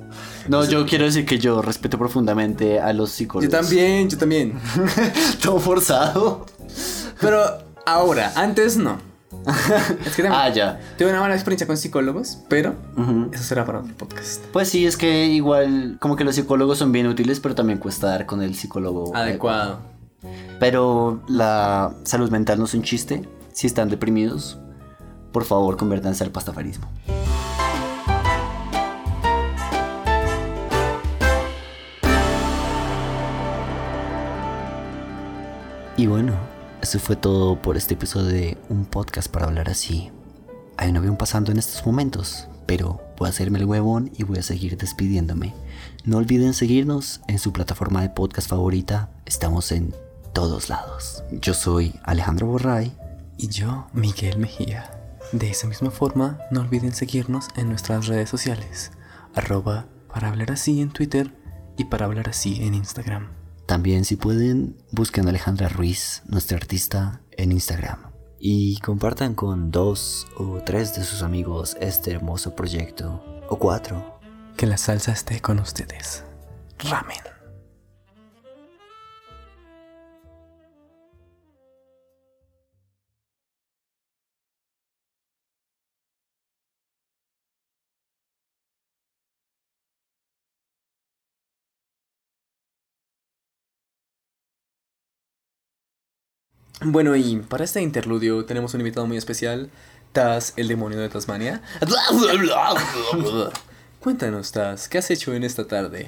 No, 0.48 0.64
yo 0.66 0.86
quiero 0.86 1.06
decir 1.06 1.26
que 1.26 1.38
yo 1.40 1.62
respeto 1.62 1.98
profundamente 1.98 2.80
a 2.80 2.94
los 2.94 3.10
Yo 3.12 3.16
psicólogos. 3.18 3.52
también, 3.52 4.10
yo 4.10 4.18
también. 4.18 4.54
Todo 5.42 5.60
forzado. 5.60 6.46
Pero 7.20 7.44
ahora, 7.86 8.32
antes 8.36 8.78
no. 8.78 9.09
Es 10.06 10.16
que 10.16 10.28
Ah, 10.28 10.50
ya. 10.50 10.80
tuve 10.98 11.10
una 11.10 11.20
mala 11.22 11.36
experiencia 11.36 11.66
con 11.68 11.78
psicólogos, 11.78 12.40
pero 12.50 12.76
eso 13.32 13.44
será 13.44 13.66
para 13.66 13.80
otro 13.80 13.94
podcast. 13.96 14.44
Pues 14.52 14.70
sí, 14.70 14.86
es 14.86 14.98
que 14.98 15.26
igual, 15.28 15.98
como 16.00 16.16
que 16.16 16.24
los 16.24 16.36
psicólogos 16.36 16.78
son 16.80 16.92
bien 16.92 17.08
útiles, 17.08 17.40
pero 17.40 17.56
también 17.56 17.80
cuesta 17.80 18.08
dar 18.08 18.26
con 18.26 18.42
el 18.42 18.56
psicólogo 18.56 19.16
Adecuado. 19.16 19.80
Pero 20.60 21.22
la 21.28 21.94
salud 22.04 22.30
mental 22.32 22.60
no 22.60 22.66
es 22.66 22.74
un 22.74 22.84
chiste. 22.84 23.28
Si 23.54 23.68
están 23.68 23.90
deprimidos, 23.90 24.58
por 25.32 25.46
favor 25.46 25.78
conviértanse 25.78 26.24
al 26.24 26.32
pastafarismo. 26.32 26.88
Y 35.98 36.08
bueno, 36.08 36.34
eso 36.82 37.00
fue 37.00 37.16
todo 37.16 37.62
por 37.62 37.78
este 37.78 37.96
episodio 37.96 38.28
de 38.28 38.58
un 38.70 38.86
podcast 38.86 39.30
para 39.30 39.46
hablar 39.46 39.70
así. 39.70 40.12
Hay 40.78 40.90
un 40.90 40.98
avión 40.98 41.18
pasando 41.18 41.52
en 41.52 41.60
estos 41.60 41.86
momentos, 41.86 42.48
pero 42.66 43.02
voy 43.18 43.28
a 43.28 43.30
hacerme 43.30 43.60
el 43.60 43.66
huevón 43.66 44.12
y 44.18 44.24
voy 44.24 44.40
a 44.40 44.44
seguir 44.44 44.78
despidiéndome. 44.78 45.54
No 46.06 46.18
olviden 46.18 46.54
seguirnos 46.54 47.22
en 47.28 47.40
su 47.40 47.52
plataforma 47.52 48.02
de 48.02 48.10
podcast 48.10 48.50
favorita. 48.50 49.10
Estamos 49.26 49.72
en 49.72 49.94
todos 50.34 50.70
lados. 50.70 51.24
Yo 51.32 51.54
soy 51.54 51.94
Alejandro 52.04 52.48
Borray. 52.48 52.96
Y 53.38 53.48
yo, 53.50 53.88
Miguel 53.94 54.38
Mejía. 54.38 54.92
De 55.32 55.50
esa 55.50 55.68
misma 55.68 55.92
forma, 55.92 56.40
no 56.52 56.62
olviden 56.62 56.94
seguirnos 56.94 57.48
en 57.56 57.70
nuestras 57.70 58.08
redes 58.08 58.30
sociales. 58.30 58.92
Arroba 59.36 59.86
para 60.14 60.30
hablar 60.30 60.52
así 60.52 60.82
en 60.82 60.92
Twitter 60.92 61.34
y 61.78 61.86
para 61.86 62.06
hablar 62.06 62.30
así 62.30 62.64
en 62.64 62.74
Instagram. 62.74 63.39
También 63.70 64.04
si 64.04 64.16
pueden, 64.16 64.76
busquen 64.90 65.28
a 65.28 65.30
Alejandra 65.30 65.70
Ruiz, 65.70 66.24
nuestra 66.26 66.58
artista, 66.58 67.22
en 67.38 67.52
Instagram. 67.52 68.00
Y 68.40 68.80
compartan 68.80 69.36
con 69.36 69.70
dos 69.70 70.26
o 70.38 70.64
tres 70.66 70.96
de 70.96 71.04
sus 71.04 71.22
amigos 71.22 71.78
este 71.80 72.10
hermoso 72.10 72.56
proyecto. 72.56 73.24
O 73.48 73.60
cuatro. 73.60 74.20
Que 74.58 74.66
la 74.66 74.78
salsa 74.80 75.12
esté 75.12 75.40
con 75.40 75.60
ustedes. 75.60 76.24
Ramen. 76.80 77.39
Bueno, 96.82 97.16
y 97.16 97.38
para 97.38 97.66
este 97.66 97.82
interludio 97.82 98.46
tenemos 98.46 98.74
un 98.74 98.82
invitado 98.82 99.06
muy 99.06 99.18
especial, 99.18 99.70
Taz, 100.14 100.54
el 100.56 100.70
demonio 100.70 100.98
de 101.00 101.10
Tasmania. 101.10 101.62
Cuéntanos, 104.00 104.54
Taz, 104.54 104.88
¿qué 104.88 104.98
has 104.98 105.12
hecho 105.12 105.34
en 105.34 105.44
esta 105.44 105.68
tarde? 105.68 106.08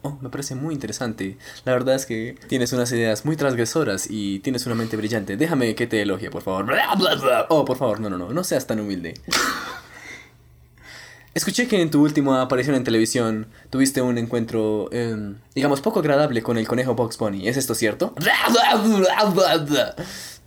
Oh, 0.00 0.18
me 0.22 0.30
parece 0.30 0.54
muy 0.54 0.72
interesante. 0.72 1.36
La 1.66 1.72
verdad 1.72 1.96
es 1.96 2.06
que 2.06 2.38
tienes 2.48 2.72
unas 2.72 2.90
ideas 2.92 3.26
muy 3.26 3.36
transgresoras 3.36 4.06
y 4.08 4.38
tienes 4.38 4.64
una 4.64 4.74
mente 4.74 4.96
brillante. 4.96 5.36
Déjame 5.36 5.74
que 5.74 5.86
te 5.86 6.00
elogie, 6.00 6.30
por 6.30 6.42
favor. 6.42 6.64
Oh, 7.50 7.66
por 7.66 7.76
favor, 7.76 8.00
no, 8.00 8.08
no, 8.08 8.16
no, 8.16 8.30
no 8.30 8.42
seas 8.42 8.66
tan 8.66 8.80
humilde. 8.80 9.20
Escuché 11.34 11.66
que 11.66 11.80
en 11.80 11.90
tu 11.90 12.02
última 12.02 12.42
aparición 12.42 12.76
en 12.76 12.84
televisión 12.84 13.46
tuviste 13.70 14.02
un 14.02 14.18
encuentro, 14.18 14.90
em, 14.92 15.36
digamos, 15.54 15.80
poco 15.80 16.00
agradable 16.00 16.42
con 16.42 16.58
el 16.58 16.68
conejo 16.68 16.94
Box 16.94 17.16
Bunny. 17.16 17.48
¿Es 17.48 17.56
esto 17.56 17.74
cierto? 17.74 18.14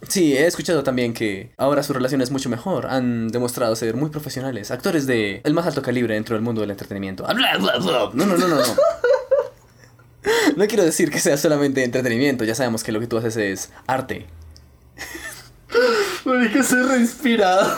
Sí, 0.08 0.38
he 0.38 0.46
escuchado 0.46 0.84
también 0.84 1.14
que 1.14 1.52
ahora 1.58 1.82
su 1.82 1.92
relación 1.94 2.22
es 2.22 2.30
mucho 2.30 2.48
mejor. 2.50 2.86
Han 2.86 3.30
demostrado 3.30 3.76
ser 3.76 3.96
muy 3.96 4.12
profesionales, 4.12 4.70
actores 4.70 5.08
de 5.08 5.42
el 5.44 5.54
más 5.56 5.66
alto 5.66 5.82
calibre 5.82 6.14
dentro 6.14 6.36
del 6.36 6.44
mundo 6.44 6.62
del 6.62 6.70
entretenimiento. 6.72 7.26
No, 7.36 8.12
no, 8.14 8.26
no, 8.26 8.38
no, 8.38 8.48
no. 8.48 8.64
No 10.56 10.68
quiero 10.68 10.84
decir 10.84 11.10
que 11.10 11.20
sea 11.20 11.38
solamente 11.38 11.84
entretenimiento, 11.84 12.44
ya 12.44 12.56
sabemos 12.56 12.84
que 12.84 12.92
lo 12.92 13.00
que 13.00 13.08
tú 13.08 13.18
haces 13.18 13.38
es 13.38 13.72
arte. 13.88 14.28
que 16.54 16.64
se 16.64 16.84
respirado. 16.84 17.76